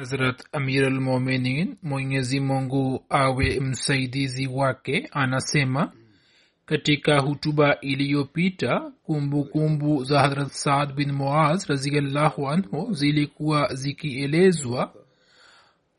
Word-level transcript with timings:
Hazrat 0.00 0.42
Amir 0.52 0.84
al-Mominin 0.86 1.76
Mwenyezi 1.82 2.40
Mungu 2.40 3.04
awe 3.08 3.60
msaidizi 3.60 4.46
wake 4.46 5.08
anasema 5.12 5.92
katika 6.66 7.18
hutuba 7.20 7.80
iliyopita 7.80 8.92
kumbukumbu 9.02 10.04
za 10.04 10.20
harat 10.20 10.48
Saad 10.48 10.94
bin 10.94 11.12
Muaz 11.12 11.66
raziallahu 11.68 12.48
anhu 12.48 12.92
zilikuwa 12.92 13.74
zikielezwa. 13.74 14.92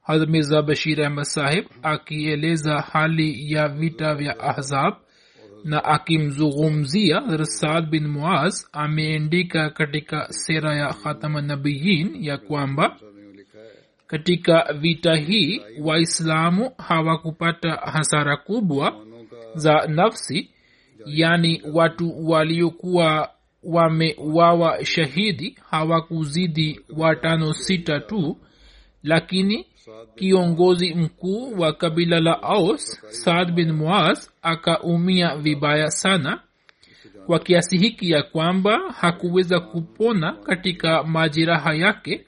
Hazrat 0.02 0.30
Mirza 0.30 0.62
Bashir 0.62 1.02
Ahmad 1.06 1.26
Sahib 1.26 1.66
akieleza 1.84 2.82
hali 2.82 3.52
ya 3.54 3.68
vita 3.68 4.16
vya 4.16 4.40
Ahzab 4.40 4.94
na 5.64 5.84
akimzungumzia 5.84 7.46
Saad 7.46 7.90
bin 7.90 8.08
Muaz 8.08 8.66
ameendika 8.74 9.70
katika 9.70 10.28
sera 10.30 10.76
ya 10.76 10.94
Khatama 10.94 11.42
Nabiyin 11.42 12.16
ya 12.24 12.38
kwamba 12.38 12.98
katika 14.12 14.74
vita 14.74 15.16
hii 15.16 15.62
waislamu 15.82 16.72
hawakupata 16.78 17.72
hasara 17.72 18.38
kubwa 18.38 18.96
za 19.56 19.88
nafsi 19.88 20.50
yani 21.06 21.62
watu 21.74 22.30
waliokuwa 22.30 23.30
wamewawa 23.64 24.86
shahidi 24.86 25.58
hawakuzidi 25.70 26.80
watano 26.98 27.54
sita 27.54 28.00
tu 28.00 28.38
lakini 29.04 29.66
kiongozi 30.16 30.94
mkuu 30.94 31.60
wa 31.60 31.74
kabila 31.74 32.20
la 32.20 32.44
aus 32.44 33.02
saad 33.10 33.52
bin 33.52 33.72
muaz 33.72 34.30
akaumia 34.42 35.36
vibaya 35.38 35.92
sana 35.92 36.40
kwa 37.26 37.40
kiasi 37.40 37.78
hiki 37.78 38.12
ya 38.12 38.24
kwamba 38.24 38.80
hakuweza 39.02 39.60
kupona 39.60 40.32
katika 40.34 41.04
majeraha 41.04 41.74
yake 41.74 42.26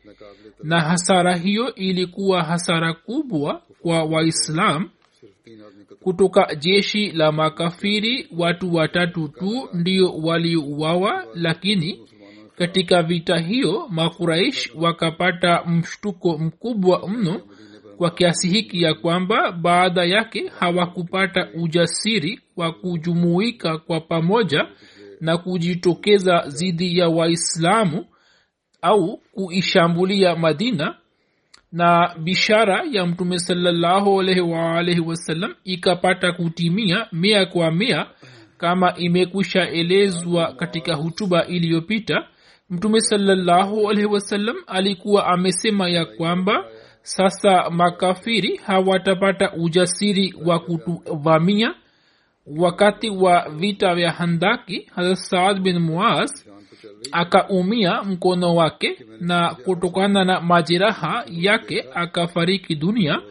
na 0.63 0.79
hasara 0.81 1.35
hiyo 1.37 1.75
ilikuwa 1.75 2.43
hasara 2.43 2.93
kubwa 2.93 3.61
kwa 3.81 4.03
waislam 4.03 4.89
kutoka 6.03 6.55
jeshi 6.55 7.11
la 7.11 7.31
makafiri. 7.31 8.27
Watu 8.37 8.73
watatu 8.75 9.27
tu 9.27 9.69
ndio 9.73 10.13
waliuawa 10.17 11.25
lakini 11.35 11.99
katika 12.57 13.03
vita 13.03 13.37
hiyo 13.37 13.87
makuraish 13.89 14.71
wakapata 14.75 15.63
mshtuko 15.65 16.37
mkubwa 16.37 17.09
mno 17.09 17.41
kwa 17.97 18.11
kiasi 18.11 18.49
hiki 18.49 18.81
ya 18.81 18.93
kwamba 18.93 19.51
baada 19.51 20.03
yake 20.05 20.51
hawakupata 20.59 21.49
ujasiri 21.61 22.39
wa 22.57 22.71
kujumuika 22.71 23.77
kwa 23.77 24.01
pamoja 24.01 24.67
na 25.21 25.37
kujitokeza 25.37 26.43
dhidi 26.47 26.97
ya 26.97 27.09
waislamu 27.09 28.05
au 28.83 29.17
kuishambulia 29.31 30.35
madina 30.35 30.95
na 31.71 32.15
bishara 32.19 32.83
ya 32.91 33.05
mtume 33.05 33.39
salallahu 33.39 34.15
wasallam 35.05 35.55
ikapata 35.63 36.31
kutimia 36.31 37.07
mia 37.11 37.45
kwa 37.45 37.71
mia 37.71 38.05
kama 38.57 38.95
imekwisha 38.95 39.69
elezwa 39.69 40.53
katika 40.53 40.95
hutuba 40.95 41.45
iliyopita 41.47 42.27
mtume 42.69 42.99
salallahu 43.01 43.83
wasallam 43.83 44.55
alikuwa 44.67 45.27
amesema 45.27 45.89
ya 45.89 46.05
kwamba 46.05 46.65
sasa 47.01 47.69
makafiri 47.69 48.57
hawatapata 48.57 49.53
ujasiri 49.53 50.35
wa 50.45 50.59
kutuvamia. 50.59 51.75
Wakati 52.57 53.09
wa 53.09 53.49
vita 53.49 53.95
vya 53.95 54.11
handaki 54.11 54.89
hazrat 54.95 55.17
saad 55.17 55.59
bin 55.61 55.79
muaz 55.79 56.42
akaumia 57.11 58.03
mkono 58.03 58.55
wake 58.55 58.97
na 59.19 59.55
kutokana 59.55 60.25
na 60.25 60.41
majeraha 60.41 61.25
yake 61.31 61.85
akafariki 61.95 62.75
dunia. 62.75 63.21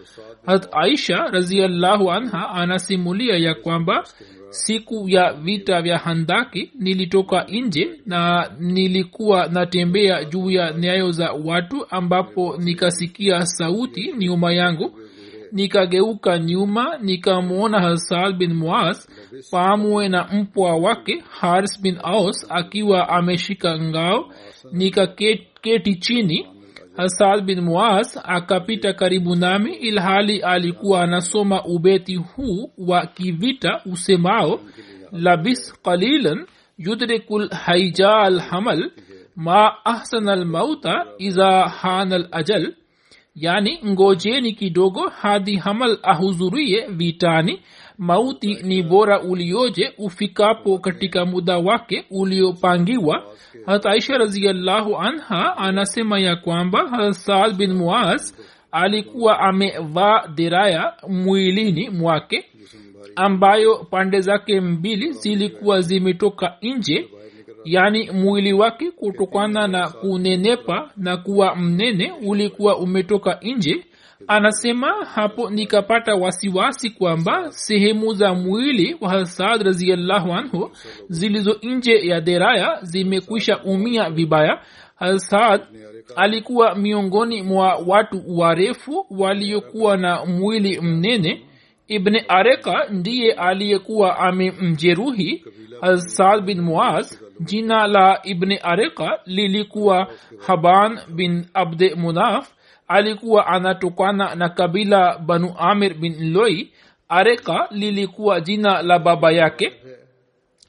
Hat 0.47 0.69
aisha 0.73 1.17
raziallahu 1.17 2.11
anha 2.13 2.51
anasimulia 2.51 3.37
ya 3.37 3.55
kwamba 3.55 4.05
siku 4.51 5.09
ya 5.09 5.33
vita 5.33 5.83
vya 5.83 5.99
handaki 5.99 6.71
nilitoka 6.79 7.45
nje 7.49 7.91
na 8.07 8.51
nilikuwa 8.61 9.47
natembea 9.49 10.25
juu 10.25 10.51
ya 10.51 10.73
nyayo 10.73 11.13
za 11.13 11.33
watu 11.33 11.87
ambapo 11.91 12.57
nikasikia 12.59 13.47
sauti 13.47 14.15
nyuma 14.19 14.53
yangu 14.53 14.99
nikageuka 15.53 16.39
nyuma 16.39 16.99
nikamwona 16.99 17.81
hasal 17.81 18.33
bin 18.33 18.55
moas 18.55 19.09
pamwe 19.51 20.09
na 20.09 20.25
mpwa 20.33 20.77
wake 20.77 21.25
haris 21.41 21.83
bin 21.83 21.99
aus 22.03 22.47
akiwa 22.51 23.09
ameshika 23.09 23.79
ngao 23.79 24.33
nikaketi 24.73 25.95
chini. 25.95 26.47
Hasal 26.97 27.41
bin 27.43 27.61
moas 27.61 28.21
akapita 28.25 28.93
karibu 28.93 29.37
nami 29.37 29.75
ilhali 29.75 30.39
alikuwa 30.43 31.03
anasoma 31.03 31.65
ubeti 31.65 32.17
huu 32.17 32.71
wa 32.79 33.07
kivita 33.07 33.81
usemao 33.93 34.61
labis 35.13 35.83
qalilan 35.83 36.47
yudriku 36.79 37.39
lhaija 37.39 38.17
alhamal 38.17 38.91
ma 39.37 39.85
ahsana 39.85 40.33
almauta 40.33 41.07
iza 41.19 41.51
hana 41.69 42.17
alajal 42.17 42.75
yani 43.35 43.79
ngojeni 43.87 44.53
kidogo 44.53 45.09
hadi 45.09 45.57
hamal 45.57 45.99
ahudhurie 46.03 46.87
vitani 46.89 47.61
mauti 47.99 48.55
ni 48.63 48.83
bora 48.83 49.21
ulioje 49.23 49.93
ufikapo 49.99 50.79
katika 50.79 51.27
muda 51.27 51.59
wake 51.59 52.05
uliopangiwa. 52.11 53.23
Hata 53.67 53.91
aisha 53.91 54.19
raziallahu 54.19 54.97
anha 54.97 55.57
anasema 55.57 56.19
ya 56.21 56.37
kwamba 56.37 57.13
saad 57.15 57.57
bin 57.57 57.73
muaz 57.73 58.33
alikuwa 58.73 59.39
amevaa 59.41 60.27
diraya 60.35 60.93
mwilini 61.09 61.91
mwake 61.91 62.45
ambayo 63.17 63.87
pande 63.91 64.21
zake 64.21 64.61
mbili 64.61 65.13
zilikuwa 65.13 65.81
zimetoka 65.81 66.57
nje 66.63 67.09
yaani 67.65 68.11
mwili 68.11 68.53
wake 68.53 68.91
kutokana 68.91 69.69
na 69.69 69.89
kunenepa 69.91 70.91
na 70.97 71.17
kuwa 71.17 71.57
mnene 71.57 72.13
ulikuwa 72.27 72.79
umetoka 72.79 73.39
nje. 73.43 73.85
Anasema 74.29 75.05
hapo 75.15 75.51
nikapata 75.51 76.15
wasiwasi 76.15 76.91
kwamba 76.91 77.53
sehemu 77.53 78.15
za 78.15 78.35
mwili 78.35 78.97
wa 79.01 79.11
hasad 79.11 79.63
raziallahu 79.63 80.33
anhu 80.33 80.71
zilizo 81.09 81.59
nje 81.63 82.07
ya 82.07 82.21
deraya 82.21 82.79
zimekwisha 82.83 83.59
umia 83.65 84.11
vibaya. 84.11 84.61
Hasad 84.97 85.61
alikuwa 86.17 86.75
miongoni 86.75 87.43
mwa 87.43 87.77
watu 87.87 88.23
warefu 88.39 89.07
waliokuwa 89.11 89.97
na 89.97 90.25
mwili 90.27 90.81
mnene 90.81 91.43
ibni 91.95 92.25
areka 92.29 92.87
ndiye 92.91 93.33
aliyekuwa 93.33 94.19
amemjeruhi 94.19 95.45
saad 95.97 96.45
bin 96.45 96.61
muaz. 96.61 97.19
Jina 97.41 97.87
la 97.87 98.21
ibni 98.25 98.57
areka 98.63 99.21
lilikuwa 99.27 100.09
haban 100.47 100.99
bin 101.09 101.47
abde 101.55 101.95
munaf. 101.95 102.49
Alikuwa 102.89 103.47
anatokana 103.47 104.35
na 104.35 104.49
kabila 104.49 105.19
banu 105.19 105.55
amir 105.59 105.95
bin 105.95 106.33
loi 106.33 106.73
areka 107.09 107.69
lilikuwa 107.71 108.41
jina 108.41 108.83
la 108.83 108.99
baba 108.99 109.33
yake. 109.33 109.73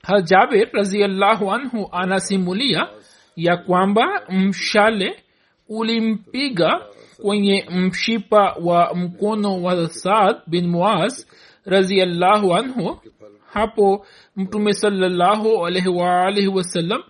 Hajabir 0.03 0.69
raziallahu 0.73 1.51
anhu 1.51 1.89
anasimulia 1.91 2.87
ya 3.35 3.57
kwamba 3.57 4.21
mshale 4.29 5.15
ulimpiga 5.69 6.81
kwenye 7.21 7.65
mshipa 7.69 8.55
wa 8.61 8.95
mkono 8.95 9.61
wa 9.63 9.89
saad 9.89 10.35
bin 10.47 10.67
muaz 10.67 11.25
raziallahu 11.65 12.55
anhu 12.55 12.99
hapo 13.53 14.05
mtume 14.35 14.73
salallahu 14.73 15.65
alaihi 15.65 15.89
waalihi 15.89 16.47
wasallam 16.47 17.03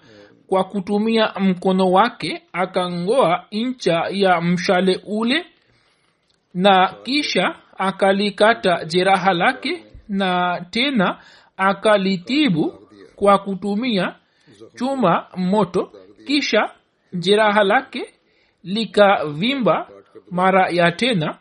kwa 0.48 0.64
kutumia 0.64 1.34
mkono 1.40 1.92
wake 1.92 2.42
akangoa 2.54 3.46
ncha 3.52 4.04
ya 4.12 4.42
mshale 4.42 5.02
ule 5.08 5.46
na 6.54 6.96
kisha 7.04 7.56
akalikata 7.78 8.86
jeraha 8.86 9.34
lake 9.34 9.86
na 10.10 10.62
tena 10.72 11.20
akalitibu 11.58 12.74
kwa 13.16 13.38
kutumia 13.38 14.16
chuma 14.76 15.28
moto 15.36 15.92
kisha 16.28 16.70
jeraha 17.14 17.64
lake 17.64 18.13
likavimba 18.64 19.90
mara 20.32 20.70
ya 20.70 20.92
tena 20.92 21.38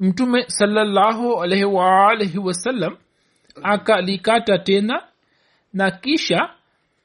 mtume 0.00 0.44
salallahu 0.46 1.42
akalikata 3.62 4.58
tena 4.58 5.02
na 5.72 5.90
kisha 5.90 6.50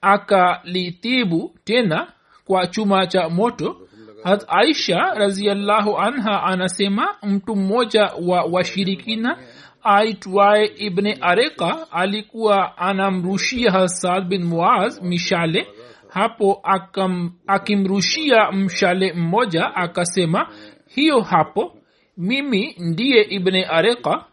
akalitibu 0.02 1.56
tena 1.64 2.08
kwa 2.46 2.68
chuma 2.68 3.08
cha 3.08 3.30
moto. 3.30 3.78
Hat 4.24 4.46
aisha 4.48 4.98
raziallahu 5.14 5.98
anha 5.98 6.44
anasema 6.44 7.16
mtu 7.24 7.56
mmoja 7.56 8.06
wa 8.28 8.44
washirikina 8.44 9.38
aitwaye 9.84 10.72
ibne 10.78 11.18
areka 11.22 11.92
alikuwa 11.92 12.78
anamrushia 12.78 13.72
hasad 13.72 14.24
bin 14.28 14.44
muaz 14.44 15.02
mishale 15.02 15.68
hapo 16.14 16.60
akam, 16.64 17.32
akimrushia 17.48 18.52
mshale 18.52 19.14
mmoja 19.14 19.76
akasema 19.76 20.48
hiyo 20.88 21.22
hapo 21.22 21.74
mimi 22.18 22.76
ndiye 22.80 23.22
ibne 23.30 23.66
areka 23.66 24.26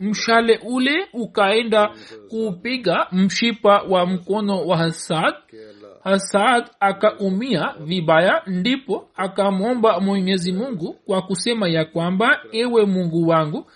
mshale 0.00 0.60
ule 0.66 1.06
ukaenda 1.12 1.90
kupiga 2.28 3.06
mshipa 3.12 3.82
wa 3.82 4.06
mkono 4.06 4.66
wa 4.66 4.76
hasad 4.76 5.34
hasad 6.04 6.64
akaumia 6.80 7.74
vibaya 7.80 8.42
ndipo 8.46 9.08
akamwomba 9.16 10.00
mwenyezi 10.00 10.52
mungu 10.52 10.92
kwa 11.06 11.22
kusema 11.22 11.68
ya 11.68 11.84
kwamba 11.84 12.40
ewe 12.52 12.84
mungu 12.86 13.28
wangu 13.28 13.66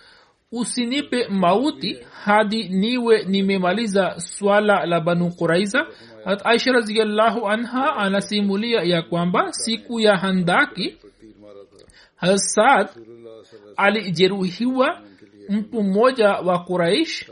usinipe 0.53 1.29
mauti 1.29 1.99
hadi 2.25 2.69
niwe 2.69 3.25
nimemaliza 3.25 4.15
swala 4.21 4.87
la 4.87 5.01
banu 5.01 5.31
quraiza. 5.31 5.79
hat 5.79 5.89
aisha 6.45 6.73
raziallahu 6.73 7.49
anha 7.49 7.97
anasimulia 7.97 8.83
ya 8.83 9.03
kwamba 9.03 9.53
siku 9.53 10.01
ya 10.01 10.17
handaki 10.17 10.97
hasad 12.17 12.89
alijeruhiwa 13.77 15.01
mtu 15.49 15.83
mmoja 15.83 16.29
wa 16.29 16.59
quraish. 16.65 17.31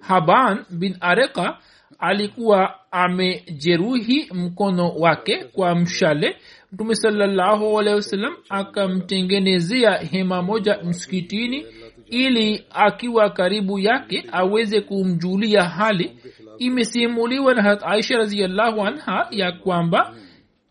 Haban 0.00 0.64
bin 0.70 0.96
areka 1.00 1.58
alikuwa 1.98 2.74
amejeruhi 2.92 4.28
mkono 4.32 4.88
wake 4.88 5.44
kwa 5.44 5.74
mshale. 5.74 6.36
Mtume 6.72 6.94
salallahu 6.94 7.78
alehi 7.78 7.96
wasallam 7.96 8.36
akamtengenezea 8.48 9.96
hema 9.98 10.42
moja 10.42 10.78
msikitini 10.82 11.66
ili 12.06 12.64
akiwa 12.70 13.30
karibu 13.30 13.78
yake 13.78 14.24
aweze 14.32 14.80
kumjulia 14.80 15.62
hali 15.62 16.18
imesimuliwa 16.58 17.54
na 17.54 17.82
aisha 17.82 18.16
raziallahu 18.16 18.82
anha 18.82 19.26
ya 19.30 19.52
kwamba 19.52 20.14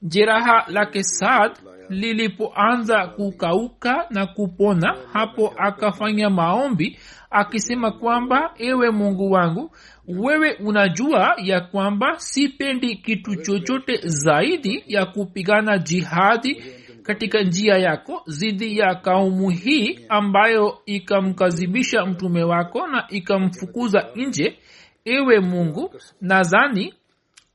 jeraha 0.01 0.65
lake 0.67 1.03
saad 1.03 1.51
lilipoanza 1.89 3.07
kukauka 3.07 4.05
na 4.09 4.25
kupona 4.25 4.95
hapo 5.13 5.53
akafanya 5.57 6.29
maombi 6.29 6.99
akisema 7.31 7.91
kwamba 7.91 8.53
ewe 8.57 8.91
mungu 8.91 9.31
wangu 9.31 9.71
wewe 10.07 10.53
unajua 10.53 11.35
ya 11.43 11.61
kwamba 11.61 12.13
sipendi 12.19 12.95
kitu 12.95 13.35
chochote 13.35 13.99
zaidi 14.03 14.83
ya 14.87 15.05
kupigana 15.05 15.77
jihadi 15.77 16.63
katika 17.03 17.41
njia 17.41 17.77
yako 17.77 18.23
dhidi 18.27 18.77
ya 18.77 18.95
kaumu 18.95 19.49
hii 19.49 19.99
ambayo 20.09 20.77
ikamkazibisha 20.85 22.05
mtume 22.05 22.43
wako 22.43 22.87
na 22.87 23.05
ikamfukuza 23.09 24.07
nje 24.15 24.57
ewe 25.05 25.39
mungu 25.39 25.93
nadhani 26.21 26.93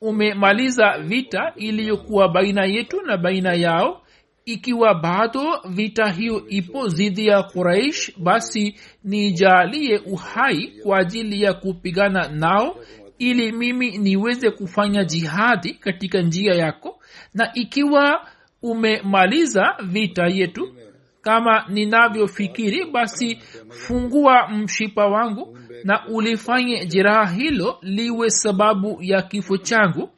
umemaliza 0.00 0.98
vita 0.98 1.52
iliyokuwa 1.56 2.28
baina 2.28 2.64
yetu 2.64 3.02
na 3.02 3.16
baina 3.16 3.54
yao. 3.54 4.02
Ikiwa 4.44 4.94
bado 4.94 5.60
vita 5.68 6.10
hiyo 6.10 6.48
ipo 6.48 6.88
dhidi 6.88 7.26
ya 7.26 7.42
quraish 7.42 8.18
basi 8.18 8.74
nijalie 9.04 9.98
uhai 9.98 10.72
kwa 10.82 10.98
ajili 10.98 11.42
ya 11.42 11.54
kupigana 11.54 12.28
nao 12.28 12.76
ili 13.18 13.52
mimi 13.52 13.98
niweze 13.98 14.50
kufanya 14.50 15.04
jihadi 15.04 15.74
katika 15.74 16.22
njia 16.22 16.54
yako. 16.54 17.00
Na 17.34 17.54
ikiwa 17.54 18.26
umemaliza 18.62 19.76
vita 19.82 20.26
yetu 20.26 20.74
kama 21.20 21.64
ninavyofikiri 21.68 22.84
basi 22.84 23.38
fungua 23.68 24.48
mshipa 24.48 25.06
wangu 25.06 25.58
na 25.84 26.06
ulifanye 26.08 26.86
jeraha 26.86 27.26
hilo 27.32 27.78
liwe 27.82 28.30
sababu 28.30 28.98
ya 29.00 29.22
kifo 29.22 29.56
changu 29.56 30.10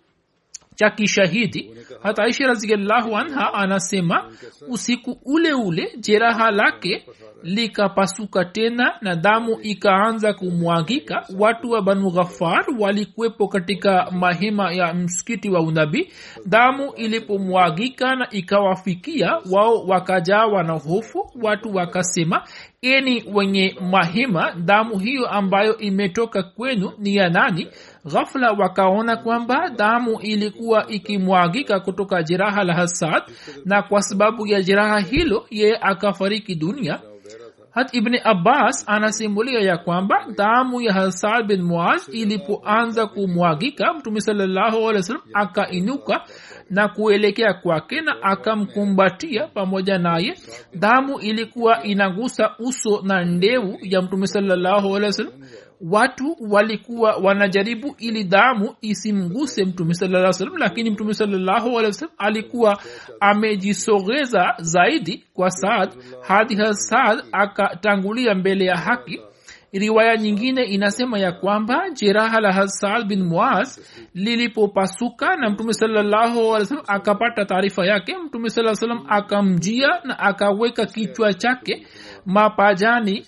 cha 0.80 0.90
kishahidi. 0.90 1.70
Hata 2.02 2.22
aisha 2.22 2.46
raziallahu 2.46 3.16
anha 3.16 3.54
anasema 3.54 4.30
usiku 4.68 5.18
ule 5.24 5.52
ule 5.52 5.92
jeraha 5.98 6.50
lake 6.50 7.06
likapasuka 7.42 8.44
tena 8.44 8.94
na 9.00 9.16
damu 9.16 9.58
ikaanza 9.62 10.32
kumwagika. 10.34 11.26
Watu 11.38 11.70
wa 11.70 11.82
banu 11.82 12.10
ghafar 12.10 12.64
walikuwepo 12.78 13.48
katika 13.48 14.10
mahema 14.10 14.72
ya 14.72 14.94
msikiti 14.94 15.50
wa 15.50 15.60
unabii. 15.60 16.08
Damu 16.46 16.92
ilipomwagika 16.96 18.16
na 18.16 18.30
ikawafikia 18.30 19.38
wao 19.50 19.84
wakajawa 19.86 20.62
na 20.62 20.72
hofu. 20.72 21.30
Watu 21.42 21.74
wakasema 21.74 22.42
eni 22.82 23.24
wenye 23.34 23.76
mahima 23.90 24.52
damu 24.52 24.98
hiyo 24.98 25.28
ambayo 25.28 25.78
imetoka 25.78 26.42
kwenu 26.42 26.92
ni 26.98 27.16
ya 27.16 27.28
nani? 27.30 27.68
Ghafula 28.12 28.52
wakaona 28.52 29.16
kwamba 29.16 29.68
damu 29.70 30.20
ilikuwa 30.20 30.86
ikimwagika 30.88 31.80
kutoka 31.80 32.22
jeraha 32.22 32.64
la 32.64 32.74
hasad 32.74 33.22
na 33.64 33.82
kwa 33.82 34.02
sababu 34.02 34.46
ya 34.46 34.62
jeraha 34.62 35.00
hilo 35.00 35.46
yeye 35.50 35.76
akafariki 35.80 36.54
dunia 36.54 37.00
hat 37.70 37.94
ibni 37.94 38.20
abbas 38.24 38.84
anasimulia 38.88 39.60
ya 39.60 39.78
kwamba 39.78 40.26
damu 40.36 40.80
ya 40.80 40.92
hasad 40.92 41.46
bin 41.46 41.62
muaz 41.62 42.08
ilipoanza 42.12 43.06
kumwagika 43.06 43.94
mtume 43.94 44.20
sallahualwasalam 44.20 45.22
akainuka 45.34 46.24
na 46.70 46.88
kuelekea 46.88 47.54
kwake 47.54 48.00
na 48.00 48.22
akamkumbatia 48.22 49.46
pamoja 49.46 49.98
naye. 49.98 50.34
Damu 50.74 51.20
ilikuwa 51.20 51.82
inagusa 51.82 52.54
uso 52.58 53.00
na 53.02 53.24
ndevu 53.24 53.78
ya 53.82 54.02
mtume 54.02 54.26
sallahualwasalam 54.26 55.32
watu 55.80 56.36
walikuwa 56.40 57.16
wanajaribu 57.16 57.94
ili 57.98 58.24
damu 58.24 58.74
isimguse 58.80 59.64
mtume 59.64 59.94
saa 59.94 60.32
salam 60.32 60.56
lakini 60.56 60.90
mtume 60.90 61.14
sallahualwasalam 61.14 62.14
alikuwa 62.18 62.78
amejisogeza 63.20 64.54
zaidi 64.58 65.24
kwa 65.34 65.50
saad 65.50 65.90
hadi 66.22 66.56
saad 66.74 67.24
akatangulia 67.32 68.34
mbele 68.34 68.64
ya 68.64 68.76
haki. 68.76 69.20
Riwaya 69.72 70.16
nyingine 70.16 70.64
inasema 70.64 71.18
ya 71.18 71.32
kwamba 71.32 71.90
jeraha 71.90 72.40
la 72.40 72.52
hasad 72.52 73.06
bin 73.06 73.22
muaz 73.24 73.78
lilipopasuka 74.14 75.36
na 75.36 75.50
mtume 75.50 75.72
sallahualwasalam 75.72 76.84
akapata 76.88 77.44
taarifa 77.44 77.86
yake 77.86 78.16
mtume 78.18 78.50
saa 78.50 78.74
salam 78.74 79.04
akamjia 79.08 79.88
na 80.04 80.18
akaweka 80.18 80.86
kichwa 80.86 81.34
chake 81.34 81.86
mapajani 82.26 83.26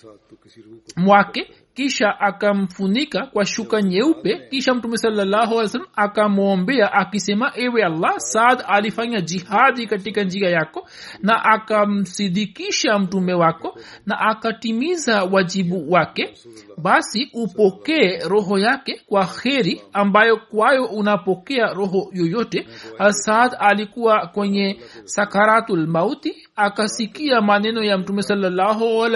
mwake 0.97 1.47
kisha 1.73 2.19
akamfunika 2.19 3.25
kwa 3.25 3.45
shuka 3.45 3.81
nyeupe. 3.81 4.47
Kisha 4.49 4.73
mtume 4.73 4.97
salallahu 4.97 5.61
akamwombea 5.95 6.93
akisema 6.93 7.51
ewe 7.55 7.83
allah 7.83 8.13
saad 8.17 8.63
alifanya 8.67 9.21
jihadi 9.21 9.87
katika 9.87 10.23
njia 10.23 10.49
yako 10.49 10.87
na 11.21 11.45
akamsidikisha 11.45 12.99
mtume 12.99 13.33
wako 13.33 13.79
na 14.05 14.19
akatimiza 14.19 15.23
wajibu 15.23 15.91
wake. 15.91 16.33
Basi 16.77 17.29
upokee 17.33 18.19
roho 18.29 18.59
yake 18.59 19.01
kwa 19.07 19.25
kheri 19.25 19.81
ambayo 19.93 20.37
kwayo 20.37 20.85
unapokea 20.85 21.73
roho 21.73 22.09
yoyote. 22.13 22.67
Saad 23.09 23.55
alikuwa 23.59 24.27
kwenye 24.27 24.79
sakaratulmauti 25.03 26.35
akasikia 26.55 27.41
maneno 27.41 27.83
ya 27.83 27.97
mtume 27.97 28.21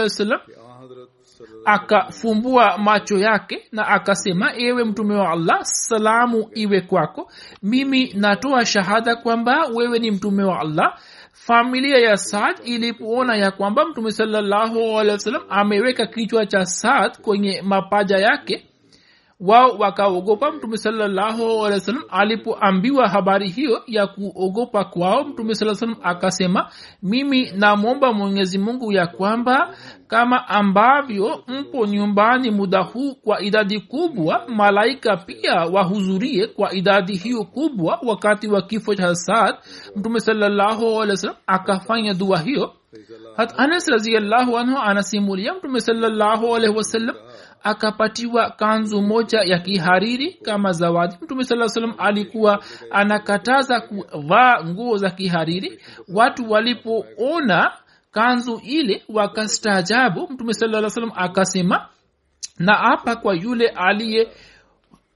wasallam 0.04 0.40
akafumbua 1.68 2.78
macho 2.78 3.18
yake 3.18 3.68
na 3.72 3.88
akasema 3.88 4.52
ewe 4.58 4.84
mtume 4.84 5.16
wa 5.16 5.30
allah 5.30 5.60
salamu 5.64 6.50
iwe 6.54 6.82
kwako. 6.82 7.32
Mimi 7.64 8.14
natoa 8.14 8.66
shahada 8.66 9.16
kwamba 9.16 9.66
wewe 9.76 10.00
ni 10.00 10.12
mtume 10.12 10.44
wa 10.44 10.60
allah. 10.60 10.98
Familia 11.34 11.98
ya 11.98 12.18
saad 12.18 12.56
ilipoona 12.66 13.36
ya 13.36 13.52
kwamba 13.52 13.86
mtume 13.86 14.12
salallahu 14.12 14.94
wasallam 14.96 15.42
ameweka 15.50 16.06
kichwa 16.08 16.46
cha 16.46 16.66
saad 16.66 17.18
kwenye 17.22 17.62
mapaja 17.62 18.18
yake 18.18 18.66
wao 19.40 19.70
wakaogopa 19.78 20.52
mtume 20.52 20.78
wasallam 20.78 22.04
alipoambiwa 22.10 23.10
habari 23.10 23.50
hiyo 23.50 23.84
ya 23.88 24.08
kuogopa 24.08 24.84
kwao 24.86 25.24
mtume 25.24 25.56
saa 25.56 25.88
akasema 26.04 26.70
mimi 27.04 27.52
namwomba 27.52 28.14
mwenyezi 28.14 28.58
mungu 28.58 28.92
ya 28.92 29.08
kwamba 29.08 29.76
kama 30.08 30.48
ambavyo 30.48 31.44
mpo 31.48 31.86
nyumbani 31.86 32.52
muda 32.52 32.82
huu 32.82 33.16
kwa 33.16 33.42
idadi 33.42 33.80
kubwa 33.80 34.44
malaika 34.48 35.18
pia 35.18 35.54
wahudhurie 35.54 36.48
kwa 36.48 36.74
idadi 36.74 37.16
hiyo 37.16 37.44
kubwa 37.44 38.00
wakati 38.04 38.48
wa 38.48 38.62
kifo 38.62 38.96
cha 38.96 39.16
saad. 39.16 39.56
Mtume 39.96 40.20
salallahu 40.20 40.86
akafanya 41.48 42.14
dua 42.14 42.40
hiyo. 42.40 42.74
Hat 43.38 43.54
anas 43.58 43.88
raziallahu 43.88 44.58
anhu 44.58 44.78
anasimulia 44.78 45.54
mtume 45.54 45.80
wasallam 46.76 47.16
akapatiwa 47.68 48.50
kanzu 48.50 49.02
moja 49.02 49.40
ya 49.46 49.60
kihariri 49.60 50.34
kama 50.34 50.72
zawadi. 50.72 51.16
Mtume 51.22 51.44
saa 51.44 51.68
salam 51.70 51.94
alikuwa 51.98 52.64
anakataza 52.92 53.82
kuvaa 53.82 54.64
nguo 54.64 54.98
za 54.98 55.10
kihariri. 55.10 55.80
Watu 56.14 56.52
walipoona 56.52 57.72
kanzu 58.12 58.62
ile 58.64 59.04
wakastaajabu 59.10 60.28
mtume 60.30 60.54
saa 60.54 60.90
salam 60.90 61.12
akasema 61.16 61.86
na 62.60 62.80
apa 62.80 63.16
kwa 63.16 63.36
yule 63.36 63.68
aliye 63.68 64.28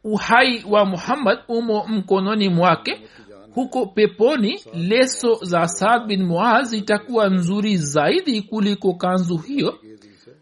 uhai 0.04 0.64
wa 0.70 0.86
muhammad 0.86 1.40
umo 1.48 1.86
mkononi 1.88 2.50
mwake 2.50 3.02
huko 3.56 3.86
peponi 3.86 4.60
leso 4.74 5.36
za 5.42 5.68
saad 5.68 6.08
bin 6.08 6.24
muaz 6.24 6.74
itakuwa 6.74 7.30
nzuri 7.30 7.78
zaidi 7.78 8.42
kuliko 8.42 8.94
kanzu 8.94 9.38
hiyo. 9.38 9.80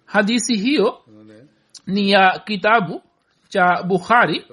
Hadisi 0.06 0.56
hiyo 0.56 0.98
ni 1.89 2.12
ya 2.12 2.39
kitabu 2.46 3.01
cha 3.50 3.84
bukhari. 3.84 4.46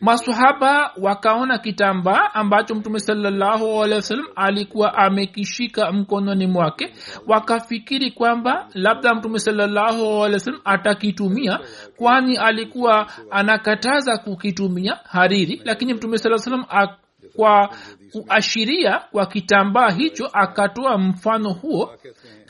Masahaba 0.00 0.92
wakaona 1.00 1.58
kitambaa 1.58 2.34
ambacho 2.34 2.74
mtume 2.74 3.00
salallahu 3.00 3.82
alehi 3.82 3.94
wasallam 3.96 4.26
alikuwa 4.36 4.94
amekishika 4.94 5.92
mkononi 5.92 6.46
mwake. 6.46 6.94
Wakafikiri 7.26 8.10
kwamba 8.10 8.68
labda 8.74 9.14
mtume 9.14 9.38
salallahu 9.38 10.04
alehi 10.24 10.34
wasallam 10.34 10.60
atakitumia 10.64 11.60
kwani 11.96 12.36
alikuwa 12.36 13.06
anakataza 13.30 14.18
kukitumia 14.18 14.98
hariri. 15.04 15.60
Lakini 15.64 15.94
mtume 15.94 16.18
saa 16.18 16.38
salam 16.38 16.64
kwa 17.36 17.70
kuashiria 18.12 18.98
kwa 19.12 19.26
kitambaa 19.26 19.90
hicho 19.90 20.26
akatoa 20.32 20.98
mfano 20.98 21.52
huo 21.52 21.94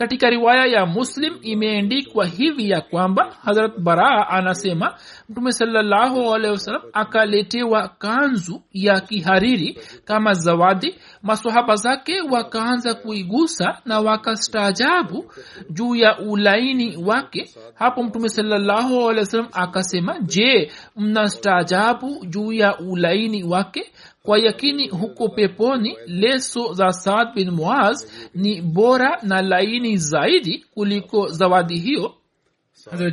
katika 0.00 0.30
riwaya 0.30 0.66
ya 0.66 0.87
muslim 0.87 1.35
imeendikwa 1.42 2.26
hivi 2.26 2.71
ya 2.71 2.80
kwamba 2.80 3.37
harat 3.42 3.78
baraa 3.78 4.26
anasema 4.28 4.95
mtume 5.28 5.52
sawasalam 5.52 6.83
akaletewa 6.92 7.88
kanzu 7.88 8.62
ya 8.73 9.00
kihariri 9.00 9.78
kama 10.04 10.35
zawadi. 10.35 10.95
Masahaba 11.23 11.76
zake 11.76 12.21
wakaanza 12.30 12.95
kuigusa 12.95 13.78
na 13.85 13.99
wakastaajabu 14.00 15.33
juu 15.71 15.95
ya 15.95 16.19
ulaini 16.19 16.97
wake. 16.97 17.50
Hapo 17.75 18.02
mtume 18.02 18.28
sawasalam 18.28 19.49
akasema 19.52 20.19
je 20.21 20.71
mnastaajabu 20.97 22.26
juu 22.26 22.52
ya 22.52 22.78
ulaini 22.78 23.45
wake 23.45 23.92
kwa 24.23 24.39
yakini 24.39 24.89
huko 24.89 25.29
peponi 25.29 25.97
leso 26.07 26.73
za 26.73 26.93
saad 26.93 27.35
bin 27.35 27.50
muaz 27.50 28.05
ni 28.35 28.62
bora 28.62 29.19
na 29.23 29.43
laini 29.43 29.97
zaidi 29.97 30.65
kuliko 30.75 31.29
zawadi 31.29 31.79
hiyo. 31.79 32.15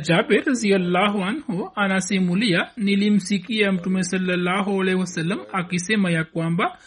Jabir 0.02 0.44
raziallahu 0.46 1.22
anhu 1.24 1.70
anasimulia 1.74 2.70
nilimsikia 2.76 3.72
mtume 3.72 4.02
salallahu 4.02 4.80
alaihi 4.82 5.00
wasallam 5.00 5.38
akisema 5.52 6.10
ya 6.10 6.24
kwamba 6.24 6.78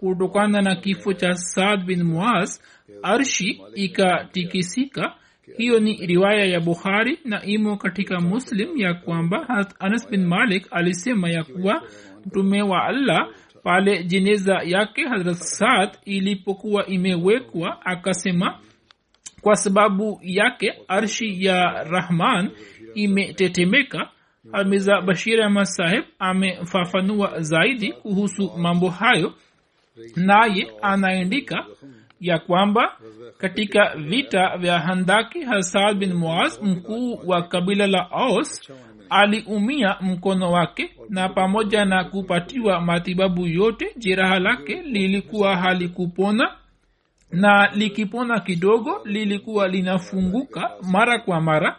kutokana 0.00 0.62
na 0.62 0.76
kifo 0.76 1.12
cha 1.12 1.34
saad 1.34 1.84
bin 1.84 2.02
muaz 2.02 2.60
arshi 3.02 3.62
ikatikisika. 3.74 5.14
Hiyo 5.56 5.80
ni 5.80 6.06
riwaya 6.06 6.44
ya 6.44 6.60
bukhari 6.60 7.18
na 7.24 7.44
imo 7.44 7.76
katika 7.76 8.20
muslim 8.20 8.76
ya 8.76 8.94
kwamba 8.94 9.66
anas 9.78 10.10
bin 10.10 10.26
malik 10.26 10.66
alisema 10.70 11.30
ya 11.30 11.44
kuwa 11.44 11.82
mtume 12.26 12.62
wa 12.62 12.84
allah 12.84 13.28
pale 13.62 14.04
jeneza 14.04 14.60
yake 14.64 15.08
hazrat 15.08 15.36
saad 15.36 15.90
ilipokuwa 16.04 16.86
imewekwa 16.86 17.86
akasema 17.86 18.58
kwa 19.40 19.56
sababu 19.56 20.20
yake 20.22 20.74
arshi 20.88 21.44
ya 21.44 21.84
rahman 21.84 22.50
imetetemeka 22.94 24.08
amiza 24.52 25.00
bashir 25.00 25.42
ahmad 25.42 25.64
saheb 25.64 26.04
amefafanua 26.18 27.40
zaidi 27.40 27.92
kuhusu 27.92 28.52
mambo 28.58 28.88
hayo 28.88 29.34
naye 30.16 30.72
anaandika 30.82 31.66
ya 32.20 32.38
kwamba 32.38 32.96
katika 33.38 33.94
vita 33.96 34.56
vya 34.58 34.78
handaki 34.78 35.40
hasad 35.40 35.98
bin 35.98 36.12
muaz 36.12 36.62
mkuu 36.62 37.20
wa 37.26 37.42
kabila 37.42 37.86
la 37.86 38.10
aus 38.10 38.72
aliumia 39.10 39.96
mkono 40.00 40.52
wake 40.52 40.90
na 41.08 41.28
pamoja 41.28 41.84
na 41.84 42.04
kupatiwa 42.04 42.80
matibabu 42.80 43.46
yote 43.46 43.94
jeraha 43.96 44.38
lake 44.38 44.82
lilikuwa 44.82 45.56
halikupona 45.56 46.52
na 47.32 47.70
likipona 47.74 48.40
kidogo 48.40 49.00
lilikuwa 49.04 49.68
linafunguka 49.68 50.70
mara 50.92 51.18
kwa 51.18 51.40
mara 51.40 51.76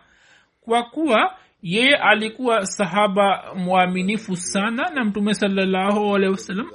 kwa 0.62 0.84
kuwa 0.84 1.36
yeye 1.64 1.96
alikuwa 1.96 2.66
sahaba 2.66 3.44
mwaminifu 3.56 4.36
sana 4.36 4.90
na 4.90 5.06
mtume 5.06 5.34
salallahu 5.34 6.16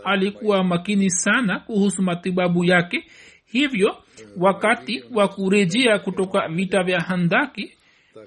alikuwa 0.04 0.64
makini 0.64 1.10
sana 1.10 1.58
kuhusu 1.60 2.02
matibabu 2.02 2.64
yake. 2.64 3.04
Hivyo 3.46 3.96
wakati 4.36 5.04
wa 5.14 5.28
kurejea 5.28 5.98
kutoka 5.98 6.48
vita 6.48 6.82
vya 6.82 7.00
handaki 7.00 7.75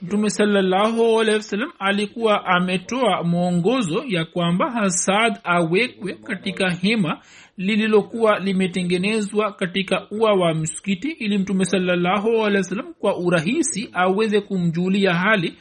mtume 0.02 0.30
salallahu 0.30 1.20
alehi 1.20 1.38
wasallam 1.38 1.72
alikuwa 1.80 2.46
ametoa 2.46 3.24
mwongozo 3.24 4.04
ya 4.08 4.26
kwamba 4.26 4.72
hasad 4.72 5.40
awekwe 5.44 6.14
katika 6.14 6.70
hema 6.70 7.22
lililokuwa 7.58 8.40
limetengenezwa 8.40 9.52
katika 9.52 10.08
ua 10.12 10.34
wa 10.34 10.54
msikiti 10.54 11.12
ili 11.12 11.38
mtume 11.38 11.66
salallahu 11.66 12.28
alehi 12.30 12.58
wasallam 12.58 12.94
kwa 12.94 13.18
urahisi 13.18 13.90
aweze 13.94 14.42
kumjulia 14.42 15.14
hali. 15.14 15.54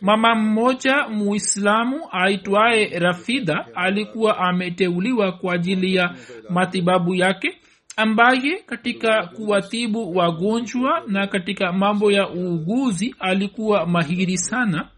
Mama 0.00 0.34
mmoja 0.34 1.08
muislamu 1.08 2.00
aitwaye 2.10 2.98
rafidha 2.98 3.66
alikuwa 3.74 4.38
ameteuliwa 4.38 5.32
kwa 5.32 5.54
ajili 5.54 5.94
ya 5.94 6.14
matibabu 6.50 7.14
yake 7.14 7.58
ambaye 7.96 8.56
katika 8.66 9.26
kuwatibu 9.26 10.16
wagonjwa 10.16 11.02
na 11.06 11.26
katika 11.26 11.72
mambo 11.72 12.12
ya 12.12 12.28
uuguzi 12.30 13.14
alikuwa 13.18 13.86
mahiri 13.86 14.38
sana. 14.38 14.88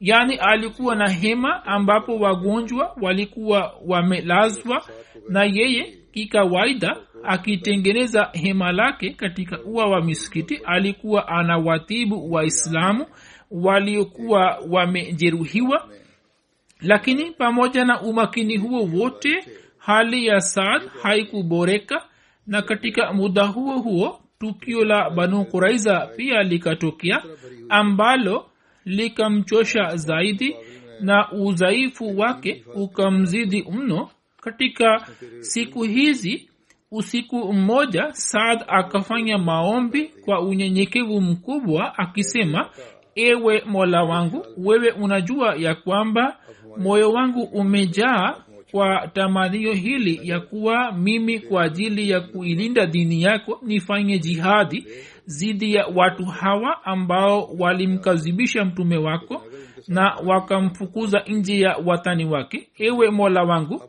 Yaani 0.00 0.36
alikuwa 0.36 0.96
na 0.96 1.08
hema 1.08 1.64
ambapo 1.64 2.16
wagonjwa 2.18 2.96
walikuwa 3.02 3.74
wamelazwa 3.86 4.82
na 5.28 5.44
yeye 5.44 5.98
kikawaida 6.12 6.96
akitengeneza 7.24 8.30
hema 8.32 8.72
lake 8.72 9.10
katika 9.10 9.62
ua 9.62 9.86
wa 9.86 10.02
misikiti. 10.02 10.60
Alikuwa 10.64 11.28
anawatibu 11.28 12.32
waislamu 12.32 13.06
waliokuwa 13.50 14.58
wamejeruhiwa. 14.70 15.88
Lakini 16.80 17.30
pamoja 17.30 17.84
na 17.84 18.00
umakini 18.00 18.56
huo 18.56 18.82
wote 18.84 19.44
hali 19.86 20.26
ya 20.26 20.40
saad 20.40 20.82
haikuboreka 21.02 22.02
na 22.46 22.62
katika 22.62 23.12
muda 23.12 23.44
huo 23.46 23.78
huo 23.78 24.20
tukio 24.40 24.84
la 24.84 25.10
banu 25.10 25.44
kuraiza 25.44 26.06
pia 26.16 26.42
likatokea 26.42 27.22
ambalo 27.68 28.46
likamchosha 28.84 29.96
zaidi 29.96 30.56
na 31.00 31.32
udhaifu 31.32 32.18
wake 32.18 32.64
ukamzidi 32.74 33.64
mno. 33.72 34.10
Katika 34.40 35.06
siku 35.40 35.82
hizi 35.82 36.50
usiku 36.90 37.52
mmoja 37.52 38.12
saad 38.12 38.64
akafanya 38.68 39.38
maombi 39.38 40.04
kwa 40.24 40.40
unyenyekevu 40.40 41.20
mkubwa 41.20 41.98
akisema 41.98 42.70
ewe 43.14 43.62
mola 43.66 44.02
wangu 44.02 44.46
wewe 44.56 44.90
unajua 44.90 45.54
ya 45.56 45.74
kwamba 45.74 46.36
moyo 46.78 47.12
wangu 47.12 47.42
umejaa 47.42 48.34
kwa 48.70 49.08
tamanio 49.14 49.72
hili 49.72 50.20
ya 50.28 50.40
kuwa 50.40 50.92
mimi 50.92 51.40
kwa 51.40 51.62
ajili 51.62 52.10
ya 52.10 52.20
kuilinda 52.20 52.86
dini 52.86 53.22
yako 53.22 53.60
nifanye 53.62 54.18
jihadi 54.18 54.86
dzidi 55.26 55.74
ya 55.74 55.86
watu 55.86 56.24
hawa 56.24 56.84
ambao 56.84 57.50
walimkazibisha 57.58 58.64
mtume 58.64 58.96
wako 58.96 59.42
na 59.88 60.14
wakamfukuza 60.26 61.22
nje 61.28 61.60
ya 61.60 61.76
watani 61.84 62.24
wake. 62.24 62.68
Ewe 62.78 63.10
mola 63.10 63.42
wangu 63.42 63.82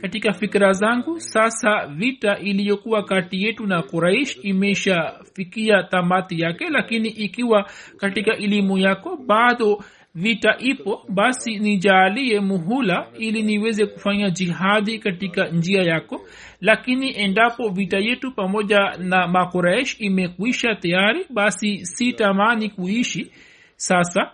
katika 0.00 0.32
fikira 0.32 0.72
zangu 0.72 1.20
sasa 1.20 1.86
vita 1.86 2.38
iliyokuwa 2.38 3.02
kati 3.02 3.42
yetu 3.42 3.66
na 3.66 3.82
quraish 3.82 4.38
imeshafikia 4.42 5.82
tamati 5.82 6.40
yake 6.40 6.70
lakini 6.70 7.08
ikiwa 7.08 7.70
katika 7.96 8.36
elimu 8.36 8.78
yako 8.78 9.16
bado 9.16 9.84
vita 10.16 10.56
ipo 10.58 11.02
basi 11.08 11.58
nijaalie 11.58 12.40
muhula 12.40 13.06
ili 13.18 13.42
niweze 13.42 13.86
kufanya 13.86 14.30
jihadi 14.30 14.98
katika 14.98 15.48
njia 15.48 15.82
yako. 15.82 16.26
Lakini 16.60 17.18
endapo 17.20 17.68
vita 17.68 17.98
yetu 17.98 18.32
pamoja 18.32 18.78
na 18.98 19.28
makuraish 19.28 19.96
imekwisha 20.00 20.74
tayari 20.74 21.26
basi 21.30 21.86
sitamani 21.86 22.70
kuishi. 22.70 23.30
Sasa 23.76 24.30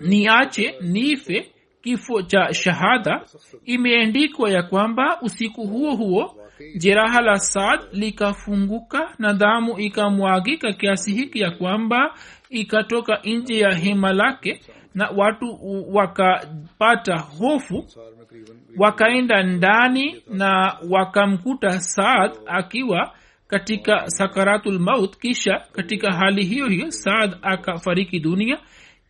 niache 0.00 0.74
nife. 0.80 1.48
Kifo 1.82 2.22
cha 2.22 2.54
shahada. 2.54 3.24
Imeandikwa 3.64 4.50
ya 4.50 4.62
kwamba 4.62 5.18
usiku 5.22 5.66
huo 5.66 5.96
huo 5.96 6.36
jeraha 6.76 7.20
la 7.20 7.38
saad 7.38 7.80
likafunguka 7.92 9.14
na 9.18 9.32
damu 9.34 9.78
ikamwagika 9.80 10.72
kiasi 10.72 11.12
hiki 11.14 11.40
ya 11.40 11.50
kwamba 11.50 12.14
ikatoka 12.50 13.20
nje 13.24 13.58
ya 13.58 13.74
hema 13.74 14.12
lake 14.12 14.60
na 14.94 15.08
watu 15.16 15.58
wakapata 15.94 17.18
hofu 17.18 17.84
wakaenda 18.78 19.42
ndani 19.42 20.22
na 20.30 20.76
wakamkuta 20.90 21.80
saad 21.80 22.32
akiwa 22.46 23.14
katika 23.48 24.10
sakaratul 24.10 24.78
maut. 24.78 25.16
Kisha 25.18 25.60
katika 25.72 26.12
hali 26.12 26.44
hiyo 26.44 26.66
hiyo 26.68 26.90
saad 26.90 27.36
akafariki 27.42 28.20
dunia. 28.20 28.58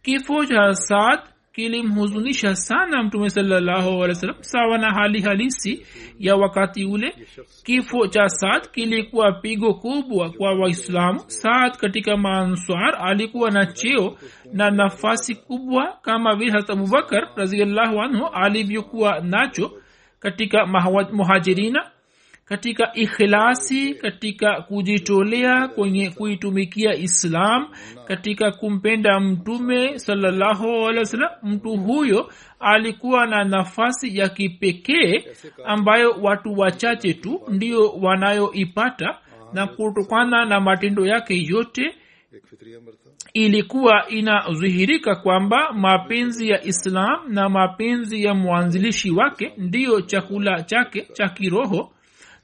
Kifo 0.03 0.47
cha 0.47 0.75
saad 0.75 1.21
kilimhuzunisha 1.53 2.55
sana 2.57 3.03
mtume 3.03 3.31
sallahualwasalam 3.31 4.37
sawa 4.41 4.79
na 4.79 4.95
hali 4.95 5.21
halisi 5.21 5.87
ya 6.19 6.37
wakati 6.37 6.85
ule. 6.85 7.15
Kifo 7.65 8.07
cha 8.07 8.29
saad 8.29 8.71
kilikuwa 8.71 9.33
pigo 9.33 9.75
kubwa 9.75 10.31
kwa 10.31 10.55
waislamu. 10.55 11.21
Saad 11.27 11.77
katika 11.77 12.17
maanswar 12.17 12.97
alikuwa 13.01 13.51
na 13.51 13.67
cheo 13.67 14.19
na 14.53 14.71
nafasi 14.71 15.35
kubwa 15.35 15.99
kama 16.03 16.37
vile 16.37 16.53
hata 16.53 16.73
abubakar 16.73 17.29
raziallahu 17.37 18.01
anhu 18.01 18.27
alivyokuwa 18.27 19.21
nacho 19.21 19.73
katika 20.21 20.67
muhajirina 21.13 21.91
katika 22.45 22.95
ikhilasi 22.95 23.95
katika 23.95 24.63
kujitolea 24.63 25.69
kwenye 25.69 26.11
kuitumikia 26.11 26.95
islam 26.95 27.69
katika 28.09 28.51
kumpenda 28.53 29.21
mtume 29.21 29.99
salallahu 29.99 30.91
mtu 31.43 31.77
huyo 31.77 32.33
alikuwa 32.61 33.27
na 33.27 33.45
nafasi 33.45 34.19
ya 34.19 34.29
kipekee 34.29 35.25
ambayo 35.65 36.11
watu 36.11 36.59
wachache 36.59 37.15
tu 37.15 37.41
ndio 37.49 37.89
wanayoipata 37.89 39.19
na 39.53 39.67
kutokana 39.67 40.45
na 40.45 40.61
matendo 40.61 41.07
yake 41.07 41.45
yote 41.45 41.95
ilikuwa 43.35 44.09
inadhihirika 44.09 45.17
kwamba 45.17 45.73
mapenzi 45.73 46.49
ya 46.49 46.65
islam 46.65 47.21
na 47.29 47.49
mapenzi 47.49 48.25
ya 48.25 48.35
mwanzilishi 48.35 49.11
wake 49.11 49.53
ndiyo 49.59 50.01
chakula 50.01 50.63
chake 50.63 51.01
cha 51.13 51.29
kiroho 51.29 51.93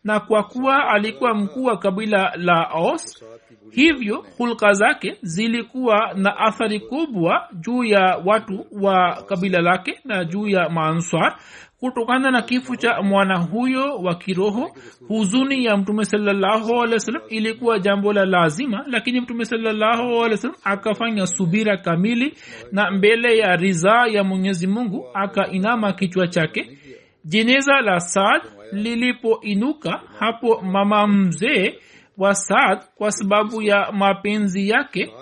na 0.04 0.20
kwa 0.20 0.42
kuwa 0.42 0.88
alikuwa 0.88 1.34
mkuu 1.34 1.64
wa 1.64 1.76
kabila 1.78 2.32
la 2.36 2.68
os 2.74 3.24
hivyo 3.70 4.24
hulka 4.38 4.72
zake 4.72 5.16
zilikuwa 5.22 6.12
na 6.14 6.36
athari 6.38 6.80
kubwa 6.80 7.48
juu 7.52 7.84
ya 7.84 8.22
watu 8.24 8.66
wa 8.72 9.22
kabila 9.28 9.60
lake 9.60 10.00
na 10.04 10.24
juu 10.24 10.48
ya 10.48 10.68
maanswar. 10.68 11.38
Kutokana 11.80 12.30
na 12.30 12.42
kifo 12.42 12.76
cha 12.76 13.02
mwana 13.02 13.38
huyo 13.38 13.96
wa 13.96 14.14
kiroho 14.14 14.70
huzuni 15.08 15.64
ya 15.64 15.76
mtume 15.76 16.04
alehi 16.12 17.18
ilikuwa 17.28 17.78
jambo 17.78 18.12
la 18.12 18.24
lazima 18.24 18.84
lakini 18.86 19.20
mtume 19.20 19.44
alehi 19.52 20.48
akafanya 20.64 21.26
subira 21.26 21.76
kamili 21.76 22.34
na 22.72 22.90
mbele 22.90 23.38
ya 23.38 23.56
ridhaa 23.56 24.06
ya 24.06 24.24
mwenyezi 24.24 24.66
mungu 24.66 25.06
akainama 25.14 25.92
kichwa 25.92 26.28
chake. 26.28 26.78
Jeneza 27.24 27.80
la 27.80 28.00
saad 28.00 28.42
lilipoinuka 28.72 30.00
hapo 30.18 30.60
mama 30.60 31.06
mzee 31.06 31.74
wa 32.18 32.34
saad 32.34 32.78
kwa 32.94 33.10
sababu 33.12 33.62
ya 33.62 33.92
mapenzi 33.92 34.68
yake 34.68 35.12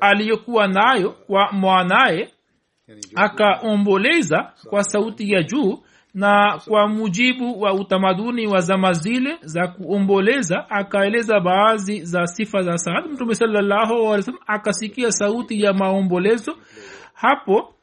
aliyokuwa 0.00 0.68
nayo 0.68 1.10
kwa 1.10 1.52
mwanaye 1.52 2.28
akaomboleza 3.14 4.52
kwa 4.70 4.84
sauti 4.84 5.32
ya 5.32 5.42
juu 5.42 5.78
na 6.14 6.60
kwa 6.68 6.88
mujibu 6.88 7.60
wa 7.60 7.74
utamaduni 7.74 8.46
wa 8.46 8.60
zama 8.60 8.92
zile 8.92 9.38
za 9.42 9.68
kuomboleza 9.68 10.70
akaeleza 10.70 11.40
baadhi 11.40 12.04
za 12.04 12.26
sifa 12.26 12.62
za 12.62 12.78
saad. 12.78 13.04
Mtume 13.10 13.34
wasallam 13.34 14.40
akasikia 14.46 15.12
sauti 15.12 15.62
ya 15.62 15.72
maombolezo. 15.72 16.56
Hapo 17.14 17.74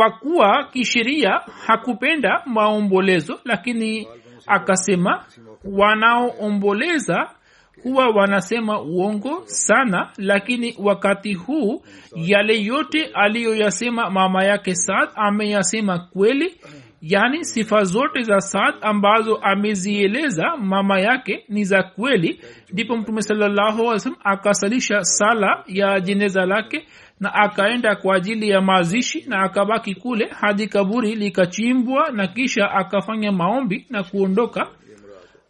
kwa 0.00 0.10
kuwa 0.10 0.64
kisheria 0.72 1.40
hakupenda 1.66 2.42
maombolezo 2.46 3.40
lakini 3.44 4.08
akasema 4.46 5.24
wanaoomboleza 5.64 7.30
huwa 7.82 8.06
wanasema 8.08 8.80
uongo 8.80 9.42
sana 9.44 10.10
lakini 10.18 10.74
wakati 10.78 11.34
huu 11.34 11.82
yale 12.16 12.62
yote 12.62 13.10
aliyoyasema 13.14 14.10
mama 14.10 14.44
yake 14.44 14.74
saad 14.74 15.08
ameyasema 15.14 15.98
kweli. 15.98 16.54
Yaani 17.02 17.44
sifa 17.44 17.84
zote 17.84 18.22
za 18.22 18.40
saad 18.40 18.74
ambazo 18.80 19.36
amezieleza 19.36 20.56
mama 20.56 21.00
yake 21.00 21.44
ni 21.48 21.64
za 21.64 21.82
kweli. 21.82 22.40
Ndipo 22.72 22.96
mtume 22.96 23.20
alih 23.30 24.14
akasalisha 24.24 25.04
sala 25.04 25.64
ya 25.66 26.00
jeneza 26.00 26.46
lake 26.46 26.86
na 27.20 27.34
akaenda 27.34 27.96
kwa 27.96 28.16
ajili 28.16 28.48
ya 28.50 28.60
mazishi 28.60 29.24
na 29.28 29.42
akabaki 29.42 29.94
kule 29.94 30.26
hadi 30.26 30.66
kaburi 30.68 31.14
likachimbwa 31.14 32.10
na 32.10 32.26
kisha 32.26 32.70
akafanya 32.70 33.32
maombi 33.32 33.86
na 33.90 34.02
kuondoka. 34.02 34.66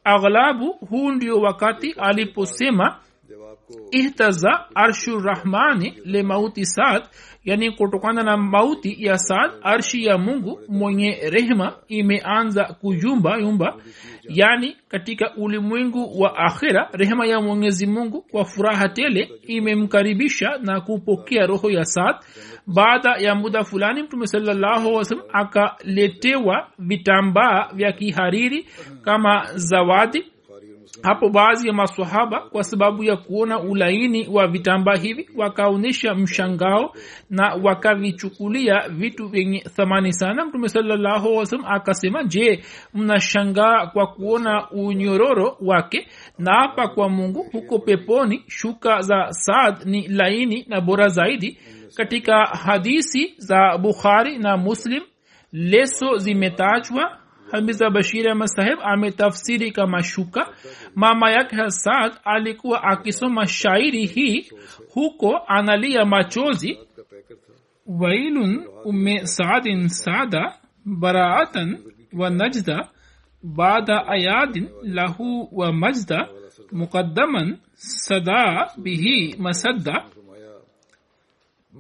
Aghlabu 0.04 0.72
huu 0.72 1.10
ndio 1.12 1.40
wakati 1.40 1.92
aliposema 1.92 2.96
ihtaza 3.90 4.64
arshu 4.74 5.18
rahmani 5.20 5.94
le 6.04 6.22
mauti 6.22 6.66
saad 6.66 7.02
yani 7.44 7.70
kutokana 7.70 8.22
na 8.22 8.36
mauti 8.36 8.96
ya 9.04 9.18
saad 9.18 9.50
arshi 9.62 10.04
ya 10.04 10.18
mungu 10.18 10.60
mwenye 10.68 11.18
rehma 11.30 11.72
imeanza 11.88 12.64
kuyumba 12.64 13.38
yumba 13.38 13.76
yani 14.28 14.76
katika 14.88 15.34
ulimwengu 15.36 16.20
wa 16.22 16.36
akhira 16.38 16.88
rehema 16.92 17.26
ya 17.26 17.40
mwenyezi 17.40 17.86
mungu 17.86 18.22
kwa 18.22 18.44
furaha 18.44 18.88
tele 18.88 19.30
imemkaribisha 19.46 20.58
na 20.62 20.80
kupokea 20.80 21.46
roho 21.46 21.70
ya 21.70 21.84
saad. 21.84 22.16
Baada 22.66 23.16
ya 23.18 23.34
muda 23.34 23.64
fulani 23.64 24.02
mtume 24.02 24.26
salallahu 24.26 24.94
wasalam 24.94 25.24
akaletewa 25.32 26.68
vitambaa 26.78 27.68
vya 27.74 27.92
kihariri 27.92 28.68
kama 29.02 29.46
zawadi 29.54 30.24
hapo 31.02 31.28
baadhi 31.28 31.68
ya 31.68 31.72
maswahaba 31.74 32.40
kwa 32.40 32.64
sababu 32.64 33.04
ya 33.04 33.16
kuona 33.16 33.60
ulaini 33.60 34.28
wa 34.28 34.46
vitambaa 34.46 34.96
hivi 34.96 35.28
wakaonyesha 35.36 36.14
mshangao 36.14 36.92
na 37.30 37.54
wakavichukulia 37.62 38.88
vitu 38.88 39.28
vyenye 39.28 39.60
thamani 39.60 40.12
sana. 40.12 40.44
Mtume 40.44 40.68
salallahu 40.68 41.42
akasema 41.66 42.24
je 42.24 42.64
mnashangaa 42.94 43.86
kwa 43.86 44.06
kuona 44.06 44.70
unyororo 44.70 45.56
wake? 45.60 46.08
Na 46.38 46.52
hapa 46.54 46.88
kwa 46.88 47.08
mungu 47.08 47.46
huko 47.52 47.78
peponi 47.78 48.44
shuka 48.48 49.00
za 49.00 49.26
saad 49.30 49.76
ni 49.84 50.08
laini 50.08 50.64
na 50.68 50.80
bora 50.80 51.08
zaidi. 51.08 51.58
Katika 51.96 52.46
hadisi 52.46 53.34
za 53.36 53.78
bukhari 53.78 54.38
na 54.38 54.56
muslim 54.56 55.02
leso 55.52 56.16
zimetajwa 56.16 57.19
hamiza 57.52 57.90
bashiri 57.90 58.28
ahmad 58.30 58.48
saheb 58.48 58.78
ametafsiri 58.82 59.72
kama 59.72 60.02
shuka. 60.02 60.48
Mama 60.94 61.30
yake 61.30 61.56
hasad 61.56 62.12
alikuwa 62.24 62.82
akisoma 62.82 63.46
shairi 63.46 64.06
hii 64.06 64.50
huko 64.94 65.38
analia 65.46 66.04
machozi. 66.04 66.78
Wailun 67.86 68.66
ume 68.84 69.26
saadin 69.26 69.88
sada 69.88 70.54
baraatan 70.84 71.78
wa 72.12 72.30
najda 72.30 72.88
baada 73.42 74.06
ayadin 74.06 74.68
lahu 74.82 75.48
wa 75.52 75.72
majda 75.72 76.28
mukaddaman 76.72 77.58
sada 77.74 78.70
bihi 78.76 79.36
masadda. 79.38 80.04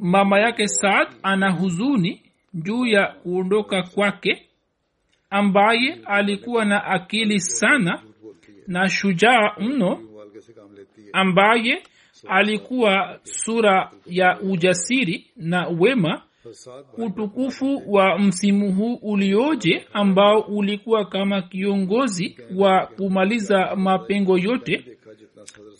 Mama 0.00 0.38
yake 0.40 0.68
saad 0.68 1.08
ana 1.22 1.50
huzuni 1.50 2.22
juu 2.54 2.86
ya 2.86 3.06
kuondoka 3.06 3.82
kwake 3.82 4.46
ambaye 5.30 5.98
alikuwa 6.04 6.64
na 6.64 6.84
akili 6.84 7.40
sana 7.40 8.02
na 8.66 8.88
shujaa 8.88 9.54
mno 9.60 10.00
ambaye 11.12 11.82
alikuwa 12.28 13.20
sura 13.22 13.90
ya 14.06 14.40
ujasiri 14.40 15.30
na 15.36 15.68
wema 15.68 16.22
utukufu 16.98 17.82
wa 17.92 18.18
msimu 18.18 18.72
huu 18.72 18.94
ulioje 18.94 19.86
ambao 19.92 20.40
ulikuwa 20.40 21.04
kama 21.04 21.42
kiongozi 21.42 22.38
wa 22.56 22.86
kumaliza 22.86 23.76
mapengo 23.76 24.38
yote. 24.38 24.84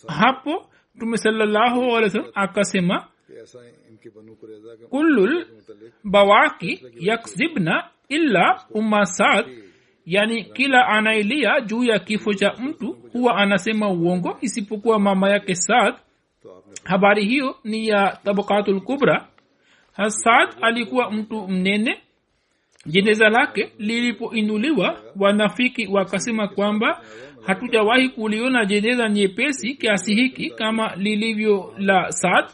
Hapo 0.06 0.66
mtume 0.94 1.16
salallahu 1.16 1.80
alih 1.96 2.02
wa 2.02 2.10
sallam 2.10 2.30
akasema 2.34 3.06
kulul 4.90 5.46
bawaki 6.04 6.84
yakzibna 7.00 7.88
ila 8.10 8.64
umasad 8.70 9.46
yani 10.06 10.44
kila 10.44 10.86
anayelia 10.88 11.60
juu 11.60 11.84
ya 11.84 11.98
kifo 11.98 12.34
cha 12.34 12.52
mtu 12.62 12.96
huwa 13.12 13.36
anasema 13.36 13.88
uongo 13.88 14.38
isipokuwa 14.40 14.98
mama 14.98 15.30
yake 15.30 15.54
saad. 15.54 15.94
Habari 16.84 17.24
hiyo 17.24 17.56
ni 17.64 17.88
ya 17.88 18.18
tabakatul 18.24 18.80
kubra. 18.80 19.28
Hasad 19.92 20.48
alikuwa 20.60 21.10
mtu 21.10 21.48
mnene. 21.48 22.00
Jeneza 22.86 23.28
lake 23.28 23.72
lilipoinuliwa 23.78 25.00
wanafiki 25.16 25.86
wakasema 25.86 26.48
kwamba 26.48 27.02
hatujawahi 27.46 28.08
kuliona 28.08 28.64
jeneza 28.64 29.08
nyepesi 29.08 29.74
kiasi 29.74 30.14
hiki 30.14 30.50
kama 30.50 30.96
lilivyo 30.96 31.74
la 31.78 32.12
sad 32.12 32.44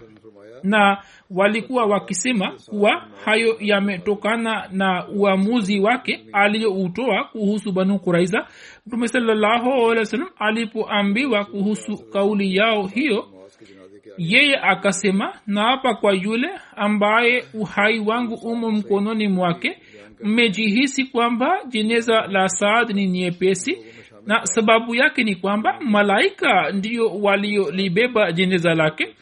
na 0.62 1.02
walikuwa 1.30 1.86
wakisema 1.86 2.52
kuwa 2.68 3.08
hayo 3.24 3.56
yametokana 3.60 4.68
na 4.72 5.08
uamuzi 5.08 5.80
wake 5.80 6.24
aliyoutoa 6.32 7.24
kuhusu 7.24 7.72
banu 7.72 7.98
kuraiza 7.98 8.46
mtume 8.86 9.08
salallahu 9.08 9.90
alehi 9.90 10.24
alipoambiwa 10.38 11.44
kuhusu 11.44 11.96
kauli 12.12 12.56
yao 12.56 12.86
hiyo 12.86 13.24
yeye 14.18 14.56
akasema 14.62 15.32
naapa 15.46 15.94
kwa 15.94 16.12
yule 16.12 16.50
ambaye 16.76 17.44
uhai 17.54 17.98
wangu 18.00 18.34
umo 18.34 18.70
mkononi 18.70 19.28
mwake. 19.28 19.78
Mmejihisi 20.22 21.04
kwamba 21.04 21.60
jeneza 21.68 22.26
la 22.26 22.48
saad 22.48 22.90
ni 22.90 23.06
nyepesi 23.06 23.78
na 24.26 24.46
sababu 24.46 24.94
yake 24.94 25.24
ni 25.24 25.34
kwamba 25.34 25.80
malaika 25.80 26.70
ndiyo 26.72 27.08
waliolibeba 27.08 28.32
jeneza 28.32 28.74
lake 28.74 29.14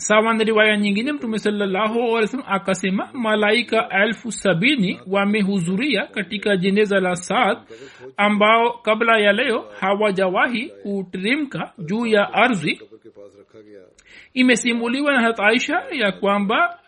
sawa 0.00 0.34
nyingine 0.76 1.12
mtume 1.12 1.38
sallahualwasalam 1.38 2.46
akasema 2.48 3.08
malaika 3.12 3.88
elfu 3.88 4.32
sabini 4.32 5.00
wamehudhuria 5.06 6.06
katika 6.06 6.56
jeneza 6.56 7.00
la 7.00 7.16
saad 7.16 7.58
ambao 8.16 8.72
kabla 8.72 9.18
ya 9.18 9.32
leo 9.32 9.64
hawajawahi 9.80 10.72
kuterimka 10.82 11.72
juu 11.78 12.06
ya 12.06 12.32
ardhi. 12.32 12.80
Imesimuliwa 14.34 15.12
na 15.12 15.22
hat 15.22 15.40
aisha 15.40 15.82
ya 15.92 16.12
kwamba 16.12 16.78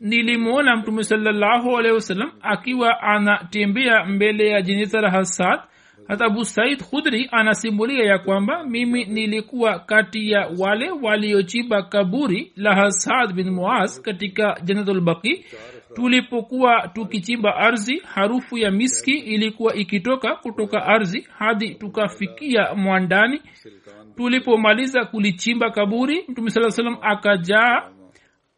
nilimwona 0.00 0.76
mtume 0.76 1.04
salallahu 1.04 1.78
alehi 1.78 1.94
wasallam 1.94 2.32
akiwa 2.42 3.02
anatembea 3.02 4.04
mbele 4.04 4.48
ya 4.48 4.62
jeneza 4.62 5.00
la 5.00 5.10
hasad 5.10 5.60
hata 6.08 6.24
abu 6.24 6.44
said 6.44 6.82
khudri 6.90 7.28
anasimulia 7.32 8.04
ya 8.04 8.18
kwamba 8.18 8.64
mimi 8.64 9.04
nilikuwa 9.04 9.78
kati 9.78 10.30
ya 10.30 10.50
wale 10.58 10.90
waliochimba 10.90 11.82
kaburi 11.82 12.52
la 12.56 12.74
hasad 12.74 13.32
bin 13.34 13.50
muaz 13.50 14.00
katika 14.00 14.60
janatulbaki 14.64 15.44
tulipokuwa 15.94 16.88
tukichimba 16.88 17.56
ardhi 17.56 17.98
harufu 18.14 18.58
ya 18.58 18.70
miski 18.70 19.10
ilikuwa 19.18 19.74
ikitoka 19.74 20.36
kutoka 20.36 20.86
ardhi 20.86 21.26
hadi 21.38 21.74
tukafikia 21.74 22.74
mwandani. 22.74 23.40
Tulipomaliza 24.16 25.04
kulichimba 25.04 25.70
kaburi 25.70 26.24
mtume 26.28 26.50
saa 26.50 26.70
salam 26.70 26.96
akajaa 27.02 27.82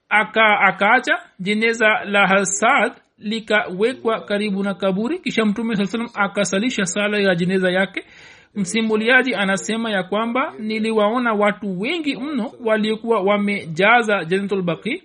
aka 0.09 1.21
jeneza 1.39 1.89
la 2.05 2.27
hasad 2.27 2.93
likawekwa 3.19 4.21
karibu 4.21 4.63
na 4.63 4.75
kaburi. 4.75 5.19
Kisha 5.19 5.45
mtume 5.45 5.77
saa 5.77 5.85
salam 5.87 6.09
akasalisha 6.15 6.85
sala 6.87 7.19
ya 7.19 7.35
jeneza 7.35 7.71
yake. 7.71 8.05
Msimuliaji 8.55 9.35
anasema 9.35 9.91
ya 9.91 10.03
kwamba 10.03 10.55
niliwaona 10.59 11.33
watu 11.33 11.81
wengi 11.81 12.17
mno 12.17 12.53
waliokuwa 12.65 13.21
wamejaza 13.21 14.25
janatulbaki 14.25 15.03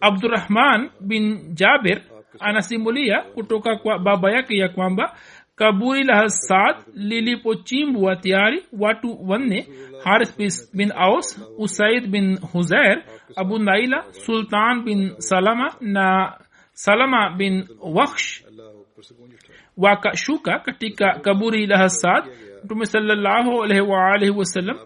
abdurahman 0.00 0.90
bin 1.00 1.54
jaber 1.54 2.00
anasimulia 2.40 3.22
kutoka 3.22 3.76
kwa 3.76 3.98
baba 3.98 4.30
yake 4.32 4.56
ya 4.58 4.68
kwamba 4.68 5.16
kaburi 5.56 6.04
la 6.04 6.16
hasad 6.16 6.76
lilipochimbwa 6.94 8.16
tayari 8.16 8.62
watu 8.78 9.28
wanne 9.30 9.68
haris 10.04 10.70
bin 10.76 10.92
aus 10.92 11.40
usaid 11.58 12.06
bin 12.06 12.38
huzair 12.52 13.02
abu 13.36 13.58
naila 13.58 14.04
sultan 14.12 14.82
bin 14.84 15.14
salama 15.18 15.74
na 15.80 16.36
salama 16.78 17.30
bin 17.38 17.66
wakhsh 17.80 18.44
wakashuka 19.76 20.58
katika 20.58 21.18
kaburi 21.18 21.66
la 21.66 21.78
hasad. 21.78 22.24
Mtume 22.64 22.86
salallahu 22.86 23.62
alaihi 23.62 24.30
wasallam 24.38 24.78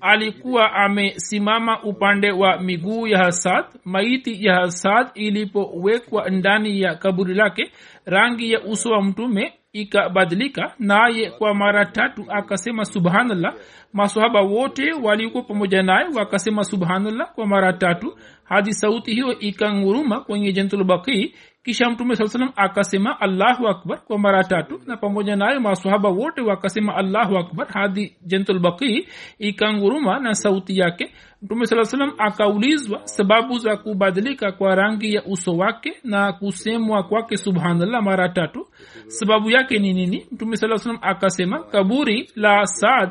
alikuwa 0.00 0.72
amesimama 0.72 1.82
upande 1.82 2.30
wa 2.30 2.60
miguu 2.60 3.06
ya 3.06 3.18
hasad. 3.18 3.64
Maiti 3.84 4.44
ya 4.46 4.54
hasad 4.54 5.06
ilipowekwa 5.14 6.30
ndani 6.30 6.80
ya 6.80 6.94
kaburi 6.94 7.34
lake 7.34 7.72
rangi 8.04 8.52
ya 8.52 8.60
uso 8.64 8.90
wa 8.90 9.02
mtume 9.02 9.52
ikabadilika 9.80 10.72
naye 10.78 11.30
kwa 11.30 11.54
mara 11.54 11.84
tatu 11.86 12.24
akasema 12.28 12.84
subhanallah. 12.84 13.54
Masahaba 13.92 14.40
wote 14.40 14.92
walikuwa 14.92 15.42
pamoja 15.42 15.82
naye 15.82 16.06
wakasema 16.14 16.64
subhanallah 16.64 17.32
kwa 17.34 17.46
mara 17.46 17.72
tatu 17.72 18.18
hadi 18.44 18.72
sauti 18.72 19.14
hiyo 19.14 19.38
ikanguruma 19.38 20.20
kwenye 20.20 20.52
jentulbaqii 20.52 21.34
kisha 21.64 21.90
mtume 21.90 22.16
saa 22.16 22.26
salam 22.26 22.52
akasema 22.56 23.20
allahu 23.20 23.68
akbar 23.68 24.00
kwa 24.04 24.18
mara 24.18 24.44
tatu 24.44 24.80
na 24.86 24.96
pamoja 24.96 25.36
naye 25.36 25.58
masahaba 25.58 26.08
wote 26.08 26.40
wakasema 26.40 26.96
allahu 26.96 27.38
akbar 27.38 27.66
hadi 27.68 28.16
jentulbaqii 28.26 29.08
ikanguruma 29.38 30.18
na 30.20 30.34
sauti 30.34 30.78
yake 30.78 31.12
mtume 31.46 31.66
saa 31.66 31.84
salam 31.84 32.12
akaulizwa 32.18 33.00
sababu 33.06 33.58
za 33.58 33.76
kubadilika 33.76 34.52
kwa 34.52 34.74
rangi 34.74 35.14
ya 35.14 35.24
uso 35.24 35.52
wake 35.56 35.94
na 36.04 36.32
kusemwa 36.32 37.02
kwake 37.02 37.36
subhanallah 37.36 38.02
mara 38.02 38.28
tatu. 38.28 38.66
Sababu 39.06 39.50
yake 39.50 39.78
ni 39.78 39.92
nini? 39.92 40.26
Mtume 40.32 40.56
saa 40.56 40.76
salam 40.76 40.98
akasema 41.02 41.62
kaburi 41.62 42.30
la 42.36 42.66
saad 42.66 43.10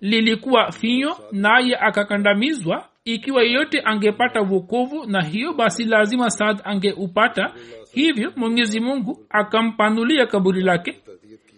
lilikuwa 0.00 0.72
finyo 0.72 1.16
naye 1.32 1.76
akakandamizwa. 1.76 2.84
Ikiwa 3.04 3.42
yeyote 3.42 3.82
angepata 3.84 4.40
wokovu 4.40 5.06
na 5.06 5.22
hiyo 5.22 5.52
basi 5.52 5.84
lazima 5.84 6.30
saad 6.30 6.60
angeupata. 6.64 7.52
Hivyo 7.92 8.32
mwenyezi 8.36 8.80
mungu 8.80 9.18
akampanulia 9.30 10.26
kaburi 10.26 10.62
lake. 10.62 10.96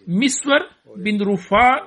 Miswar 0.07 0.65
bin 0.95 1.23
rufaa 1.23 1.81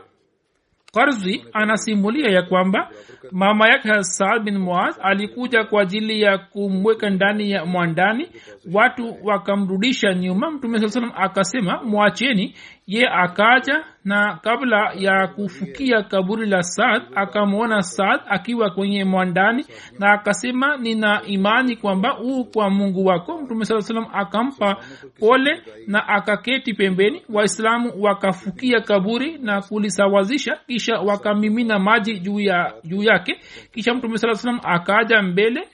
karzi 0.95 1.45
anasimulia 1.53 2.31
ya 2.31 2.43
kwamba 2.43 2.91
mama 3.33 3.69
yake 3.69 3.89
hasad 3.89 4.43
bin 4.43 4.59
muaz 4.59 4.97
alikuja 5.03 5.65
kwa 5.65 5.83
ajili 5.83 6.21
ya 6.21 6.39
kumweka 6.39 7.11
ndani 7.11 7.51
ya 7.51 7.65
mwandani. 7.67 8.29
Watu 8.73 9.17
wakamrudisha 9.23 10.15
nyuma. 10.15 10.51
Mtume 10.51 10.79
saa 10.79 10.89
salam 10.89 11.13
akasema 11.17 11.83
mwacheni 11.83 12.55
ye 12.91 13.07
akaja 13.09 13.85
na 14.05 14.37
kabla 14.43 14.93
ya 14.97 15.27
kufukia 15.29 16.03
kaburi 16.03 16.47
la 16.47 16.63
saad 16.63 17.03
akamwona 17.15 17.83
saad 17.83 18.21
akiwa 18.29 18.71
kwenye 18.71 19.05
mwandani 19.05 19.65
na 19.99 20.13
akasema 20.13 20.77
nina 20.77 21.23
imani 21.27 21.77
kwamba 21.77 22.11
huu 22.11 22.45
kwa 22.45 22.71
mungu 22.71 23.05
wako. 23.07 23.39
Mtume 23.43 23.65
saa 23.65 23.81
salam 23.81 24.07
akampa 24.13 24.77
pole 25.21 25.63
na 25.87 26.09
akaketi 26.09 26.75
pembeni. 26.75 27.23
Waislamu 27.29 27.93
wakafukia 28.03 28.81
kaburi 28.81 29.39
na 29.39 29.63
kulisawazisha 29.63 30.57
kisha 30.67 31.01
wakamimina 31.01 31.79
maji 31.79 32.19
juu 32.19 32.41
ya, 32.41 32.73
juu 32.85 33.03
yake. 33.03 33.41
Kisha 33.73 33.95
mtume 33.95 34.19
saa 34.19 34.35
salam 34.35 34.61
akaja 34.65 35.23
mbele 35.23 35.69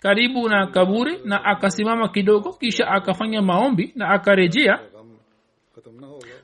karibu 0.00 0.48
na 0.48 0.66
kaburi 0.66 1.18
na 1.24 1.44
akasimama 1.44 2.08
kidogo 2.08 2.52
kisha 2.52 2.88
akafanya 2.88 3.42
maombi 3.42 3.92
na 3.96 4.08
akarejea 4.08 4.78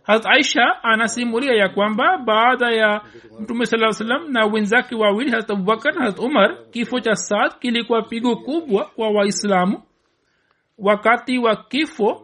harat 0.07 0.27
aisha 0.27 0.83
anasimulia 0.83 1.53
ya 1.53 1.69
kwamba 1.69 2.19
baada 2.19 2.71
ya 2.71 3.01
mtume 3.41 3.67
saa 3.67 3.93
salam 3.93 4.33
na 4.33 4.45
wenzake 4.47 4.95
wawili 4.95 5.31
harat 5.31 5.51
abubakar 5.51 5.95
na 5.95 6.01
harat 6.01 6.19
umar 6.19 6.57
kifo 6.71 7.01
cha 7.01 7.15
saad 7.17 7.53
kilikuwa 7.59 8.03
pigo 8.03 8.37
kubwa 8.37 8.85
kwa 8.85 9.11
waislamu. 9.11 9.83
Wakati 10.79 11.39
wa 11.39 11.57
kifo 11.57 12.23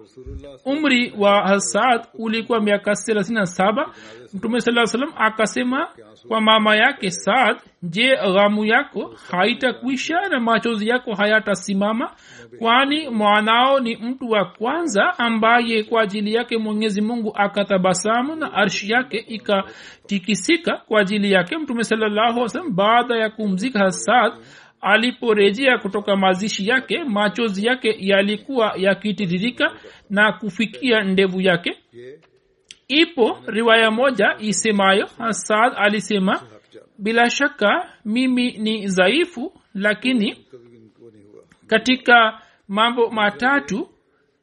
umri 0.65 1.15
wa 1.19 1.49
hasad 1.49 2.01
ulikuwa 2.15 2.61
miaka 2.61 2.95
thelathini 2.95 3.39
na 3.39 3.47
saba. 3.47 3.91
Mtume 4.35 4.61
saa 4.61 4.87
salam 4.87 5.13
akasema 5.17 5.89
kwa 6.29 6.41
mama 6.41 6.77
yake 6.77 7.11
saad 7.11 7.57
je 7.83 8.17
ghamu 8.17 8.65
yako 8.65 9.15
haitakwisha 9.31 10.29
na 10.29 10.41
machozi 10.41 10.89
yako 10.89 11.15
hayatasimama? 11.15 12.11
kwani 12.59 13.09
mwanao 13.09 13.81
ni 13.81 13.97
mtu 13.97 14.31
wa 14.31 14.45
kwanza 14.45 15.19
ambaye 15.19 15.83
kwa 15.85 16.03
ajili 16.03 16.35
yake 16.35 16.57
mwenyezi 16.59 17.01
mungu 17.01 17.33
akatabasamu 17.37 18.37
na 18.37 18.53
arshi 18.53 18.93
yake 18.93 19.19
ikatikisika 19.19 20.77
kwa 20.77 21.01
ajili 21.01 21.33
yake 21.33 21.59
mtume 21.59 21.85
sallasalam 21.85 22.75
baada 22.77 23.17
ya 23.17 23.31
kumzika 23.31 23.79
hasad 23.79 24.33
aliporejea 24.81 25.79
kutoka 25.79 26.17
mazishi 26.17 26.69
yake 26.69 27.05
machozi 27.05 27.67
yake 27.67 27.97
yalikuwa 27.99 28.75
yakitiririka 28.77 29.73
na 30.11 30.33
kufikia 30.33 31.03
ndevu 31.03 31.41
yake. 31.41 31.77
Ipo 32.89 33.39
riwaya 33.47 33.91
moja 33.91 34.37
isemayo 34.39 35.09
hasad 35.19 35.73
alisema 35.77 36.41
bila 36.99 37.31
shaka 37.31 37.89
mimi 38.05 38.53
ni 38.59 38.85
dzaifu 38.87 39.53
lakini 39.75 40.37
katika 41.73 42.41
mambo 42.69 43.11
matatu 43.11 43.89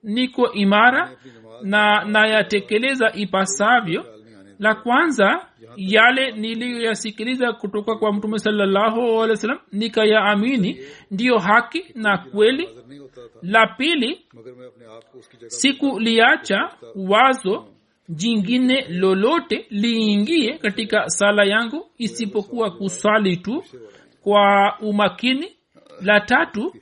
niko 0.04 0.52
imara 0.52 1.12
na 1.64 2.06
nayatekeleza 2.06 3.12
ipasavyo. 3.14 4.06
La 4.60 4.76
kwanza 4.76 5.46
yale 5.78 6.32
niliyoyasikiliza 6.32 7.54
kutoka 7.54 7.96
kwa 7.96 8.14
mtume 8.14 8.40
salllahu 8.40 9.36
salam 9.36 9.60
nikayaamini 9.72 10.80
ndiyo 11.12 11.38
haki 11.38 11.86
na 11.96 12.18
kweli. 12.18 12.70
La 13.42 13.68
pili 13.68 14.26
sikuliacha 15.48 16.70
wazo 16.96 17.66
jingine 18.10 18.86
lolote 18.90 19.66
liingie 19.70 20.58
katika 20.58 21.10
sala 21.10 21.44
yangu 21.46 21.92
isipokuwa 21.98 22.72
kusali 22.72 23.38
tu 23.38 23.64
kwa 24.24 24.78
umakini. 24.82 25.56
La 26.02 26.20
tatu 26.22 26.74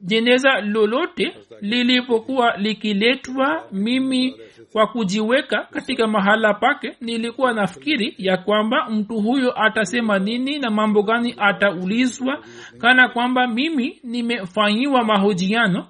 jeneza 0.00 0.60
lolote 0.60 1.36
lilipokuwa 1.60 2.56
likiletwa 2.56 3.64
mimi 3.72 4.36
kwa 4.72 4.86
kujiweka 4.86 5.64
katika 5.70 6.06
mahala 6.06 6.54
pake 6.54 6.96
nilikuwa 7.00 7.52
nafikiri 7.52 8.14
ya 8.18 8.36
kwamba 8.36 8.90
mtu 8.90 9.20
huyo 9.20 9.62
atasema 9.62 10.18
nini 10.18 10.58
na 10.58 10.70
mambo 10.70 11.02
gani 11.02 11.34
ataulizwa 11.38 12.44
kana 12.80 13.08
kwamba 13.08 13.46
mimi 13.46 14.00
nimefanyiwa 14.04 15.04
mahojiano. 15.04 15.86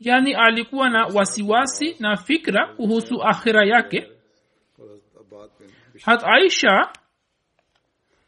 Yaani 0.00 0.34
alikuwa 0.34 0.88
na 0.90 1.06
wasiwasi 1.06 1.96
na 2.00 2.16
fikra 2.16 2.66
kuhusu 2.66 3.22
akhira 3.22 3.64
yake. 3.66 4.06
Hat 6.04 6.24
aisha 6.24 6.88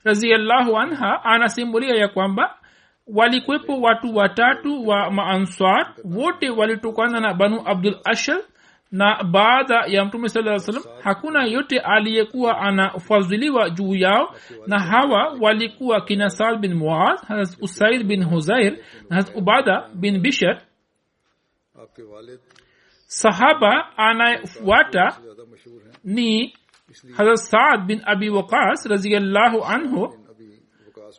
raziallahu 0.04 0.78
anha 0.78 1.24
anasimulia 1.24 1.94
ya 1.94 2.08
kwamba 2.08 2.58
walikuwepo 3.06 3.80
watu 3.80 4.16
watatu 4.16 4.86
wa 4.88 5.10
maanswar 5.10 5.94
wote 6.04 6.50
walitokana 6.50 7.20
na 7.20 7.34
banu 7.34 7.62
abdul 7.64 7.96
ashar 8.04 8.40
na 8.92 9.24
baada 9.24 9.84
ya 9.86 10.04
mtume 10.04 10.28
saa 10.28 10.58
salam 10.58 10.82
hakuna 11.02 11.44
yote 11.44 11.78
aliyekuwa 11.80 12.58
anafadhiliwa 12.58 13.70
juu 13.70 13.94
yao. 13.94 14.34
Na 14.66 14.78
hawa 14.80 15.36
walikuwa 15.40 16.00
kina 16.00 16.30
sal 16.30 16.58
bin 16.58 16.74
muaz 16.74 17.20
hazrat 17.28 17.62
usaid 17.62 18.04
bin 18.06 18.24
huzair 18.24 18.78
na 19.10 19.16
hazrat 19.16 19.36
ubada 19.36 19.88
bin 19.94 20.20
bishar 20.20 20.60
sahaba 23.06 23.96
anayefuata 23.96 25.16
ni 26.04 26.54
harat 27.16 27.36
saad 27.36 27.86
bin 27.86 28.00
abi 28.04 28.30
waqas 28.30 28.86
raziallahu 28.86 29.64
anhu 29.64 30.14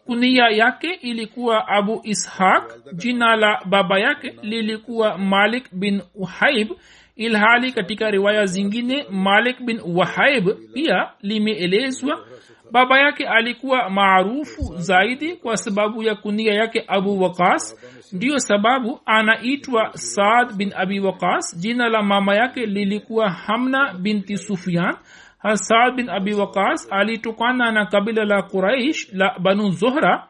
kunia 0.07 0.49
yake 0.49 0.87
ilikuwa 1.01 1.67
abu 1.67 2.01
ishaq. 2.03 2.71
Jina 2.93 3.35
la 3.35 3.61
baba 3.65 3.99
yake 3.99 4.35
lilikuwa 4.41 5.17
malik 5.17 5.65
bin 5.73 6.01
uhaib 6.15 6.67
ilhali 7.15 7.71
katika 7.71 8.11
riwaya 8.11 8.45
zingine 8.45 9.05
malik 9.11 9.61
bin 9.61 9.81
wahaib 9.95 10.49
pia 10.73 11.09
limeelezwa. 11.21 12.25
Baba 12.71 12.99
yake 12.99 13.27
alikuwa 13.27 13.89
maarufu 13.89 14.75
zaidi 14.77 15.35
kwa 15.35 15.57
sababu 15.57 16.03
ya 16.03 16.15
kunia 16.15 16.53
yake 16.53 16.83
abu 16.87 17.21
waqas. 17.21 17.77
Ndiyo 18.13 18.39
sababu 18.39 18.99
anaitwa 19.05 19.91
saad 19.93 20.53
bin 20.53 20.73
abi 20.75 20.99
waqas. 20.99 21.57
Jina 21.59 21.89
la 21.89 22.01
mama 22.03 22.35
yake 22.35 22.65
lilikuwa 22.65 23.29
hamna 23.29 23.93
binti 23.93 24.37
sufyan 24.37 24.95
hasad 25.37 25.95
bin 25.95 26.09
abi 26.09 26.33
waqas 26.33 26.87
alitokana 26.91 27.71
na 27.71 27.85
kabila 27.85 28.25
la 28.25 28.41
quraish 28.41 29.13
la 29.13 29.39
banu 29.39 29.69
zohra 29.71 30.27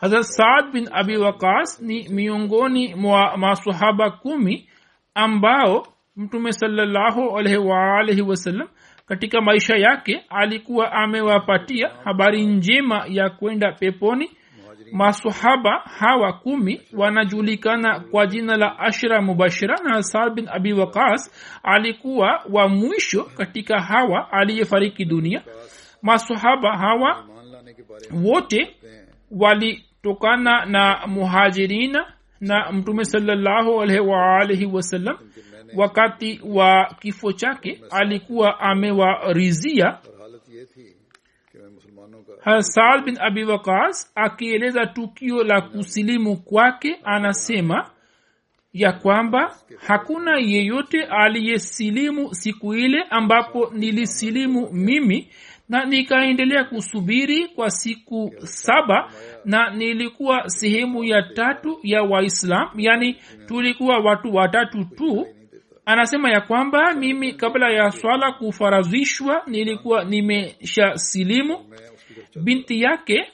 hazrat 0.00 0.22
saad 0.22 0.72
bin 0.72 0.88
abi 0.92 1.16
waqas 1.16 1.80
ni 1.82 2.08
miongoni 2.08 2.94
mwa 2.94 3.36
masahaba 3.36 4.10
kumi 4.10 4.68
ambao 5.14 5.86
mtume 6.16 6.52
salallahu 6.52 7.38
alaihi 7.38 8.22
katika 9.06 9.40
maisha 9.40 9.76
yake 9.76 10.24
alikuwa 10.28 10.92
amewapatia 10.92 11.88
habari 12.04 12.46
njema 12.46 13.04
ya 13.08 13.30
kwenda 13.30 13.72
peponi 13.72 14.30
masahaba 14.92 15.78
hawa 15.84 16.32
kumi 16.32 16.80
wanajulikana 16.92 18.00
kwa 18.00 18.26
jina 18.26 18.56
la 18.56 18.78
ashra 18.78 19.22
mubashira 19.22 19.76
na 19.84 19.94
hasar 19.94 20.34
bin 20.34 20.48
abi 20.48 20.72
waqas 20.72 21.30
alikuwa 21.62 22.42
wa 22.50 22.68
mwisho 22.68 23.24
katika 23.24 23.80
hawa 23.80 24.32
aliyefariki 24.32 25.04
dunia. 25.04 25.42
Masahaba 26.02 26.76
hawa 26.78 27.24
wote 28.24 28.76
walitokana 29.30 30.66
na 30.66 31.06
muhajirina 31.06 32.12
na 32.40 32.72
mtume 32.72 33.04
salallahu 33.04 33.80
alaihi 33.82 34.00
waalihi 34.08 34.66
wasallam. 34.66 35.16
Wakati 35.76 36.40
wa 36.44 36.94
kifo 37.00 37.32
chake 37.32 37.80
alikuwa 37.90 38.60
amewarizia 38.60 39.98
Euh, 42.48 42.60
saad 42.60 43.04
bin 43.04 43.16
abi 43.20 43.44
waqas 43.44 44.12
akieleza 44.14 44.86
tukio 44.86 45.44
la 45.44 45.60
kusilimu 45.60 46.36
kwake 46.36 46.96
anasema 47.04 47.90
ya 48.72 48.92
kwamba 48.92 49.56
hakuna 49.86 50.38
yeyote 50.38 51.02
aliyesilimu 51.02 52.34
siku 52.34 52.74
ile 52.74 53.02
ambapo 53.10 53.70
nilisilimu 53.74 54.68
mimi 54.72 55.28
na 55.68 55.84
nikaendelea 55.84 56.64
kusubiri 56.64 57.48
kwa 57.48 57.70
siku 57.70 58.34
saba 58.44 59.10
na 59.44 59.70
nilikuwa 59.70 60.48
sehemu 60.50 61.04
ya 61.04 61.22
tatu 61.22 61.78
ya 61.82 62.02
waislam 62.02 62.68
yani 62.76 63.16
tulikuwa 63.46 63.98
watu 63.98 64.34
watatu 64.34 64.84
tu. 64.84 65.26
Anasema 65.86 66.30
ya 66.30 66.40
kwamba 66.40 66.94
mimi 66.94 67.32
kabla 67.32 67.70
ya 67.70 67.90
swala 67.90 68.32
kufarazishwa 68.32 69.42
nilikuwa 69.46 70.04
nimesha 70.04 70.98
silimu 70.98 71.58
binti 72.42 72.82
yake 72.82 73.32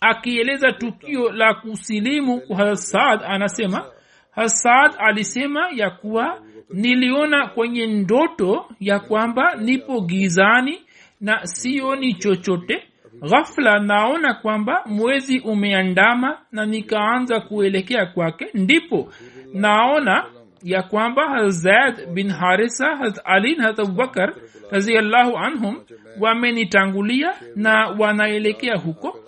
akieleza 0.00 0.72
tukio 0.72 1.32
la 1.32 1.54
kusilimu 1.54 2.40
kwa 2.40 2.56
hasad 2.56 3.20
anasema 3.24 3.84
hasad 4.30 4.92
alisema 4.98 5.68
ya 5.74 5.90
kuwa 5.90 6.42
niliona 6.70 7.46
kwenye 7.46 7.86
ndoto 7.86 8.66
ya 8.80 9.00
kwamba 9.00 9.54
nipo 9.54 10.00
gizani 10.00 10.82
na 11.20 11.46
sioni 11.46 12.14
chochote. 12.14 12.82
Ghafla 13.30 13.78
naona 13.78 14.34
kwamba 14.34 14.82
mwezi 14.86 15.38
umeandama 15.40 16.38
na 16.52 16.66
nikaanza 16.66 17.40
kuelekea 17.40 18.06
kwake. 18.06 18.46
Ndipo 18.54 19.12
naona 19.54 20.24
ya 20.62 20.82
kwamba 20.82 21.28
hazad 21.28 22.06
bin 22.06 22.30
harisa 22.30 22.96
haz 22.96 23.18
ali 23.24 23.54
haz 23.54 23.80
abubakar 23.80 24.34
raziallahu 24.72 25.36
anhum 25.38 25.80
wamenitangulia 26.20 27.34
na 27.56 27.88
wanaelekea 27.98 28.76
huko. 28.76 29.18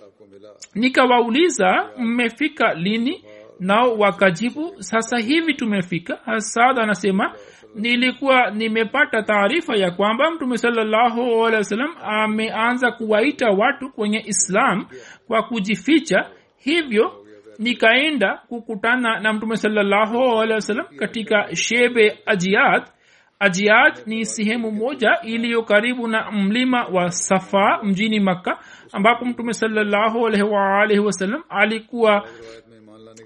Nikawauliza 0.75 1.89
mmefika 1.97 2.73
lini? 2.73 3.23
Nao 3.59 3.97
wakajibu 3.97 4.73
sasa 4.79 5.17
hivi 5.17 5.53
tumefika. 5.53 6.19
Hasad 6.25 6.79
anasema 6.79 7.33
nilikuwa 7.75 8.51
nimepata 8.51 9.21
taarifa 9.23 9.75
ya 9.75 9.91
kwamba 9.91 10.31
mtume 10.31 10.57
salallahu 10.57 11.21
alehi 11.45 11.55
wa 11.57 11.63
sallam 11.63 11.95
ameanza 12.03 12.91
kuwaita 12.91 13.49
watu 13.49 13.89
kwenye 13.91 14.23
islam 14.25 14.85
kwa 15.27 15.43
kujificha. 15.43 16.29
Hivyo 16.57 17.25
nikaenda 17.59 18.41
kukutana 18.49 19.19
na 19.19 19.33
mtume 19.33 19.57
salallahu 19.57 20.17
alehi 20.39 20.53
wa 20.53 20.61
sallam 20.61 20.85
katika 20.99 21.55
shebe 21.55 22.19
ajiad 22.25 22.83
ajiaj 23.39 23.93
ni 24.05 24.25
sehemu 24.25 24.71
moja 24.71 25.21
iliyo 25.23 25.63
karibu 25.63 26.07
na 26.07 26.31
mlima 26.31 26.85
wa 26.85 27.11
safa 27.11 27.79
mjini 27.83 28.19
makka 28.19 28.59
ambapo 28.93 29.25
mtume 29.25 29.53
salllahu 29.53 30.21
wasalam 31.05 31.43
alikuwa 31.49 32.27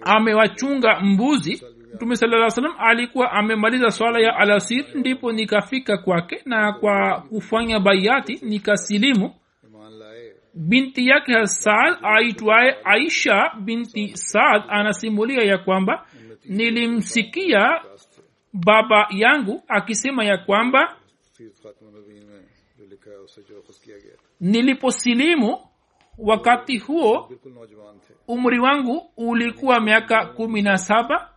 amewachunga 0.01 0.99
mbuzi. 0.99 1.63
Mtume 1.95 2.15
saa 2.15 2.49
salam 2.49 2.73
alikuwa 2.79 3.31
amemaliza 3.31 3.91
swala 3.91 4.19
ya 4.19 4.35
alasir 4.35 4.85
ndipo 4.95 5.31
nikafika 5.31 5.97
kwake 5.97 6.41
na 6.45 6.73
kwa 6.73 7.21
kufanya 7.29 7.79
bayati 7.79 8.39
nikasilimu. 8.45 9.33
Binti 10.55 11.07
yake 11.07 11.33
hasad 11.33 11.97
aitwaye 12.03 12.75
aisha 12.83 13.51
binti 13.61 14.17
saad 14.17 14.63
anasimulia 14.69 15.43
ya 15.43 15.57
kwamba 15.57 16.05
nilimsikia 16.45 17.81
baba 18.53 19.07
yangu 19.11 19.63
akisema 19.67 20.23
ya 20.25 20.37
kwamba 20.37 20.95
niliposilimu 24.39 25.57
wakati 26.17 26.77
huo 26.77 27.29
umri 28.27 28.59
wangu 28.59 29.11
ulikuwa 29.17 29.79
miaka 29.79 30.25
kumi 30.25 30.61
na 30.61 30.77
saba. 30.77 31.29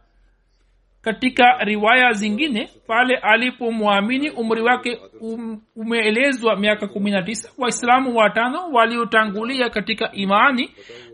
Katika 1.03 1.65
riwaya 1.65 2.13
zingine 2.13 2.71
pale 2.87 3.17
alipomwamini 3.17 4.31
umri 4.31 4.63
wake 4.63 5.01
um, 5.21 5.63
umeelezwa 5.77 6.57
miaka 6.57 6.87
kumi 6.89 7.11
na 7.11 7.23
tisa 7.23 7.51
waislamu 7.59 8.17
watano 8.17 8.69
waliotangulia 8.73 9.71
katika 9.71 10.13
imani 10.13 10.71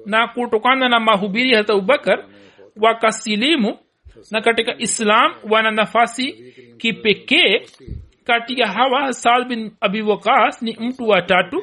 na 0.06 0.28
kutokana 0.28 0.88
na 0.88 1.00
mahubiri 1.00 1.50
ya 1.50 1.58
hata 1.58 1.72
abubakar 1.72 2.24
wakasilimu 2.76 3.78
na 4.30 4.40
katika 4.40 4.74
islam 4.78 5.34
wana 5.50 5.70
nafasi 5.70 6.32
kipekee 6.78 7.62
kati 8.24 8.60
ya 8.60 8.66
hawa 8.66 9.12
saad 9.12 9.48
bin 9.48 9.72
abi 9.80 10.02
wakas 10.02 10.62
ni 10.62 10.76
mtu 10.80 11.08
wa 11.08 11.22
tatu 11.22 11.62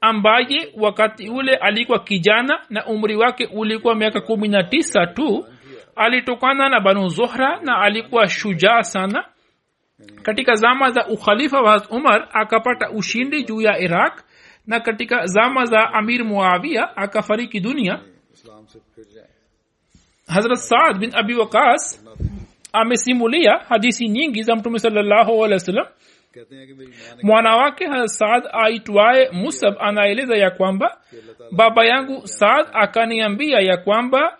ambaye 0.00 0.72
wakati 0.76 1.28
ule 1.30 1.54
alikuwa 1.56 1.98
kijana 1.98 2.60
na 2.70 2.86
umri 2.86 3.16
wake 3.16 3.46
ulikuwa 3.54 3.94
miaka 3.94 4.20
kumi 4.20 4.48
na 4.48 4.62
tisa 4.64 5.06
tu 5.06 5.46
alitokana 5.96 6.68
na 6.68 6.80
banu 6.80 7.08
zohra 7.08 7.60
na 7.62 7.78
alikuwa 7.78 8.28
shujaa 8.28 8.82
sana. 8.82 9.24
Katika 10.22 10.54
zama 10.54 10.90
za 10.90 11.06
ukhalifa 11.06 11.60
wa 11.60 11.86
umar 11.90 12.28
akapata 12.32 12.90
ushindi 12.90 13.44
juu 13.44 13.60
ya 13.60 13.78
iraq 13.78 14.22
na 14.66 14.80
katika 14.80 15.26
zama 15.26 15.64
za 15.64 15.92
amir 15.94 16.24
muawia 16.24 16.96
akafariki 16.96 17.60
dunia 17.60 18.00
hazrat 20.34 20.58
saad 20.58 20.98
bin 21.00 21.10
abi 21.14 21.34
waqas 21.34 21.82
amesimulia 22.72 23.58
hadisi 23.68 24.08
nyingi 24.08 24.42
za 24.42 24.56
mtume 24.56 24.78
salllahu 24.78 25.44
alehi 25.44 25.52
wa 25.52 25.60
sallam 25.60 25.86
mwana 27.22 27.56
wake 27.56 27.84
saad 28.08 28.44
aitwaye 28.52 29.30
musab 29.32 29.74
anaeleza 29.80 30.36
ya 30.36 30.50
kwamba 30.50 30.98
baba 31.52 31.84
yangu 31.84 32.26
saad 32.26 32.66
akaniambia 32.72 33.60
ya 33.60 33.76
kwamba 33.76 34.38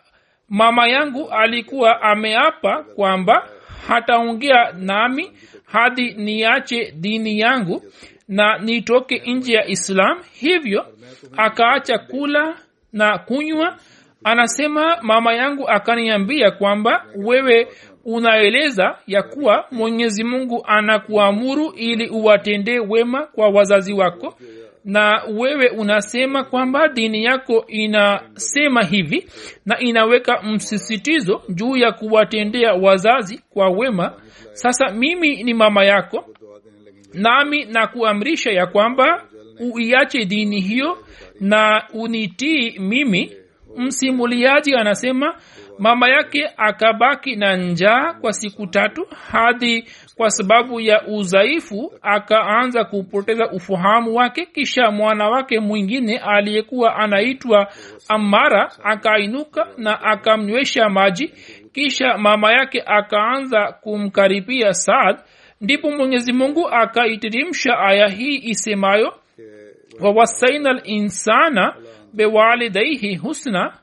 mama 0.48 0.88
yangu 0.88 1.30
alikuwa 1.30 2.02
ameapa 2.02 2.82
kwamba 2.82 3.48
hataongea 3.88 4.72
nami 4.72 5.32
hadi 5.64 6.14
niache 6.14 6.92
dini 6.96 7.38
yangu 7.40 7.82
na 8.28 8.58
nitoke 8.58 9.22
nje 9.26 9.52
ya 9.52 9.66
islam. 9.66 10.22
Hivyo 10.32 10.86
akaacha 11.36 11.98
kula 11.98 12.56
na 12.92 13.18
kunywa 13.18 13.76
anasema 14.24 14.98
mama 15.02 15.34
yangu 15.34 15.68
akaniambia 15.68 16.50
kwamba 16.50 17.04
wewe 17.16 17.68
unaeleza 18.04 18.98
ya 19.06 19.22
kuwa 19.22 19.64
mwenyezi 19.70 20.24
mungu 20.24 20.62
anakuamuru 20.66 21.72
ili 21.76 22.08
uwatendee 22.08 22.78
wema 22.78 23.26
kwa 23.26 23.48
wazazi 23.48 23.92
wako 23.92 24.34
na 24.84 25.22
wewe 25.38 25.68
unasema 25.68 26.44
kwamba 26.44 26.88
dini 26.88 27.24
yako 27.24 27.64
inasema 27.68 28.82
hivi 28.84 29.26
na 29.66 29.78
inaweka 29.80 30.42
msisitizo 30.42 31.42
juu 31.48 31.76
ya 31.76 31.92
kuwatendea 31.92 32.72
wazazi 32.74 33.40
kwa 33.50 33.68
wema. 33.68 34.12
Sasa 34.52 34.88
mimi 34.88 35.42
ni 35.42 35.54
mama 35.54 35.84
yako 35.84 36.24
nami 37.14 37.64
na 37.64 37.86
kuamrisha 37.86 38.50
ya 38.50 38.66
kwamba 38.66 39.24
uiache 39.72 40.24
dini 40.24 40.60
hiyo 40.60 40.98
na 41.40 41.82
unitii 41.94 42.78
mimi 42.78 43.32
msimuliaji 43.76 44.74
anasema 44.74 45.34
mama 45.78 46.08
yake 46.08 46.50
akabaki 46.56 47.36
na 47.36 47.56
njaa 47.56 48.12
kwa 48.14 48.32
siku 48.32 48.66
tatu 48.66 49.06
hadi 49.32 49.84
kwa 50.16 50.30
sababu 50.30 50.80
ya 50.80 51.06
udhaifu 51.06 51.92
akaanza 52.02 52.84
kupoteza 52.84 53.50
ufahamu 53.50 54.14
wake. 54.14 54.46
Kisha 54.46 54.90
mwana 54.90 55.28
wake 55.28 55.60
mwingine 55.60 56.18
aliyekuwa 56.18 56.96
anaitwa 56.96 57.72
amara 58.08 58.72
akainuka 58.84 59.66
na 59.76 60.02
akamnywesha 60.02 60.88
maji. 60.88 61.32
Kisha 61.72 62.18
mama 62.18 62.52
yake 62.52 62.82
akaanza 62.86 63.72
kumkaribia 63.72 64.74
saad. 64.74 65.16
Ndipo 65.60 65.90
mwenyezi 65.90 66.32
mungu 66.32 66.68
akaitirimsha 66.68 67.78
aya 67.78 68.08
hii 68.08 68.36
isemayo 68.42 69.14
wawasaina 70.00 70.72
linsana 70.72 71.74
bewalidaihi 72.12 73.16
husna 73.16 73.78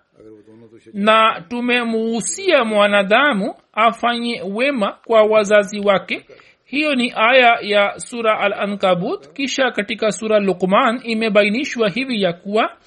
na 0.93 1.41
tumemuusia 1.49 2.65
mwanadamu 2.65 3.53
afanye 3.73 4.41
wema 4.41 4.91
kwa 5.05 5.23
wazazi 5.23 5.79
wake. 5.79 6.25
Hiyo 6.65 6.95
ni 6.95 7.13
aya 7.15 7.57
ya 7.61 7.99
sura 7.99 8.39
al 8.39 8.53
ankabut 8.53 9.33
kisha 9.33 9.71
katika 9.71 10.11
sura 10.11 10.39
lukman 10.39 10.99
imebainishwa 11.03 11.89
hivi 11.89 12.21
ya 12.21 12.33
kuwa 12.33 12.77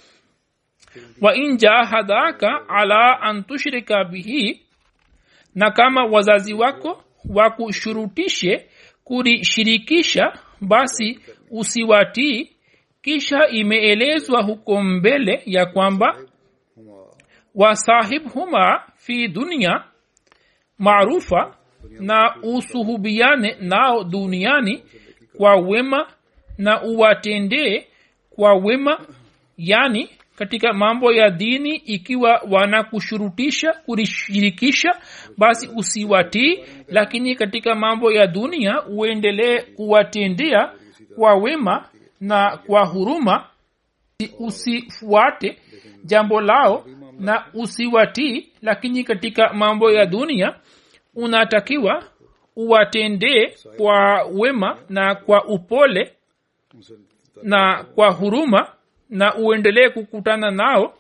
wain 1.20 1.56
jahadaka 1.56 2.68
ala 2.68 3.20
an 3.20 3.44
tushrika 3.44 4.04
bihi 4.04 4.62
na 5.54 5.70
kama 5.70 6.04
wazazi 6.04 6.54
wako 6.54 7.04
wakushurutishe 7.28 8.66
kurishirikisha 9.04 10.32
basi 10.60 11.20
usiwatii 11.50 12.51
kisha 13.02 13.48
imeelezwa 13.48 14.42
huko 14.42 14.82
mbele 14.82 15.42
ya 15.46 15.66
kwamba 15.66 16.18
wasahibhuma 17.54 18.82
fi 18.96 19.28
dunia 19.28 19.84
maarufa 20.78 21.56
na 22.00 22.34
usuhubiane 22.42 23.56
nao 23.60 24.04
duniani 24.04 24.82
kwa 25.36 25.56
wema 25.56 26.06
na 26.58 26.82
uwatendee 26.82 27.86
kwa 28.30 28.54
wema 28.54 29.06
yani 29.56 30.08
katika 30.36 30.72
mambo 30.72 31.12
ya 31.12 31.30
dini 31.30 31.76
ikiwa 31.76 32.42
wanakushurutisha 32.50 33.72
kulishirikisha 33.72 34.94
basi 35.38 35.68
usiwatii 35.76 36.64
lakini 36.88 37.34
katika 37.34 37.74
mambo 37.74 38.12
ya 38.12 38.26
dunia 38.26 38.82
uendelee 38.86 39.60
kuwatendea 39.62 40.72
kwa 41.16 41.34
wema 41.34 41.88
na 42.22 42.56
kwa 42.56 42.84
huruma 42.86 43.46
usifuate 44.38 45.58
jambo 46.04 46.40
lao 46.40 46.86
na 47.18 47.46
usiwatii 47.54 48.52
lakini 48.62 49.04
katika 49.04 49.52
mambo 49.52 49.90
ya 49.90 50.06
dunia 50.06 50.60
unatakiwa 51.14 52.04
uwatendee 52.56 53.54
kwa 53.76 54.22
wema 54.24 54.78
na 54.88 55.14
kwa 55.14 55.44
upole 55.44 56.16
na 57.42 57.84
kwa 57.84 58.10
huruma 58.10 58.72
na 59.10 59.34
uendelee 59.36 59.88
kukutana 59.88 60.50
nao. 60.50 60.94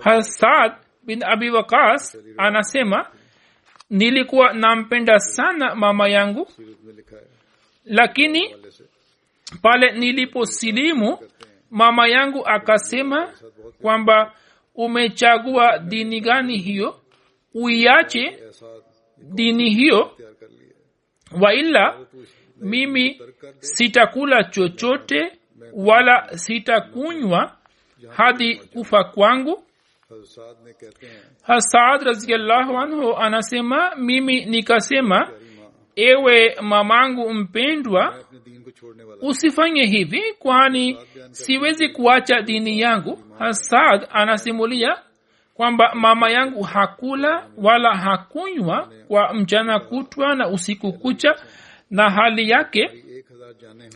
Hasad 0.00 0.72
bin 1.02 1.22
abi 1.24 1.50
wakas 1.50 2.18
anasema 2.36 3.10
nilikuwa 3.90 4.52
nampenda 4.52 5.18
sana 5.18 5.74
mama 5.74 6.08
yangu. 6.08 6.48
Lakini 7.84 8.56
pale 9.62 9.92
niliposilimu 9.92 11.18
mama 11.70 12.08
yangu 12.08 12.46
akasema 12.46 13.32
kwamba 13.82 14.34
umechagua 14.74 15.78
dini 15.78 16.20
gani 16.20 16.58
hiyo? 16.58 17.00
Uiache 17.54 18.38
dini 19.18 19.70
hiyo. 19.70 20.16
Waila 21.40 21.98
mimi 22.56 23.20
sitakula 23.58 24.44
chochote 24.44 25.32
wala 25.72 26.38
sitakunywa 26.38 27.56
hadi 28.16 28.56
kufa 28.56 29.04
kwangu 29.04 29.64
hasad 31.42 32.02
raziallahu 32.02 32.78
anhu 32.78 33.16
anasema 33.16 33.94
mimi 33.96 34.44
nikasema 34.44 35.30
ewe 35.96 36.56
mamangu 36.62 37.34
mpendwa 37.34 38.14
usifanye 39.22 39.84
hivi 39.86 40.22
kwani 40.38 40.98
siwezi 41.30 41.88
kuacha 41.88 42.42
dini 42.42 42.80
yangu 42.80 43.18
hasad 43.38 44.08
anasimulia 44.12 44.96
kwamba 45.54 45.94
mama 45.94 46.30
yangu 46.30 46.62
hakula 46.62 47.46
wala 47.56 47.96
hakunywa 47.96 48.92
kwa 49.08 49.34
mchana 49.34 49.80
kutwa 49.80 50.34
na 50.34 50.48
usiku 50.48 50.92
kucha 50.92 51.34
na 51.90 52.10
hali 52.10 52.50
yake 52.50 53.04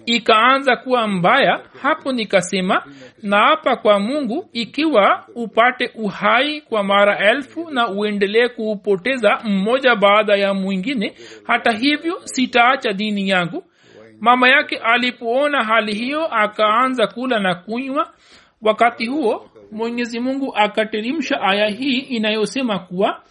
ikaanza 0.07 0.77
kuwa 0.77 1.09
mbaya 1.09 1.61
hapo 1.83 2.13
nikasema 2.13 2.83
naapa 3.23 3.77
kwa 3.77 4.01
mungu 4.01 4.49
ikiwa 4.53 5.27
upate 5.35 5.91
uhai 5.95 6.61
kwa 6.61 6.85
mara 6.85 7.31
elfu 7.31 7.71
na 7.71 7.89
uendelee 7.89 8.49
kuupoteza 8.49 9.41
mmoja 9.45 9.97
baada 9.97 10.37
ya 10.37 10.55
mwingine. 10.55 11.15
Hata 11.45 11.71
hivyo 11.73 12.21
sitaacha 12.25 12.93
dini 12.93 13.29
yangu. 13.29 13.65
Mama 14.21 14.49
yake 14.49 14.77
alipoona 14.77 15.65
hali 15.65 15.95
hiyo 15.95 16.27
akaanza 16.35 17.07
kula 17.07 17.39
na 17.39 17.55
kunywa. 17.55 18.11
Wakati 18.63 19.07
huo 19.07 19.51
mwenyezi 19.73 20.21
mungu 20.21 20.57
akaterimsha 20.57 21.41
aya 21.41 21.69
hii 21.69 21.99
inayosema 21.99 22.79
kuwa 22.79 23.23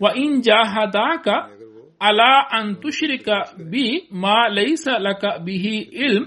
wain 0.00 0.40
jahadaka 0.40 1.48
ala 2.00 2.50
an 2.50 2.76
tushrika 2.80 3.36
bi 3.70 4.08
ma 4.10 4.48
laisa 4.48 4.98
laka 4.98 5.38
bihi 5.38 5.78
ilm 5.78 6.26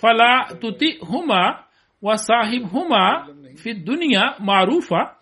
fala 0.00 0.30
tutihuma 0.60 1.64
wasahibhuma 2.02 3.26
fi 3.56 3.74
dunia 3.74 4.34
maarufa 4.38 5.16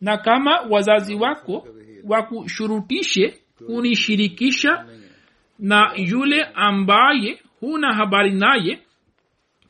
na 0.00 0.16
kama 0.16 0.60
wazazi 0.70 1.14
wako 1.14 1.66
wakushurutishe 2.04 3.34
kunishirikisha 3.66 4.86
na 5.58 5.92
yule 5.96 6.42
ambaye 6.54 7.40
huna 7.60 7.94
habari 7.94 8.30
naye 8.30 8.78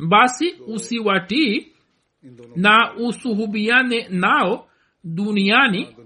basi 0.08 0.54
usiwatii 0.66 1.72
na 2.56 2.94
usuhubiane 2.94 4.06
nao 4.10 4.68
duniani 5.04 5.96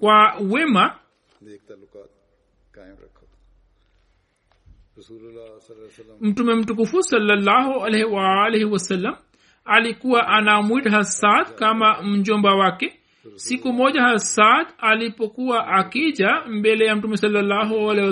kwa 0.00 0.34
wema 0.50 0.98
mtume 6.20 6.54
mtukufu 6.54 7.02
salallahu 7.02 7.84
alaihi 7.84 8.04
waalihi 8.04 8.64
wasallam 8.64 9.16
alikuwa 9.64 10.28
anamwita 10.28 10.90
hasad 10.90 11.54
kama 11.54 12.02
mjomba 12.02 12.54
wake. 12.54 12.92
Siku 13.34 13.72
moja 13.72 14.02
hasad 14.02 14.66
alipokuwa 14.78 15.66
akija 15.68 16.42
mbele 16.48 16.84
ya 16.86 16.96
mtume 16.96 17.16
salallahu 17.16 17.90
alaihi 17.90 18.08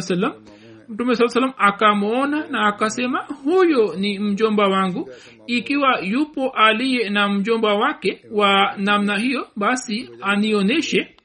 mtume 0.89 1.14
saa 1.14 1.28
salam 1.28 1.53
akamwona 1.59 2.47
na 2.47 2.66
akasema 2.66 3.18
huyo 3.45 3.95
ni 3.97 4.18
mjomba 4.18 4.68
wangu. 4.68 5.11
Ikiwa 5.47 6.01
yupo 6.01 6.51
aliye 6.51 7.11
na 7.11 7.28
mjomba 7.28 7.74
wake 7.74 8.24
wa 8.30 8.74
namna 8.78 9.18
hiyo 9.18 9.49
basi 9.57 10.11
anionyeshe 10.22 11.16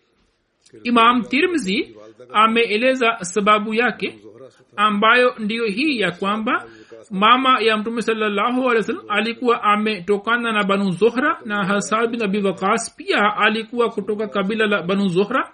imam 0.84 1.24
tirmzi 1.24 1.96
ameeleza 2.34 3.18
sababu 3.22 3.74
yake 3.74 4.20
ambayo 4.76 5.36
ndiyo 5.40 5.66
hii 5.66 6.00
ya 6.00 6.12
kwamba 6.12 6.66
mama 7.12 7.60
ya 7.62 7.78
mtume 7.78 8.02
salllahu 8.02 8.62
alehi 8.62 8.76
wa 8.78 8.84
sallam 8.84 9.06
alikuwa 9.10 9.64
ametokana 9.64 10.52
na 10.52 10.64
banu 10.64 10.92
zohra 10.92 11.40
na 11.46 11.66
hasan 11.66 12.08
bin 12.08 12.24
abi 12.24 12.42
wakas 12.42 12.96
pia 12.96 13.38
alikuwa 13.38 13.90
kutoka 13.90 14.28
kabila 14.28 14.66
la 14.68 14.84
banu 14.84 15.08
zohra 15.08 15.52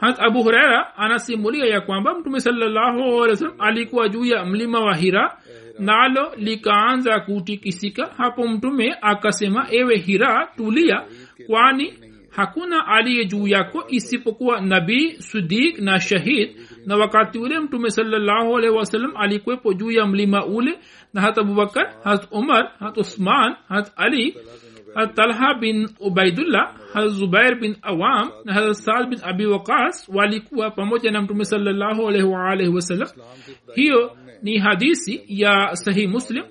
hat 0.00 0.20
abu 0.20 0.42
huraira 0.42 0.96
anasimulia 0.96 1.66
ya 1.66 1.80
kwamba 1.80 2.14
mtume 2.14 2.40
salllahu 2.40 3.24
alehi 3.24 3.44
wa 3.44 3.52
alikuwa 3.58 4.08
juu 4.08 4.24
ya 4.24 4.44
mlima 4.44 4.80
wa 4.80 4.94
hira 4.96 5.38
nalo 5.78 6.32
likaanza 6.36 7.20
kutikisika. 7.20 8.06
Hapo 8.16 8.48
mtume 8.48 8.96
akasema 9.00 9.66
ewe 9.70 9.96
hira 9.96 10.48
tulia 10.56 11.02
kwani 11.46 11.94
hakuna 12.30 12.86
aliye 12.86 13.24
juu 13.24 13.48
yako 13.48 13.84
isipokuwa 13.88 14.60
nabii 14.60 15.12
sudik 15.18 15.78
na 15.78 16.00
shahid. 16.00 16.56
Na 16.86 16.96
wakati 16.96 17.38
ule 17.38 17.58
mtume 17.60 17.90
sawasalam 17.90 19.16
alikwepo 19.16 19.74
juu 19.74 19.90
ya 19.90 20.06
mlima 20.06 20.46
ule 20.46 20.78
na 21.14 21.20
hata 21.20 21.40
abubakar 21.40 21.94
hat 22.04 22.28
umar 22.30 22.72
hat 22.78 22.96
usman 22.98 23.56
hat 23.68 23.92
ali 23.96 24.36
hat 24.94 25.14
talha 25.14 25.54
bin 25.54 25.88
ubaidullah 26.00 26.74
hat 26.94 27.08
zubair 27.08 27.60
bin 27.60 27.76
awam 27.82 28.30
na 28.44 28.52
hat 28.54 28.72
sal 28.74 29.06
bin 29.06 29.18
abi 29.22 29.46
waqas 29.46 30.08
walikuwa 30.14 30.70
pamoja 30.70 31.10
na 31.10 31.22
mtume 31.22 31.44
sawasalam 31.44 33.08
hiyo 33.74 34.16
ni 34.42 34.58
hadisi 34.58 35.24
ya 35.28 35.70
sahih 35.76 36.08
muslim. 36.10 36.44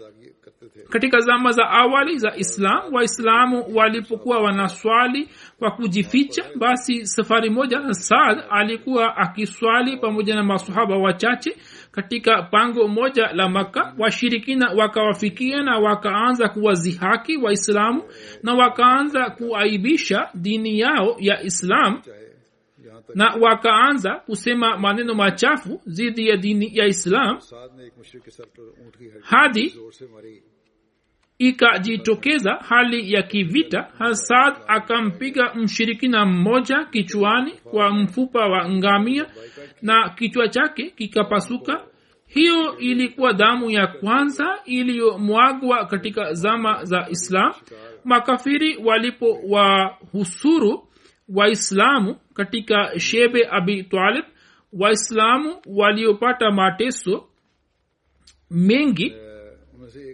Katika 0.89 1.19
zama 1.19 1.51
za 1.51 1.69
awali 1.69 2.17
za 2.19 2.35
islam 2.35 2.93
waislamu 2.93 3.65
walipokuwa 3.75 4.39
wanaswali 4.39 5.29
kwa 5.59 5.71
kujificha 5.71 6.45
basi 6.55 7.05
safari 7.05 7.49
moja 7.49 7.93
saad 7.93 8.43
alikuwa 8.49 9.17
akiswali 9.17 9.97
pamoja 9.97 10.35
na 10.35 10.43
masahaba 10.43 10.97
wachache 10.97 11.57
katika 11.91 12.43
pango 12.43 12.87
moja 12.87 13.33
la 13.33 13.49
maka 13.49 13.93
washirikina 13.97 14.71
wakawafikia 14.71 15.63
na 15.63 15.79
wakaanza 15.79 16.49
kuwazihaki 16.49 17.37
waislamu 17.37 18.03
na 18.43 18.53
wakaanza 18.53 19.29
kuaibisha 19.29 20.29
dini 20.33 20.79
yao 20.79 21.15
ya 21.19 21.43
islamu 21.43 22.01
na 23.15 23.35
wakaanza 23.41 24.15
kusema 24.15 24.77
maneno 24.77 25.13
machafu 25.13 25.81
dhidi 25.87 26.27
ya 26.27 26.37
dini 26.37 26.77
ya 26.77 26.85
islam. 26.85 27.39
Hadi 29.21 29.73
ikajitokeza 31.39 32.53
hali 32.53 33.13
ya 33.13 33.21
kivita 33.23 33.87
hasad 33.97 34.53
akampiga 34.67 35.53
mshirikina 35.55 36.25
mmoja 36.25 36.85
kichwani 36.85 37.51
kwa 37.51 37.89
mfupa 37.89 38.39
wa 38.47 38.69
ngamia 38.69 39.25
na 39.81 40.09
kichwa 40.09 40.47
chake 40.47 40.89
kikapasuka. 40.89 41.83
Hiyo 42.27 42.77
ilikuwa 42.77 43.33
damu 43.33 43.69
ya 43.71 43.87
kwanza 43.87 44.59
iliyomwagwa 44.65 45.85
katika 45.85 46.33
zama 46.33 46.83
za 46.83 47.07
islam. 47.09 47.53
Makafiri 48.03 48.77
walipo 48.77 49.39
wahusuru 49.49 50.87
waislamu 51.29 52.15
katika 52.33 52.99
shebe 52.99 53.47
abi 53.51 53.83
talib 53.83 54.25
waislamu 54.73 55.55
waliopata 55.65 56.51
mateso 56.51 57.27
mengi. 58.51 59.05
Eh, 59.05 59.17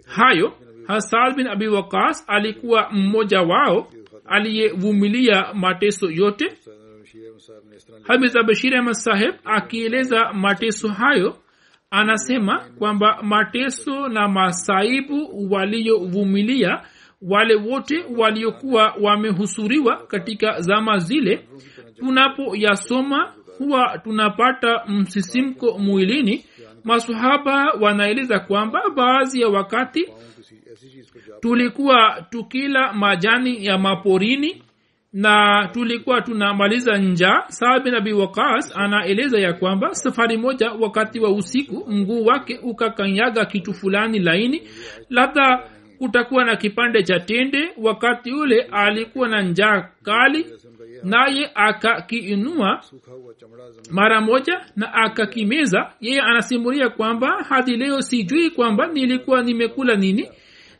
Hayo 0.06 0.52
hasad 0.86 1.36
bin 1.36 1.46
abi 1.46 1.68
wakas 1.68 2.24
alikuwa 2.28 2.90
mmoja 2.90 3.40
wao 3.40 3.88
aliyevumilia 4.26 5.54
mateso 5.54 6.10
yote. 6.10 6.52
Habiza 8.02 8.42
bashir 8.42 8.76
ahmad 8.76 8.94
saheb 8.94 9.34
akieleza 9.44 10.32
mateso 10.32 10.88
hayo 10.88 11.36
anasema 11.90 12.58
kwamba 12.78 13.22
mateso 13.22 14.08
na 14.08 14.28
masaibu 14.28 15.46
waliyovumilia 15.52 16.82
wale 17.22 17.54
wote 17.54 18.04
waliokuwa 18.16 18.94
wamehusuriwa 19.00 20.06
katika 20.06 20.60
zama 20.60 20.98
zile 20.98 21.44
tunapoyasoma 21.98 23.32
huwa 23.58 23.98
tunapata 24.04 24.84
msisimko 24.88 25.78
mwilini 25.78 26.44
masahaba 26.84 27.72
wanaeleza 27.80 28.38
kwamba 28.40 28.80
baadhi 28.96 29.40
ya 29.40 29.48
wakati 29.48 30.08
tulikuwa 31.40 32.26
tukila 32.30 32.92
majani 32.92 33.64
ya 33.66 33.78
maporini 33.78 34.62
na 35.12 35.68
tulikuwa 35.72 36.20
tunamaliza 36.22 36.98
njaa. 36.98 37.44
Sabi 37.48 37.90
nabi 37.90 38.12
wakas 38.12 38.76
anaeleza 38.76 39.38
ya 39.38 39.52
kwamba 39.52 39.94
safari 39.94 40.36
moja 40.36 40.70
wakati 40.72 41.20
wa 41.20 41.30
usiku 41.32 41.90
mguu 41.90 42.24
wake 42.24 42.58
ukakanyaga 42.62 43.44
kitu 43.44 43.74
fulani 43.74 44.18
laini 44.18 44.62
labda 45.10 45.68
kutakuwa 46.08 46.44
na 46.44 46.56
kipande 46.56 47.02
cha 47.02 47.20
tende 47.20 47.68
wakati 47.76 48.32
ule 48.32 48.62
alikuwa 48.72 49.28
na 49.28 49.42
njaa 49.42 49.88
kali 50.02 50.46
naye 51.04 51.50
akakiinua 51.54 52.80
mara 53.90 54.20
moja 54.20 54.60
na 54.76 54.94
akakimeza. 54.94 55.90
Yeye 56.00 56.20
anasimulia 56.20 56.88
kwamba 56.88 57.44
hadi 57.48 57.76
leo 57.76 58.02
sijui 58.02 58.50
kwamba 58.50 58.86
nilikuwa 58.86 59.42
nimekula 59.42 59.96
nini. 59.96 60.28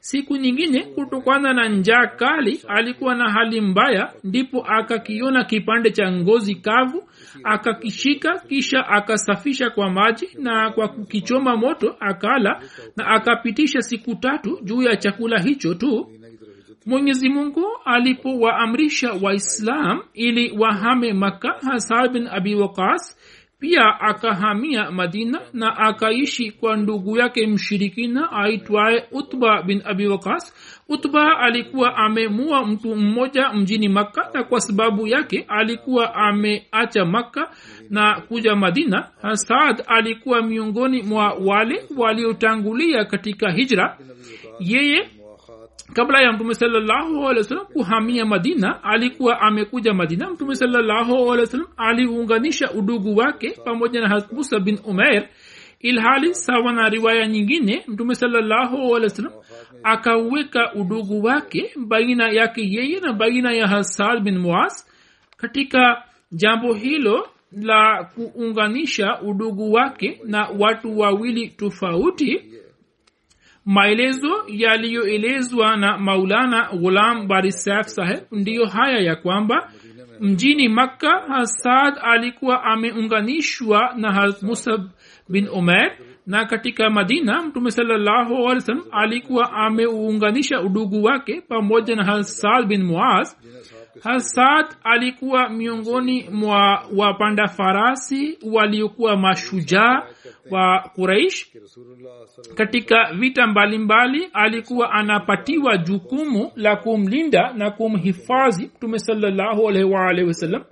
Siku 0.01 0.37
nyingine 0.37 0.83
kutokana 0.83 1.53
na 1.53 1.69
njaa 1.69 2.07
kali 2.07 2.61
alikuwa 2.69 3.15
na 3.15 3.31
hali 3.33 3.61
mbaya 3.61 4.13
ndipo 4.25 4.65
akakiona 4.69 5.45
kipande 5.45 5.91
cha 5.91 6.13
ngozi 6.13 6.55
kavu 6.55 7.09
akakishika. 7.45 8.39
Kisha 8.49 8.89
akasafisha 8.89 9.71
kwa 9.71 9.91
maji 9.91 10.29
na 10.39 10.71
kwa 10.71 10.89
kukichoma 10.89 11.57
moto 11.57 11.97
akala 12.01 12.63
na 12.97 13.07
akapitisha 13.07 13.83
siku 13.83 14.15
tatu 14.15 14.59
juu 14.63 14.83
ya 14.83 14.97
chakula 14.97 15.39
hicho 15.43 15.75
tu. 15.75 16.11
Mwenyezi 16.87 17.29
mungu 17.29 17.67
alipowaamrisha 17.85 19.13
waislam 19.23 20.01
ili 20.15 20.59
wahame 20.59 21.13
maka 21.13 21.49
hasad 21.71 22.13
bin 22.13 22.27
abi 22.27 22.55
waqas 22.55 23.19
pia 23.65 24.01
akahamia 24.01 24.91
madina 24.91 25.41
na 25.53 25.77
akaishi 25.77 26.51
kwa 26.51 26.77
ndugu 26.77 27.17
yake 27.19 27.47
mshirikina 27.47 28.33
aitwaye 28.33 29.05
utba 29.13 29.63
bin 29.63 29.83
abi 29.85 30.07
wakas 30.07 30.55
utba 30.89 31.39
alikuwa 31.39 31.97
amemua 31.97 32.67
mtu 32.67 32.97
mmoja 32.97 33.53
mjini 33.53 33.89
makka 33.89 34.31
na 34.35 34.45
kwa 34.45 34.61
sababu 34.61 35.07
yake 35.07 35.45
alikuwa 35.49 36.15
ameacha 36.15 37.05
makka 37.05 37.51
na 37.91 38.21
kuja 38.21 38.57
madina. 38.57 39.09
Saad 39.33 39.85
alikuwa 39.87 40.43
miongoni 40.43 41.03
mwa 41.03 41.33
wale 41.33 41.85
waliotangulia 41.97 43.05
katika 43.05 43.51
hijra. 43.51 43.99
Yeye 44.61 45.09
kabla 45.95 46.21
ya 46.23 46.33
mtume 46.33 46.55
wasallam 47.39 47.67
kuhamia 47.67 48.27
madina 48.27 48.85
alikuwa 48.85 49.41
amekuja 49.41 49.95
madina 49.95 50.31
mtume 50.31 50.55
salallahu 50.55 51.37
aliunganisha 51.77 52.71
udugu 52.71 53.17
wake 53.17 53.51
pamoja 53.65 54.01
na 54.01 54.23
musa 54.33 54.61
bin 54.61 54.79
umair 54.85 55.29
ilhali 55.81 56.35
sawa 56.35 56.73
na 56.73 56.89
riwaya 56.89 57.27
nyingine 57.29 57.85
mtume 57.89 58.15
salallahu 58.15 58.77
akaweka 59.83 60.73
udugu 60.75 61.25
wake 61.25 61.71
baina 61.87 62.29
yake 62.29 62.63
yeye 62.71 63.01
na 63.01 63.13
baina 63.13 63.53
ya 63.53 63.67
hasad 63.69 64.21
bin 64.23 64.39
muas 64.39 64.91
katika 65.37 66.03
jambo 66.33 66.75
hilo 66.75 67.29
la 67.53 68.05
kuunganisha 68.15 69.21
udugu 69.21 69.73
wake 69.73 70.21
na 70.25 70.49
watu 70.59 70.99
wawili 70.99 71.49
tofauti 71.49 72.43
maelezo 73.65 74.45
yaliyoelezwa 74.49 75.77
na 75.77 75.99
maulana 75.99 76.69
ghulam 76.73 77.29
barisaf 77.29 77.87
saheb 77.87 78.21
ndiyo 78.33 78.67
haya 78.67 78.99
ya 78.99 79.17
kwamba 79.17 79.73
mjini 80.21 80.69
makka 80.69 81.23
hasad 81.29 81.95
alikuwa 82.03 82.65
ameunganishwa 82.65 83.95
na 83.97 84.13
harat 84.13 84.43
musab 84.43 84.81
bin 85.29 85.49
umer 85.49 85.93
na 86.27 86.45
katika 86.45 86.91
madina 86.91 87.43
mtume 87.43 87.71
wasallam 87.71 88.85
alikuwa 88.93 89.53
ameuunganisha 89.53 90.61
udugu 90.61 91.05
wake 91.05 91.41
pamoja 91.41 91.97
na 91.97 92.05
hasad 92.05 92.67
bin 92.67 92.83
muaz 92.83 93.37
hasad 94.03 94.67
alikuwa 94.85 95.49
miongoni 95.49 96.29
mwa 96.33 96.85
wapanda 96.97 97.49
farasi 97.49 98.39
waliokuwa 98.53 99.17
mashujaa 99.17 100.03
wa 100.51 100.91
kuraish 100.95 101.47
katika 102.55 103.13
vita 103.13 103.47
mbalimbali 103.47 104.19
mbali, 104.19 104.31
alikuwa 104.33 104.91
anapatiwa 104.93 105.77
jukumu 105.77 106.53
la 106.57 106.77
kumlinda 106.77 107.53
na 107.53 107.71
kumhifadhi 107.71 108.71
mtume 108.77 108.99
salallahu 108.99 109.69
alaihi 109.69 110.25
wasallam. 110.27 110.65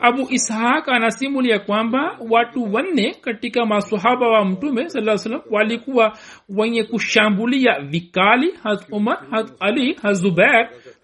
Abu 0.00 0.26
ishaq 0.30 0.88
anasimulia 0.88 1.58
kwamba 1.58 2.16
watu 2.30 2.74
wanne 2.74 3.14
katika 3.20 3.66
masahaba 3.66 4.28
wa 4.28 4.44
mtume 4.44 4.88
saa 4.88 5.18
salam 5.18 5.40
walikuwa 5.50 6.18
wenye 6.48 6.84
kushambulia 6.84 7.80
vikali 7.80 8.52
hat 8.62 8.86
umar 8.92 9.18
hat 9.30 9.52
ali 9.60 9.92
hat 9.94 10.16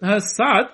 na 0.01 0.07
hat 0.07 0.67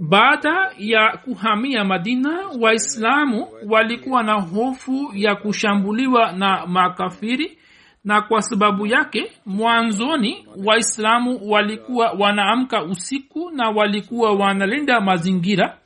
baada 0.00 0.72
ya 0.78 1.16
kuhamia 1.24 1.84
madina 1.84 2.48
waislamu 2.60 3.48
walikuwa 3.68 4.22
na 4.22 4.40
hofu 4.40 5.10
ya 5.14 5.34
kushambuliwa 5.36 6.32
na 6.32 6.66
makafiri 6.66 7.58
na 8.06 8.22
kwa 8.22 8.42
sababu 8.42 8.86
yake 8.86 9.32
mwanzoni 9.46 10.46
waislamu 10.64 11.50
walikuwa 11.50 12.10
wanaamka 12.10 12.82
usiku 12.82 13.50
na 13.50 13.70
walikuwa 13.70 14.32
wanalinda 14.32 15.00
mazingira. 15.00 15.78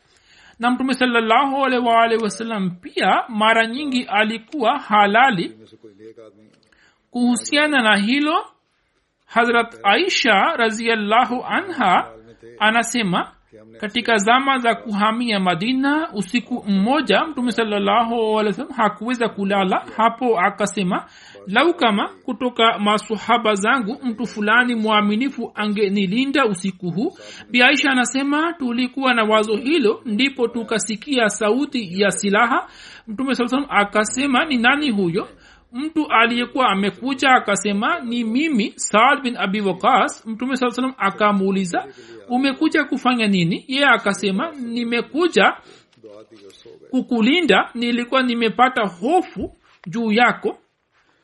Na 0.59 0.70
mtume 0.70 0.95
salallahu 0.95 1.64
alaihi 1.64 2.70
pia 2.81 3.22
mara 3.28 3.66
nyingi 3.66 4.03
alikuwa 4.03 4.78
halali. 4.78 5.59
Kuhusiana 7.11 7.83
na 7.83 7.97
hilo 7.97 8.45
hazrat 9.26 9.81
aisha 9.83 10.57
raziallahu 10.57 11.45
anha 11.45 12.12
anasema 12.61 13.33
katika 13.81 14.17
zama 14.17 14.59
za 14.59 14.75
kuhamia 14.75 15.41
madina 15.41 16.09
usiku 16.13 16.65
mmoja 16.69 17.25
mtume 17.25 17.53
salallahu 17.53 18.43
hakuweza 18.77 19.29
kulala. 19.29 19.85
Hapo 19.97 20.41
akasema 20.41 21.05
lau 21.47 21.75
kama 21.75 22.09
kutoka 22.25 22.79
masahaba 22.79 23.55
zangu 23.55 23.99
mtu 24.05 24.27
fulani 24.27 24.75
mwaminifu 24.75 25.53
angenilinda 25.55 26.47
usiku 26.47 26.91
huu. 26.91 27.13
Biaisha 27.51 27.91
anasema 27.91 28.53
tulikuwa 28.53 29.15
na 29.15 29.25
wazo 29.25 29.57
hilo 29.57 30.03
ndipo 30.05 30.49
tukasikia 30.49 31.29
sauti 31.29 32.01
ya 32.01 32.11
silaha. 32.11 32.69
Mtume 33.07 33.35
saa 33.35 33.47
salam 33.49 33.67
akasema 33.69 34.45
ni 34.45 34.57
nani 34.57 34.91
huyo 34.91 35.29
mtu 35.73 36.07
aliyekuwa 36.11 36.68
amekuja 36.68 37.31
akasema 37.31 38.01
ni 38.01 38.25
mimi 38.25 38.73
saad 38.77 39.23
bin 39.23 39.37
abi 39.37 39.61
wakas 39.61 40.27
mtume 40.27 40.57
saa 40.57 40.71
salam 40.71 40.95
akamuuliza 40.99 41.87
umekuja 42.29 42.85
kufanya 42.85 43.27
nini? 43.27 43.64
Yeye 43.68 43.87
akasema 43.87 44.51
nimekuja 44.51 45.55
kukulinda. 46.91 47.71
Nilikuwa 47.75 48.23
nimepata 48.23 48.83
hofu 48.87 49.57
juu 49.87 50.12
yako. 50.12 50.59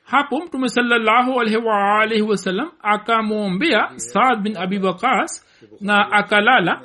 Hapo 0.04 0.40
mtume 0.40 0.68
salallahu 0.68 1.40
alaihi 1.40 1.56
waalaihi 1.56 2.22
wasallam 2.22 2.70
akamwombea 2.82 3.90
saad 3.96 4.40
bin 4.42 4.56
abi 4.56 4.78
wakas 4.78 5.46
na 5.80 6.12
akalala 6.12 6.82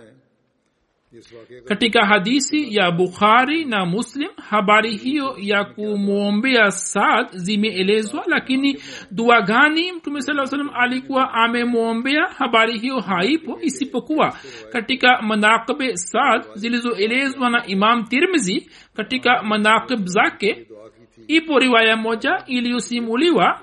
katika 1.65 2.05
hadisi 2.05 2.75
ya 2.75 2.91
bukhari 2.91 3.65
na 3.65 3.85
muslim 3.85 4.29
habari 4.49 4.97
hiyo 4.97 5.35
ya 5.39 5.63
kumwombea 5.63 6.71
saad 6.71 7.27
zimeelezwa 7.31 8.23
lakini 8.27 8.81
dua 9.11 9.41
gani 9.41 9.91
mtume 9.91 10.21
saa 10.21 10.45
salam 10.45 10.69
alikuwa 10.73 11.33
amemwombea? 11.33 12.23
Habari 12.37 12.79
hiyo 12.79 12.99
haipo 12.99 13.59
isipokuwa 13.61 14.37
katika 14.71 15.21
manaqibe 15.21 15.97
saad 15.97 16.45
zilizoelezwa 16.55 17.49
na 17.49 17.65
imam 17.65 18.03
tirmizi 18.03 18.69
katika 18.93 19.43
manakib 19.43 20.05
zake. 20.05 20.67
Ipo 21.27 21.59
riwaya 21.59 21.97
moja 21.97 22.43
iliyosimuliwa 22.47 23.59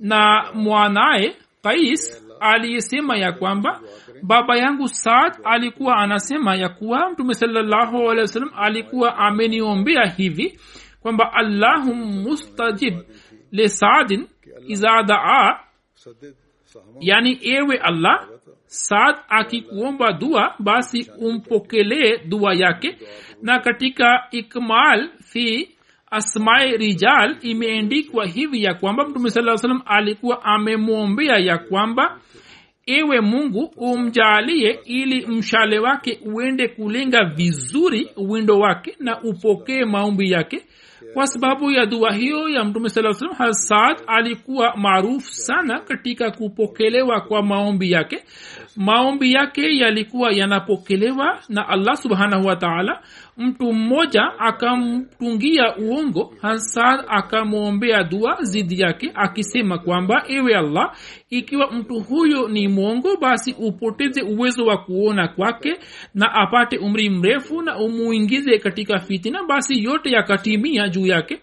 na 0.00 0.50
mwanaye 0.54 1.36
kais 1.62 2.26
aliyesema 2.40 3.16
ya 3.16 3.32
kwamba 3.32 3.80
baba 4.22 4.56
yangu 4.56 4.88
saad 4.88 5.32
alikuwa 5.44 5.96
anasema 5.96 6.54
ya 6.56 6.68
kuwa 6.68 7.10
mtume 7.10 7.34
salallahu 7.34 8.04
wasalam 8.04 8.50
alikuwa 8.56 9.16
ameniombea 9.16 10.06
hivi 10.06 10.58
kwamba 11.02 11.32
allahu 11.32 11.94
mustajib 11.94 12.94
le 13.52 13.68
saadin 13.68 14.28
iza 14.66 15.02
daa 15.02 15.60
yani 17.00 17.38
ewe 17.42 17.76
allah 17.78 18.28
saad 18.66 19.16
akikuomba 19.28 20.12
dua 20.12 20.54
basi 20.58 21.10
umpokelee 21.18 22.18
dua 22.28 22.54
yake. 22.54 22.98
Na 23.42 23.58
katika 23.58 24.26
ikmal 24.30 25.10
fi 25.24 25.70
asmae 26.10 26.76
rijal 26.76 27.36
imeendikwa 27.42 28.26
hivi 28.26 28.62
ya 28.64 28.74
kwamba 28.74 29.08
mtume 29.08 29.30
saa 29.30 29.56
salam 29.56 29.82
alikuwa 29.86 30.44
amemwombea 30.44 31.38
ya 31.38 31.58
kwamba 31.58 32.20
ewe 32.98 33.20
mungu 33.20 33.72
umjaalie 33.76 34.78
ili 34.84 35.26
mshale 35.26 35.78
wake 35.78 36.20
uende 36.24 36.68
kulenga 36.68 37.24
vizuri 37.24 38.10
windo 38.16 38.58
wake 38.58 38.96
na 39.00 39.22
upokee 39.22 39.84
maombi 39.84 40.30
yake. 40.30 40.62
Kwa 41.14 41.26
sababu 41.26 41.70
ya 41.70 41.86
dua 41.86 42.12
hiyo 42.14 42.48
ya 42.48 42.64
mtume 42.64 42.88
saa 42.88 43.12
salam 43.12 43.34
hasad 43.34 43.96
alikuwa 44.06 44.76
maarufu 44.76 45.30
sana 45.30 45.80
katika 45.80 46.30
kupokelewa 46.30 47.20
kwa 47.20 47.42
maombi 47.42 47.90
yake 47.92 48.22
maombi 48.80 49.32
yake 49.32 49.76
yalikuwa 49.76 50.32
yanapokelewa 50.32 51.38
na 51.48 51.68
allah 51.68 51.96
subhanahu 51.96 52.46
wa 52.46 52.56
taala. 52.56 53.02
Mtu 53.36 53.72
mmoja 53.72 54.22
akamtungia 54.38 55.76
uongo 55.76 56.34
hasad 56.42 57.00
akamwombea 57.08 58.02
dua 58.04 58.38
zidi 58.42 58.80
yake 58.80 59.10
akisema 59.14 59.78
kwamba 59.78 60.24
ewe 60.28 60.54
allah 60.54 60.92
ikiwa 61.30 61.70
mtu 61.70 62.00
huyo 62.00 62.48
ni 62.48 62.68
mwongo 62.68 63.16
basi 63.16 63.52
upoteze 63.58 64.22
uwezo 64.22 64.66
wa 64.66 64.78
kuona 64.78 65.28
kwake 65.28 65.76
na 66.14 66.32
apate 66.34 66.78
umri 66.78 67.10
mrefu 67.10 67.62
na 67.62 67.78
umuingize 67.78 68.58
katika 68.58 68.98
fitina 68.98 69.44
basi 69.44 69.84
yote 69.84 70.10
yakatimia 70.10 70.88
juu 70.88 71.06
yake 71.06 71.40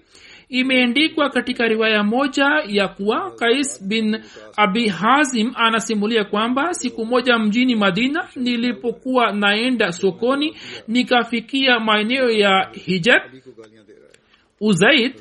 imeendikwa 0.50 1.30
katika 1.30 1.68
riwaya 1.68 2.04
moja 2.04 2.46
ya 2.68 2.88
kuwa 2.88 3.32
kais 3.32 3.84
bin 3.88 4.24
abi 4.58 4.88
hazim 4.88 5.52
anasimulia 5.56 6.24
kwamba 6.26 6.74
siku 6.74 7.06
moja 7.06 7.40
mjini 7.40 7.76
madina 7.76 8.28
nilipokuwa 8.36 9.32
naenda 9.32 9.92
sokoni 9.92 10.58
nikafikia 10.88 11.80
maeneo 11.80 12.30
ya 12.30 12.70
hijab 12.86 13.22
uzaid 14.62 15.14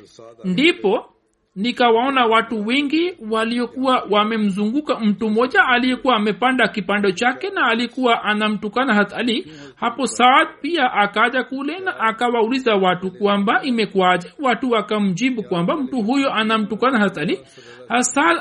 ndipo 0.43 1.13
nikawaona 1.57 2.25
watu 2.25 2.65
wengi 2.67 3.13
waliokuwa 3.29 4.07
wamemzunguka 4.09 4.99
mtu 4.99 5.29
mmoja 5.29 5.65
aliyekuwa 5.65 6.15
amepanda 6.15 6.67
kipando 6.67 7.11
chake 7.11 7.49
na 7.49 7.65
alikuwa 7.67 8.23
anamtukana 8.23 8.93
hat 8.93 9.13
ali 9.13 9.51
hapo 9.75 10.07
saad 10.07 10.47
pia 10.61 10.93
akaja 10.93 11.43
kule 11.43 11.79
na 11.79 11.99
akawauliza 11.99 12.75
watu 12.75 13.11
kwamba 13.11 13.61
imekuwaje? 13.63 14.33
Watu 14.39 14.71
wakamjibu 14.71 15.43
kwamba 15.43 15.77
mtu 15.77 16.01
huyo 16.01 16.33
anamtukana 16.33 16.99
hat 16.99 17.17
ali 17.17 17.39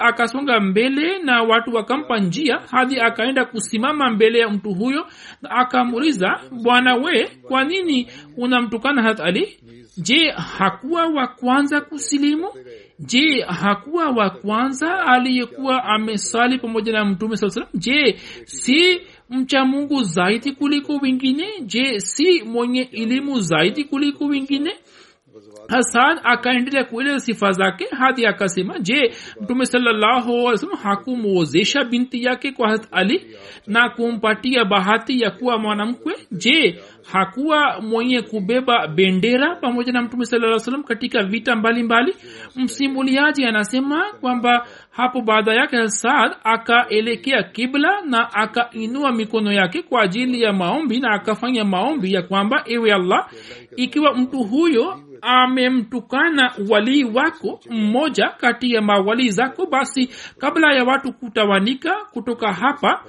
akasonga 0.00 0.60
mbele 0.60 1.18
na 1.18 1.42
watu 1.42 1.74
wakampa 1.74 2.18
njia. 2.18 2.60
Hadi 2.70 3.00
akaenda 3.00 3.44
kusimama 3.44 4.10
mbele 4.10 4.38
ya 4.38 4.48
mtu 4.48 4.74
huyo 4.74 5.06
na 5.42 5.50
akamuuliza 5.50 6.40
bwana 6.62 6.94
we 6.94 7.28
kwa 7.42 7.64
nini 7.64 8.08
unamtukana 8.36 9.02
hat 9.02 9.20
ali 9.20 9.58
je 9.97 10.30
hakuwa 10.30 11.07
wa 11.07 11.26
kwanza 11.26 11.80
kusilimu? 11.80 12.49
Je 12.99 13.42
hakuwa 13.49 14.11
wa 14.11 14.30
kwanza 14.30 14.99
aliyekuwa 15.07 15.84
amesali 15.84 16.59
pamoja 16.59 16.92
na 16.92 17.05
mtume 17.05 17.36
saa 17.36 17.51
salam 17.51 17.68
je 17.74 18.18
si 18.44 19.01
mcha 19.30 19.64
mungu 19.64 20.03
zaidi 20.03 20.53
kuliko 20.53 20.97
wengine? 20.97 21.47
Je 21.62 22.01
si 22.01 22.42
mwenye 22.42 22.80
elimu 22.92 23.40
zaidi 23.40 23.84
kuliko 23.84 24.24
wengine 24.24 24.72
hasan 25.68 26.20
akaendelea 26.24 26.84
kueleza 26.84 27.20
sifa 27.20 27.52
zake 27.52 27.86
hadi 27.98 28.26
akasema 28.26 28.78
je 28.78 29.14
mtume 29.40 29.66
sallahualwasalam 29.66 30.76
hakumwozesha 30.76 31.84
binti 31.84 32.24
yake 32.24 32.52
kwa 32.52 32.68
hat 32.68 32.88
ali 32.90 33.26
na 33.66 33.88
kumpatia 33.88 34.64
bahati 34.64 35.20
ya 35.20 35.30
kuwa 35.30 35.58
mwanamkwe? 35.58 36.14
Je 36.32 36.80
hakuwa 37.12 37.80
mwenye 37.80 38.22
kubeba 38.22 38.88
bendera 38.88 39.56
pamoja 39.56 39.92
na 39.92 40.02
mtume 40.02 40.24
saa 40.24 40.82
katika 40.86 41.22
vita 41.24 41.56
mbalimbali? 41.56 42.14
Msimuliaji 42.56 43.44
anasema 43.44 44.04
kwamba 44.20 44.66
hapo 44.90 45.20
baada 45.20 45.54
yake 45.54 45.76
hasad 45.76 46.32
akaelekea 46.44 47.42
kibla 47.42 48.00
na 48.00 48.34
akainua 48.34 49.12
mikono 49.12 49.52
yake 49.52 49.82
kwa 49.82 50.02
ajili 50.02 50.42
ya 50.42 50.52
maombi 50.52 51.00
na 51.00 51.10
akafanya 51.10 51.64
maombi 51.64 52.12
ya 52.12 52.22
kwamba 52.22 52.62
ewe 52.66 52.92
allah 52.92 53.28
ikiwa 53.76 54.14
mtu 54.14 54.38
huyo 54.38 55.00
amemtukana 55.22 56.52
walii 56.68 57.04
wako 57.04 57.60
mmoja 57.70 58.28
kati 58.28 58.72
ya 58.72 58.82
mawalii 58.82 59.30
zako. 59.30 59.66
Basi 59.66 60.08
kabla 60.38 60.74
ya 60.74 60.84
watu 60.84 61.12
kutawanika 61.12 61.94
kutoka 62.12 62.52
hapa 62.52 63.04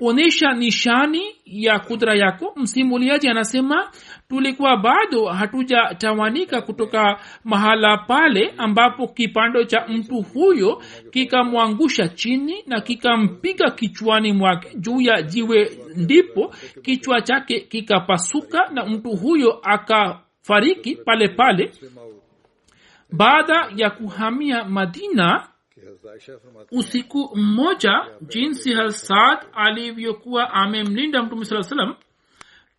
onyesha 0.00 0.52
nishani 0.52 1.22
ya 1.44 1.78
kudra 1.78 2.14
yako. 2.14 2.52
Msimuliaji 2.56 3.28
anasema 3.28 3.90
tulikuwa 4.28 4.76
bado 4.76 5.24
hatujatawanika 5.26 6.62
kutoka 6.62 7.20
mahala 7.44 7.96
pale 7.96 8.54
ambapo 8.58 9.06
kipando 9.08 9.64
cha 9.64 9.86
mtu 9.88 10.22
huyo 10.22 10.82
kikamwangusha 11.10 12.08
chini 12.08 12.62
na 12.66 12.80
kikampiga 12.80 13.70
kichwani 13.70 14.32
mwake. 14.32 14.68
Juu 14.78 15.00
ya 15.00 15.22
jiwe 15.22 15.70
ndipo 15.96 16.54
kichwa 16.82 17.20
chake 17.22 17.60
kikapasuka 17.60 18.68
na 18.72 18.86
mtu 18.86 19.10
huyo 19.10 19.60
akafariki 20.42 20.96
pale 20.96 21.28
pale 21.28 21.72
baada 23.12 23.70
ya 23.76 23.90
kuhamia 23.90 24.64
madina 24.64 25.48
usiku 26.72 27.30
mmoja 27.36 28.06
jinsi 28.22 28.74
hasad 28.74 29.38
alivyokuwa 29.54 30.50
amemlinda 30.50 31.22
mtume 31.22 31.44
saa 31.44 31.62
salam 31.62 31.94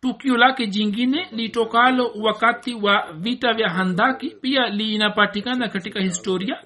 tukio 0.00 0.36
lake 0.36 0.66
jingine 0.66 1.28
litokalo 1.32 2.12
wakati 2.20 2.74
wa 2.74 3.12
vita 3.12 3.54
vya 3.54 3.70
handaki 3.70 4.30
pia 4.30 4.68
linapatikana 4.68 5.68
katika 5.68 6.00
historia 6.00 6.62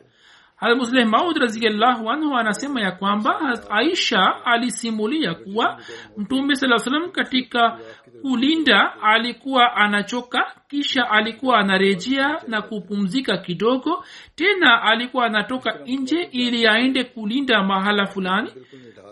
hamusleh 0.60 1.06
maud 1.06 1.36
raziallahu 1.36 2.10
anhu 2.10 2.36
anasema 2.36 2.80
ya 2.80 2.92
kwamba 2.92 3.58
aisha 3.70 4.44
alisimulia 4.44 5.34
kuwa 5.34 5.80
mtume 6.16 6.54
saa 6.54 6.78
salam 6.78 7.10
katika 7.10 7.78
kulinda 8.22 9.02
alikuwa 9.02 9.74
anachoka 9.76 10.52
kisha 10.68 11.10
alikuwa 11.10 11.58
anarejea 11.58 12.40
na 12.48 12.62
kupumzika 12.62 13.36
kidogo 13.38 14.04
tena 14.34 14.82
alikuwa 14.82 15.26
anatoka 15.26 15.78
nje 15.86 16.28
ili 16.32 16.66
aende 16.66 17.04
kulinda 17.04 17.62
mahala 17.62 18.06
fulani 18.06 18.50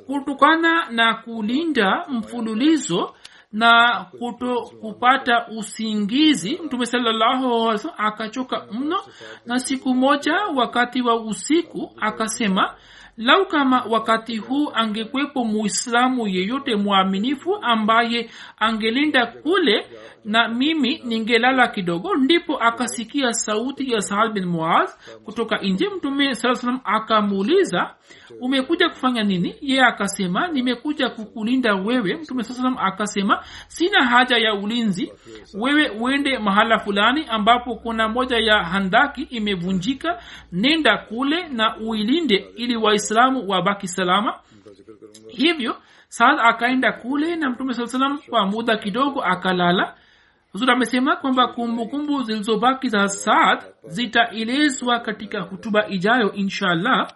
kutokana 0.07 0.90
na 0.90 1.14
kulinda 1.14 2.05
mfululizo 2.09 3.14
na 3.53 4.05
kuto 4.18 4.61
kupata 4.80 5.47
usingizi. 5.59 6.61
mtume 6.64 6.86
salallahu 6.86 7.70
akachoka 7.97 8.66
mno. 8.72 8.97
na 9.47 9.59
siku 9.59 9.94
moja 9.94 10.34
wakati 10.55 11.03
wa 11.03 11.20
usiku 11.20 11.92
akasema 12.01 12.74
lau 13.16 13.47
kama 13.47 13.84
wakati 13.90 14.36
huu 14.36 14.70
angekwepo 14.74 15.44
muislamu 15.44 16.28
yeyote 16.28 16.76
mwaminifu 16.76 17.57
ambaye 17.62 18.30
angelinda 18.57 19.26
kule 19.26 19.86
na 20.27 20.49
mimi 20.49 21.01
ningelala 21.05 21.68
kidogo 21.68 22.14
ndipo 22.16 22.57
akasikia 22.62 23.33
sauti 23.33 23.93
ya 23.93 24.01
saad 24.01 24.33
bin 24.33 24.45
muaz 24.45 24.91
kutoka 25.24 25.59
nje. 25.62 25.89
Mtume 25.97 26.35
saa 26.35 26.55
salam 26.55 26.81
akamuuliza 26.85 27.95
umekuja 28.41 28.89
kufanya 28.89 29.22
nini? 29.22 29.55
Ye 29.61 29.83
akasema 29.83 30.49
nimekuja 30.49 31.09
kukulinda 31.11 31.74
wewe. 31.74 32.14
Mtume 32.14 32.43
saa 32.45 32.77
akasema 32.79 33.45
sina 33.68 34.05
haja 34.07 34.37
ya 34.37 34.55
ulinzi. 34.55 35.12
Wewe 35.55 35.89
uende 35.89 36.39
mahala 36.39 36.79
fulani 36.79 37.27
ambapo 37.29 37.74
kuna 37.77 38.09
moja 38.09 38.37
ya 38.39 38.64
handaki 38.64 39.22
imevunjika. 39.22 40.22
Nenda 40.53 40.99
kule 40.99 41.49
na 41.49 41.77
uilinde 41.77 42.37
ili 42.57 42.77
waislamu 42.77 43.49
wabaki 43.49 43.89
salama. 43.89 44.35
Hivyo 45.29 45.77
saad 46.09 46.39
akaenda 46.43 46.93
kule 46.93 47.37
na 47.37 47.51
mtume 47.51 47.74
saa 47.74 47.87
salam 47.87 48.18
kwa 48.18 48.47
muda 48.47 48.77
kidogo 48.77 49.22
akalala 49.22 49.95
huzur 50.53 50.70
amesema 50.70 51.16
kwamba 51.16 51.49
kumbukumbu 51.49 52.22
zilizobaki 52.22 52.88
za 52.88 53.09
saad 53.09 53.64
zitaelezwa 53.86 55.01
katika 55.01 55.40
hutuba 55.40 55.88
ijayo 55.88 56.32
insha 56.32 56.66
allah 56.68 57.12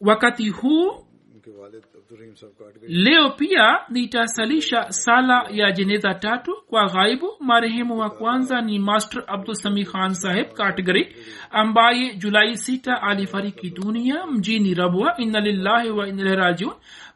wakati 0.00 0.48
huu 0.50 1.06
leo 2.88 3.30
pia 3.30 3.78
nitasalisha 3.88 4.92
sala 4.92 5.46
ya 5.50 5.72
jeneza 5.72 6.14
tatu 6.14 6.52
kwa 6.68 6.86
ghaibu. 6.86 7.36
Marehemu 7.40 7.98
wa 7.98 8.10
kwanza 8.10 8.60
ni 8.60 8.78
master 8.78 9.24
abdulsami 9.26 9.84
khan 9.84 10.14
saheb 10.14 10.52
katgari 10.52 11.16
ambaye 11.50 12.14
julai 12.14 12.56
sita 12.56 13.02
alifariki 13.02 13.70
dunia 13.70 14.26
mjini 14.26 14.74
rabwa 14.74 15.14
inna 15.18 15.40
lillahi 15.40 15.90
wa 15.90 16.08
inna 16.08 16.56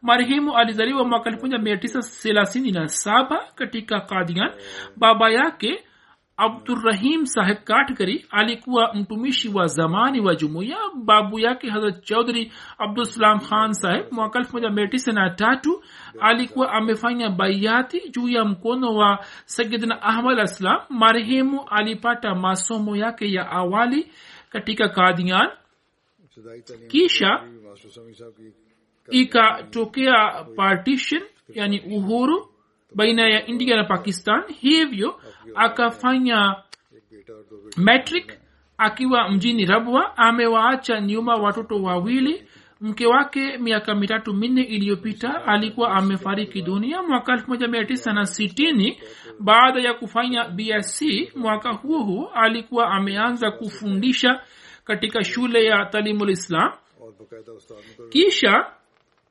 marehemu 0.03 0.57
alizaliwa 0.57 1.05
mwaka 1.05 1.31
elfu 1.31 1.43
moja 1.47 1.59
mia 1.59 1.77
tisa 1.77 2.01
thelathini 2.01 2.73
na 2.73 2.89
saba 2.89 3.45
katika 3.55 4.01
kadian 4.01 4.51
baba 4.97 5.31
yake 5.31 5.85
abdurrahim 6.41 7.27
saheb 7.27 7.57
katkari 7.65 8.27
alikuwa 8.31 8.95
mtumishi 8.95 9.49
wa 9.49 9.67
zamani 9.67 10.21
wa 10.21 10.35
jumuiya 10.35 10.79
babu 11.05 11.39
yake 11.39 11.71
harat 11.71 12.05
chaudhri 12.05 12.53
abdusalam 12.79 13.41
khan 13.41 13.73
saheb 13.73 14.13
mwaka 14.13 14.39
elfu 14.39 14.53
moja 14.57 14.71
mia 14.71 14.87
tisa 14.89 15.13
na 15.13 15.31
tatu 15.31 15.83
alikuwa 16.21 16.73
amefanya 16.73 17.31
baiati 17.31 18.09
juu 18.11 18.29
ya 18.29 18.45
mkono 18.45 18.95
wa 18.95 19.25
sayidna 19.45 20.03
ahmad 20.03 20.39
aslam 20.39 20.81
marehemu 20.89 21.65
alipata 21.69 22.35
masomo 22.35 22.97
yake 22.97 23.33
ya 23.33 23.51
awali 23.51 24.13
katika 24.51 24.89
kadian 24.89 25.49
kisha 26.89 27.45
ikatokea 29.11 30.45
partition 30.57 31.23
yani 31.55 31.81
uhuru 31.81 32.50
baina 32.95 33.29
ya 33.29 33.47
india 33.47 33.77
na 33.77 33.85
pakistan 33.85 34.43
hivyo 34.61 35.21
akafanya 35.55 36.57
metric 37.77 38.33
akiwa 38.79 39.29
mjini 39.31 39.67
rabwa. 39.67 40.17
Amewaacha 40.19 41.01
nyuma 41.01 41.35
watoto 41.35 41.83
wawili. 41.83 42.45
Mke 42.81 43.07
wake 43.07 43.59
miaka 43.59 43.95
mitatu 43.95 44.35
minne 44.35 44.63
iliyopita 44.63 45.45
alikuwa 45.45 45.91
amefariki 45.91 46.63
dunia 46.63 47.03
mwaka 47.03 47.33
elfu 47.33 47.51
moja 47.51 47.69
mia 47.69 47.85
tisa 47.85 48.13
na 48.13 48.27
sitini. 48.27 49.01
Baada 49.41 49.81
ya 49.81 49.95
kufanya 49.95 50.45
bsc 50.45 51.03
mwaka 51.37 51.71
huo 51.73 51.99
huo 52.03 52.31
alikuwa 52.35 52.91
ameanza 52.91 53.51
kufundisha 53.51 54.41
katika 54.85 55.25
shule 55.25 55.65
ya 55.65 55.85
talimulislam 55.87 56.73
kisha 58.09 58.67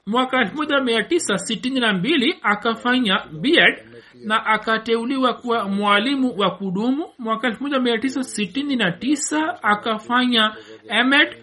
mwaka 0.09 0.37
1962 0.43 2.35
akafanya 2.43 3.23
beard 3.41 3.79
na 4.25 4.45
akateuliwa 4.45 5.33
kuwa 5.33 5.67
mwalimu 5.69 6.37
wa 6.37 6.51
kudumu. 6.51 7.05
Mwaka 7.19 7.49
1969 7.49 9.57
akafanya 9.61 10.55
emet 10.89 11.37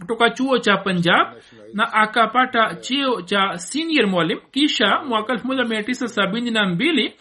kutoka 0.00 0.30
chuo 0.30 0.58
cha 0.58 0.76
panjab 0.76 1.26
na 1.72 1.92
akapata 1.92 2.74
cheo 2.74 3.22
cha 3.22 3.58
senior 3.58 4.06
mwalim 4.06 4.38
kisha 4.52 5.02
mwaka 5.08 5.34
1972 5.34 7.12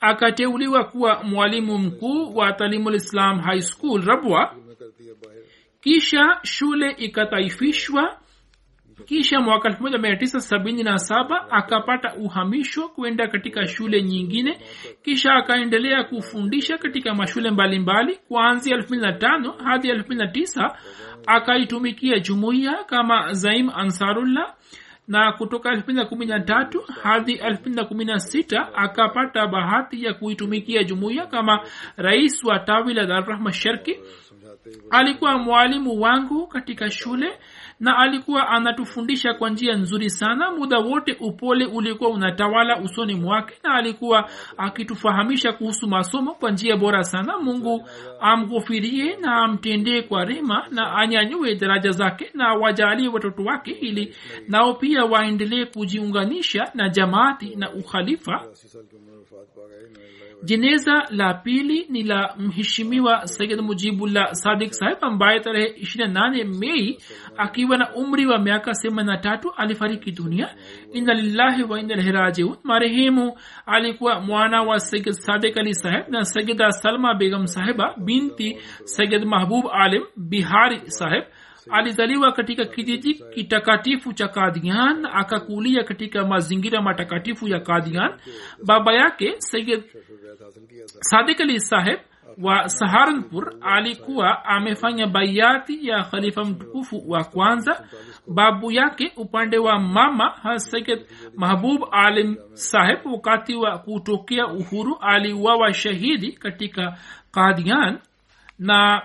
akateuliwa 0.00 0.84
kuwa 0.84 1.22
mwalimu 1.24 1.78
mkuu 1.78 2.34
wa 2.36 2.52
talimulislam 2.52 3.40
high 3.40 3.60
school 3.60 4.02
rabwa. 4.04 4.54
Kisha 5.80 6.38
shule 6.42 6.90
ikataifishwa 6.98 8.21
kisha 9.04 9.40
mwaka 9.40 9.68
1977 9.68 11.46
akapata 11.50 12.14
uhamisho 12.14 12.88
kwenda 12.88 13.28
katika 13.28 13.66
shule 13.66 14.02
nyingine. 14.02 14.58
Kisha 15.02 15.34
akaendelea 15.34 16.04
kufundisha 16.04 16.78
katika 16.78 17.14
mashule 17.14 17.50
mbalimbali 17.50 18.16
kuanzia 18.28 18.76
25 18.76 19.64
hadi 19.64 19.92
29 19.92 20.76
akaitumikia 21.26 22.18
jumuiya 22.18 22.84
kama 22.84 23.32
zaim 23.32 23.70
ansarullah. 23.74 24.54
Na 25.08 25.32
kutoka 25.32 25.70
213 25.74 26.80
hadi 27.02 27.34
216 27.36 28.66
akapata 28.74 29.46
bahati 29.46 30.04
ya 30.04 30.14
kuitumikia 30.14 30.84
jumuiya 30.84 31.26
kama 31.26 31.60
rais 31.96 32.44
wa 32.44 32.58
tawi 32.58 32.94
la 32.94 33.06
darrahma 33.06 33.52
sherki. 33.52 33.96
Alikuwa 34.90 35.38
mwalimu 35.38 36.00
wangu 36.00 36.46
katika 36.46 36.90
shule 36.90 37.38
na 37.82 37.98
alikuwa 37.98 38.48
anatufundisha 38.48 39.34
kwa 39.34 39.50
njia 39.50 39.76
nzuri 39.76 40.10
sana. 40.10 40.50
Muda 40.50 40.78
wote 40.78 41.16
upole 41.20 41.66
ulikuwa 41.66 42.10
unatawala 42.10 42.80
usoni 42.80 43.14
mwake 43.14 43.54
na 43.64 43.74
alikuwa 43.74 44.30
akitufahamisha 44.56 45.52
kuhusu 45.52 45.88
masomo 45.88 46.34
kwa 46.34 46.50
njia 46.50 46.76
bora 46.76 47.04
sana. 47.04 47.38
Mungu 47.38 47.88
amghofirie 48.20 49.16
na 49.16 49.36
amtendee 49.36 50.02
kwa 50.02 50.24
rema 50.24 50.66
na 50.70 50.92
anyanyue 50.94 51.54
daraja 51.54 51.90
zake 51.90 52.30
na 52.34 52.54
wajalie 52.54 53.08
watoto 53.08 53.42
wake 53.42 53.70
ili 53.70 54.14
nao 54.48 54.74
pia 54.74 55.04
waendelee 55.04 55.64
kujiunganisha 55.64 56.70
na 56.74 56.88
jamaati 56.88 57.56
na 57.56 57.72
ukhalifa 57.72 58.46
jeneza 60.44 61.06
la 61.10 61.34
pili 61.34 61.86
ni 61.88 62.02
la 62.02 62.34
mheshimiwa 62.38 63.26
sayid 63.26 63.60
mujibullah 63.60 64.32
sadik 64.34 64.72
saheb 64.72 64.98
ambaye 65.00 65.40
tarehe 65.40 65.68
28 65.68 66.58
mei 66.60 66.98
akiwa 67.36 67.76
na 67.76 67.94
umri 67.94 68.26
wa 68.26 68.38
miaka 68.38 68.70
83 68.70 69.52
alifariki 69.56 70.10
dunia. 70.12 70.54
Inna 70.92 71.14
lillahi 71.14 71.62
wa 71.62 71.80
inna 71.80 71.94
ilaihi 71.94 72.12
rajiun. 72.12 72.56
Marehemu 72.62 73.38
alikuwa 73.66 74.20
mwana 74.20 74.62
wa 74.62 74.80
sayid 74.80 75.10
sadik 75.12 75.56
ali 75.56 75.74
saheb 75.74 76.08
na 76.08 76.24
sayida 76.24 76.70
salma 76.72 77.14
begum 77.14 77.46
sahiba 77.46 77.94
binti 77.98 78.56
sayid 78.84 79.24
mahbub 79.24 79.64
alim 79.72 80.02
bihari 80.16 80.80
saheb 80.90 81.24
alizaliwa 81.70 82.32
katika 82.32 82.64
kijiji 82.64 83.14
kitakatifu 83.14 84.12
cha 84.12 84.28
kadhian 84.28 85.06
akakulia 85.12 85.84
katika 85.84 86.24
mazingira 86.26 86.82
matakatifu 86.82 87.48
ya 87.48 87.60
kadhian. 87.60 88.12
Baba 88.66 88.92
yake 88.94 89.34
sayid 89.38 89.82
sadik 91.00 91.40
ali 91.40 91.60
saheb 91.60 91.98
wa 92.42 92.68
saharanpur 92.68 93.54
alikuwa 93.60 94.44
amefanya 94.44 95.06
baiati 95.06 95.88
ya 95.88 96.02
khalifa 96.04 96.44
mtukufu 96.44 97.10
wa 97.10 97.24
kwanza. 97.24 97.84
Babu 98.28 98.72
yake 98.72 99.12
upande 99.16 99.58
wa 99.58 99.78
mama 99.80 100.58
sayid 100.58 101.06
mahbub 101.36 101.84
alim 101.92 102.36
saheb 102.52 102.98
wakati 103.06 103.54
wa 103.54 103.78
kutokea 103.78 104.46
uhuru 104.46 104.98
aliuawa 105.00 105.72
shahidi 105.72 106.32
katika 106.32 106.98
kadhian. 107.30 107.98
Na 108.58 109.02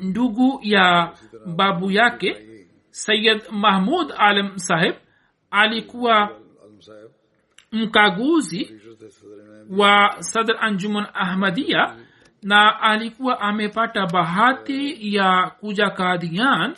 ndugu 0.00 0.60
ya 0.62 1.12
babu 1.46 1.90
yake 1.90 2.46
sayid 2.90 3.42
mahmud 3.50 4.12
alam 4.18 4.58
saheb 4.58 4.94
alikuwa 5.50 6.38
mkaguzi 7.72 8.80
wa 9.70 10.16
sadr 10.22 10.56
anjuman 10.60 11.06
ahmadia 11.14 11.96
na 12.42 12.80
alikuwa 12.80 13.40
amepata 13.40 14.06
bahati 14.06 15.14
ya 15.16 15.50
kuja 15.60 15.90
kadian 15.90 16.74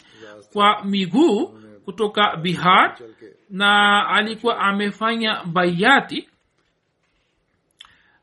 kwa 0.53 0.85
miguu 0.85 1.47
kutoka 1.85 2.37
bihar 2.37 2.99
na 3.51 4.07
alikuwa 4.09 4.59
amefanya 4.59 5.45
baiati 5.45 6.29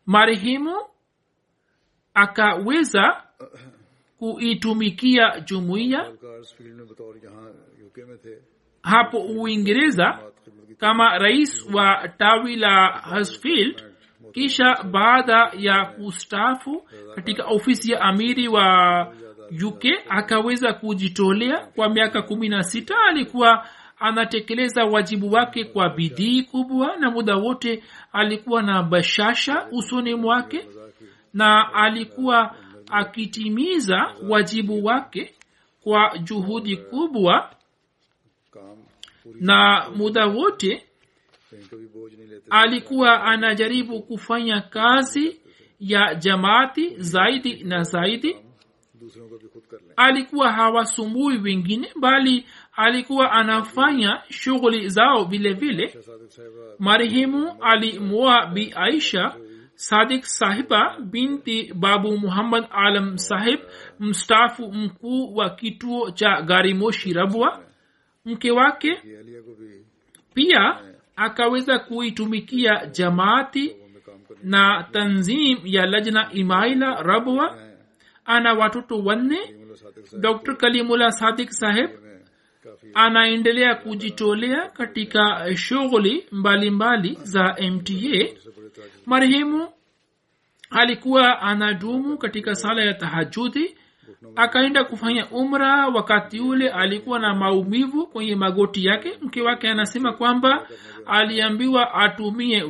marehemu 0.06 0.76
akaweza 2.14 3.24
kuitumikia 4.22 5.40
jumuiya. 5.40 6.12
Hapo 8.82 9.18
uingereza 9.18 10.20
kama 10.78 11.18
rais 11.18 11.70
wa 11.74 12.08
tawi 12.18 12.56
la 12.56 12.88
hasfield 12.88 13.84
kisha 14.32 14.84
baada 14.92 15.52
ya 15.58 15.86
kustafu 15.86 16.88
katika 17.16 17.46
ofisi 17.46 17.92
ya 17.92 18.02
amiri 18.02 18.48
wa 18.48 19.08
uk 19.68 19.84
akaweza 20.10 20.74
kujitolea 20.74 21.66
kwa 21.76 21.90
miaka 21.90 22.22
kumi 22.22 22.50
na 22.50 22.64
sita. 22.64 22.96
Alikuwa 23.10 23.68
anatekeleza 24.00 24.86
wajibu 24.86 25.32
wake 25.32 25.64
kwa 25.66 25.90
bidii 25.90 26.44
kubwa 26.44 26.98
na 26.98 27.12
muda 27.12 27.36
wote 27.36 27.84
alikuwa 28.14 28.62
na 28.62 28.84
bashasha 28.84 29.68
usoni 29.72 30.16
mwake 30.16 30.68
na 31.34 31.74
alikuwa 31.74 32.56
akitimiza 32.92 34.16
wajibu 34.30 34.86
wake 34.86 35.36
kwa 35.84 36.18
juhudi 36.18 36.78
kubwa 36.78 37.56
na 39.40 39.90
muda 39.96 40.26
wote 40.28 40.84
alikuwa 42.50 43.24
anajaribu 43.24 44.02
kufanya 44.02 44.62
kazi 44.62 45.42
ya 45.80 46.16
jamaati 46.16 46.96
zaidi 46.98 47.64
na 47.64 47.84
zaidi. 47.84 48.36
Alikuwa 49.96 50.52
hawasumbui 50.52 51.38
wengine 51.38 51.90
bali 52.00 52.46
alikuwa 52.74 53.32
anafanya 53.32 54.22
shughuli 54.30 54.90
zao 54.90 55.26
vile 55.26 55.54
vile. 55.54 55.96
Marehemu 56.80 57.56
alimwoa 57.64 58.46
bi 58.46 58.74
aisha 58.76 59.36
sadik 59.82 60.26
sahiba 60.26 60.82
binti 61.12 61.74
babu 61.74 62.18
muhammad 62.18 62.66
alam 62.72 63.18
sahib 63.18 63.60
mstafu 64.00 64.72
mkuu 64.74 65.36
wa 65.36 65.50
kituo 65.50 66.12
cha 66.12 66.42
garimoshi 66.42 67.14
rabwa. 67.14 67.64
Mke 68.26 68.52
wake 68.52 69.02
pia 70.34 70.78
akaweza 71.16 71.80
kuitumikia 71.80 72.86
jamaati 72.86 73.76
na 74.44 74.88
tanzim 74.92 75.58
ya 75.64 75.86
lajna 75.86 76.32
imaila 76.32 77.04
rabwa. 77.04 77.58
Ana 78.26 78.54
watoto 78.54 79.00
wanne. 79.04 79.40
Dr 80.20 80.58
kalimula 80.58 81.12
sadik 81.12 81.50
saheb 81.52 81.90
anaendelea 82.94 83.76
kujitolea 83.76 84.70
katika 84.70 85.56
shughuli 85.58 86.26
mbalimbali 86.32 87.18
za 87.24 87.56
mta 87.72 87.94
marehemu 89.06 89.70
alikuwa 90.70 91.42
anadumu 91.42 92.18
katika 92.18 92.56
sala 92.56 92.84
ya 92.84 92.94
tahajudhi 92.94 93.76
akaenda 94.36 94.84
kufanya 94.84 95.28
umra. 95.30 95.88
Wakati 95.88 96.40
ule 96.40 96.70
alikuwa 96.70 97.20
na 97.20 97.36
maumivu 97.36 98.08
kwenye 98.08 98.36
magoti 98.36 98.86
yake. 98.86 99.18
Mke 99.22 99.42
wake 99.42 99.70
anasema 99.70 100.14
kwamba 100.14 100.68
aliambiwa 101.06 101.94
atumie 101.94 102.64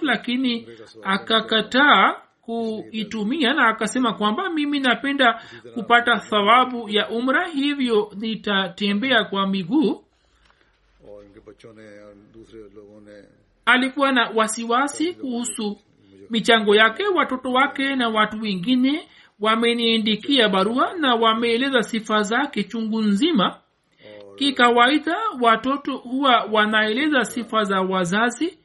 lakini 0.00 0.68
akakataa 1.02 2.14
kuitumia 2.46 3.52
na 3.54 3.68
akasema 3.68 4.12
kwamba 4.12 4.50
mimi 4.50 4.80
napenda 4.80 5.42
kupata 5.74 6.16
thawabu 6.18 6.88
ya 6.88 7.08
umra 7.10 7.48
hivyo 7.48 8.12
nitatembea 8.16 9.24
kwa 9.24 9.46
miguu. 9.46 10.04
Alikuwa 13.66 14.12
na 14.12 14.30
wasiwasi 14.34 15.14
kuhusu 15.14 15.78
michango 16.30 16.74
yake 16.74 17.06
watoto 17.06 17.52
wake 17.52 17.96
na 17.96 18.08
watu 18.08 18.40
wengine. 18.42 19.08
Wameniendikia 19.40 20.48
barua 20.48 20.94
na 20.94 21.14
wameeleza 21.14 21.82
sifa 21.82 22.22
zake 22.22 22.64
chungu 22.64 23.00
nzima. 23.02 23.60
Kikawaida 24.36 25.16
watoto 25.40 25.96
huwa 25.96 26.44
wanaeleza 26.52 27.24
sifa 27.24 27.64
za 27.64 27.80
wazazi 27.80 28.58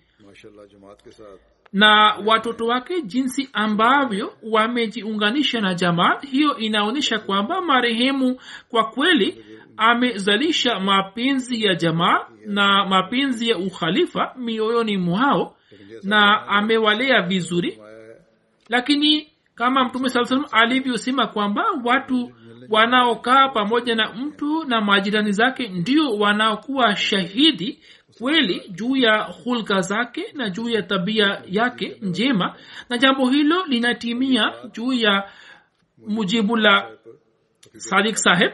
na 1.74 2.16
watoto 2.26 2.66
wake 2.66 3.02
jinsi 3.02 3.50
ambavyo 3.54 4.34
wamejiunganisha 4.44 5.62
na 5.62 5.74
jamaa 5.74 6.20
hiyo 6.32 6.58
inaonyesha 6.58 7.20
kwamba 7.20 7.62
marehemu 7.62 8.40
kwa 8.70 8.84
kweli 8.84 9.46
amezalisha 9.78 10.80
mapenzi 10.80 11.64
ya 11.66 11.76
jamaa 11.76 12.20
na 12.46 12.86
mapenzi 12.86 13.50
ya 13.50 13.58
ukhalifa 13.58 14.34
mioyoni 14.38 14.98
mwao 14.98 15.56
na 16.04 16.48
amewalea 16.48 17.22
vizuri. 17.22 17.80
Lakini 18.70 19.28
kama 19.56 19.84
mtume 19.84 20.10
saa 20.10 20.24
salam 20.24 20.46
alivyosema 20.52 21.28
kwamba 21.28 21.66
watu 21.84 22.32
wanaokaa 22.70 23.50
pamoja 23.50 23.96
na 23.96 24.14
mtu 24.14 24.64
na 24.64 24.82
majirani 24.82 25.32
zake 25.32 25.68
ndio 25.68 26.10
wanaokuwa 26.18 26.96
shahidi 26.96 27.80
kweli 28.22 28.70
juu 28.70 28.96
ya 28.96 29.24
hulka 29.24 29.82
zake 29.82 30.32
na 30.34 30.50
juu 30.50 30.70
ya 30.70 30.82
tabia 30.84 31.42
yake 31.46 31.98
njema 32.02 32.56
na 32.90 32.98
jambo 32.98 33.30
hilo 33.30 33.66
linatimia 33.66 34.54
juu 34.72 34.94
ya 34.94 35.32
mujibu 35.98 36.58
la 36.58 36.92
sadik 37.78 38.16
saheb 38.16 38.52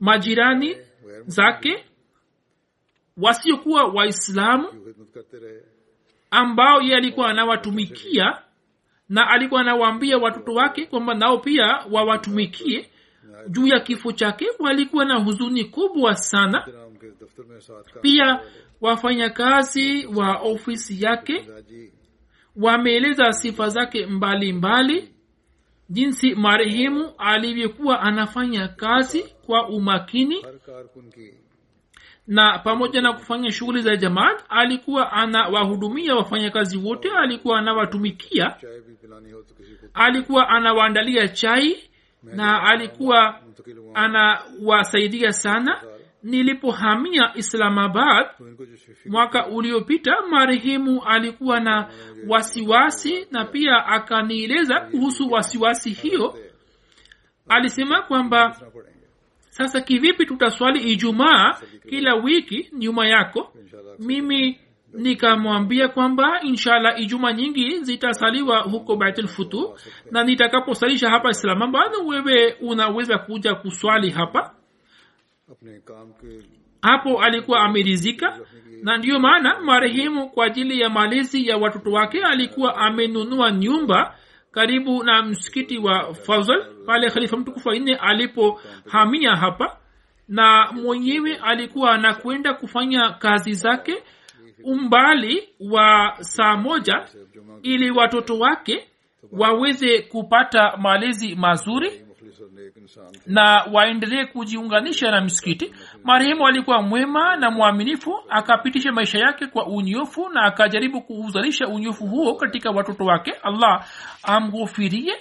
majirani 0.00 0.76
zake 1.26 1.84
wasiokuwa 3.16 3.84
waislamu 3.84 4.92
ambao 6.30 6.82
ye 6.82 6.96
alikuwa 6.96 7.28
anawatumikia 7.28 8.42
na 9.08 9.28
alikuwa 9.28 9.60
anawaambia 9.60 10.18
watoto 10.18 10.52
wake 10.54 10.86
kwamba 10.86 11.14
nao 11.14 11.38
pia 11.38 11.66
wawatumikie 11.90 12.90
juu 13.48 13.66
ya 13.66 13.80
kifo 13.80 14.12
chake 14.12 14.46
walikuwa 14.58 15.04
na 15.04 15.18
huzuni 15.18 15.64
kubwa 15.64 16.14
sana. 16.16 16.66
Pia 18.02 18.40
wafanyakazi 18.80 20.06
wa 20.06 20.36
ofisi 20.38 21.04
yake 21.04 21.48
wameeleza 22.56 23.32
sifa 23.32 23.68
zake 23.68 24.06
mbalimbali 24.06 24.52
mbali 24.52 25.16
jinsi 25.90 26.34
marehemu 26.34 27.12
alivyokuwa 27.18 28.00
anafanya 28.00 28.68
kazi 28.68 29.22
kwa 29.46 29.68
umakini. 29.68 30.44
Na 32.26 32.58
pamoja 32.58 33.00
na 33.02 33.12
kufanya 33.12 33.52
shughuli 33.52 33.82
za 33.82 33.96
jamaat 33.96 34.44
alikuwa 34.48 35.12
anawahudumia 35.12 36.14
wafanyakazi 36.16 36.76
wote 36.78 37.10
alikuwa 37.10 37.58
anawatumikia. 37.58 38.56
Alikuwa 39.94 40.48
anawaandalia 40.48 41.28
chai 41.28 41.90
na 42.34 42.62
alikuwa 42.62 43.40
anawasaidia 43.94 45.32
sana. 45.32 45.82
Nilipohamia 46.22 47.32
islamabad 47.34 48.26
mwaka 49.06 49.46
uliopita 49.46 50.12
marehemu 50.30 51.02
alikuwa 51.04 51.60
na 51.60 51.88
wasiwasi 52.28 53.26
na 53.30 53.44
pia 53.44 53.86
akanieleza 53.86 54.80
kuhusu 54.80 55.30
wasiwasi 55.30 55.90
hiyo. 55.90 56.38
Alisema 57.48 58.02
kwamba 58.02 58.60
sasa 59.48 59.80
kivipi 59.80 60.26
tutaswali 60.26 60.80
ijumaa 60.92 61.60
kila 61.88 62.14
wiki 62.14 62.70
nyuma 62.72 63.08
yako? 63.08 63.52
Mimi 63.98 64.60
nikamwambia 64.96 65.88
kwamba 65.88 66.40
inshallah 66.42 67.00
ijuma 67.00 67.32
nyingi 67.32 67.78
zitasaliwa 67.84 68.58
huko 68.58 68.96
baitulfutu 68.96 69.78
na 70.10 70.24
nitakaposalisha 70.24 71.10
hapa 71.10 71.30
islamabad 71.30 71.92
wewe 72.06 72.52
unaweza 72.60 73.18
kuja 73.18 73.54
kuswali 73.54 74.10
hapa. 74.10 74.54
Hapo 76.82 77.22
alikuwa 77.22 77.60
amerizika 77.60 78.38
na 78.82 78.96
ndiyo 78.98 79.18
maana 79.20 79.60
marehemu 79.60 80.28
kwa 80.30 80.46
ajili 80.46 80.80
ya 80.80 80.90
malezi 80.90 81.48
ya 81.48 81.56
watoto 81.56 81.92
wake 81.92 82.22
alikuwa 82.24 82.76
amenunua 82.76 83.50
nyumba 83.50 84.16
karibu 84.50 85.04
na 85.04 85.22
msikiti 85.22 85.78
wa 85.78 86.14
fazal 86.14 86.64
pale 86.86 87.10
khalifa 87.10 87.36
mtukufu 87.36 87.68
wanne 87.68 87.94
alipohamia 87.96 89.36
hapa 89.36 89.76
na 90.28 90.72
mwenyewe 90.72 91.36
alikuwa 91.36 91.92
anakwenda 91.92 92.54
kufanya 92.54 93.10
kazi 93.10 93.52
zake 93.54 94.02
umbali 94.64 95.48
wa 95.60 96.16
saa 96.20 96.56
moja 96.56 97.04
ili 97.62 97.90
watoto 97.90 98.38
wake 98.38 98.88
waweze 99.32 100.02
kupata 100.02 100.76
malezi 100.76 101.34
mazuri 101.34 102.02
na 103.26 103.64
waendelee 103.72 104.24
kujiunganisha 104.24 105.10
na 105.10 105.20
misikiti. 105.20 105.74
Marehemu 106.04 106.46
alikuwa 106.46 106.82
mwema 106.82 107.36
na 107.36 107.50
mwaminifu 107.50 108.18
akapitisha 108.28 108.92
maisha 108.92 109.18
yake 109.18 109.46
kwa 109.46 109.66
unyofu 109.66 110.28
na 110.28 110.42
akajaribu 110.42 111.02
kuuzalisha 111.02 111.68
unyofu 111.68 112.06
huo 112.06 112.34
katika 112.34 112.70
watoto 112.70 113.04
wake. 113.04 113.32
Allah 113.42 113.84
amghofirie 114.22 115.14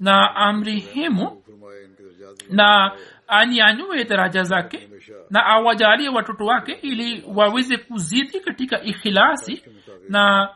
na 0.00 0.36
amrehemu 0.36 1.42
na 2.50 2.92
anianyue 3.28 4.04
daraja 4.04 4.42
zake 4.42 4.88
na 5.30 5.46
awajalie 5.46 6.08
watoto 6.08 6.44
wake 6.46 6.72
ili 6.72 7.24
waweze 7.34 7.76
kuzidhi 7.76 8.40
katika 8.40 8.82
ikhilasi 8.82 9.62
na 10.08 10.54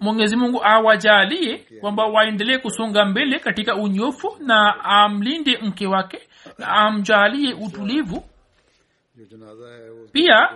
mwenyezi 0.00 0.36
mungu 0.36 0.64
awajalie 0.64 1.58
kwamba 1.80 2.06
waendelee 2.06 2.58
kusonga 2.58 3.04
mbele 3.04 3.38
katika 3.38 3.76
unyofu 3.76 4.36
na 4.40 4.84
amlinde 4.84 5.58
mke 5.62 5.86
wake 5.86 6.20
na 6.58 6.68
amjalie 6.68 7.54
utulivu. 7.54 8.24
Pia 10.12 10.48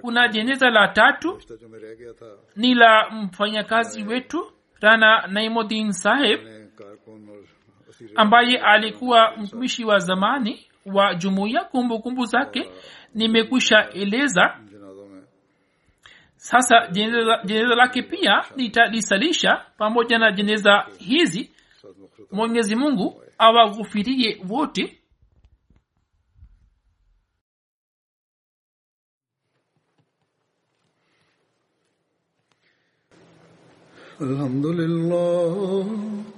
kuna 0.00 0.28
jeneza 0.28 0.70
la 0.70 0.88
tatu 0.88 1.40
ni 2.56 2.74
la 2.74 3.10
mfanyakazi 3.10 4.02
wetu 4.02 4.52
rana 4.80 5.26
naimodin 5.26 5.92
saheb 5.92 6.40
ambaye 8.16 8.58
alikuwa 8.58 9.36
mtumishi 9.36 9.84
wa 9.84 9.98
zamani 9.98 10.66
wa 10.86 11.14
jumuiya 11.14 11.64
kumbukumbu 11.64 12.24
zake 12.24 12.70
nimekwisha 13.14 13.90
eleza. 13.90 14.56
Sasa 16.36 16.86
jeneza, 17.44 17.74
lake 17.74 18.02
pia 18.02 18.44
nitalisalisha 18.56 19.64
pamoja 19.78 20.18
na 20.18 20.32
jeneza 20.32 20.86
hizi. 20.98 21.50
Mwenyezi 22.32 22.76
mungu 22.76 23.22
awaghufirie 23.38 24.40
wote. 24.48 24.98
Alhamdulillah. 34.20 36.37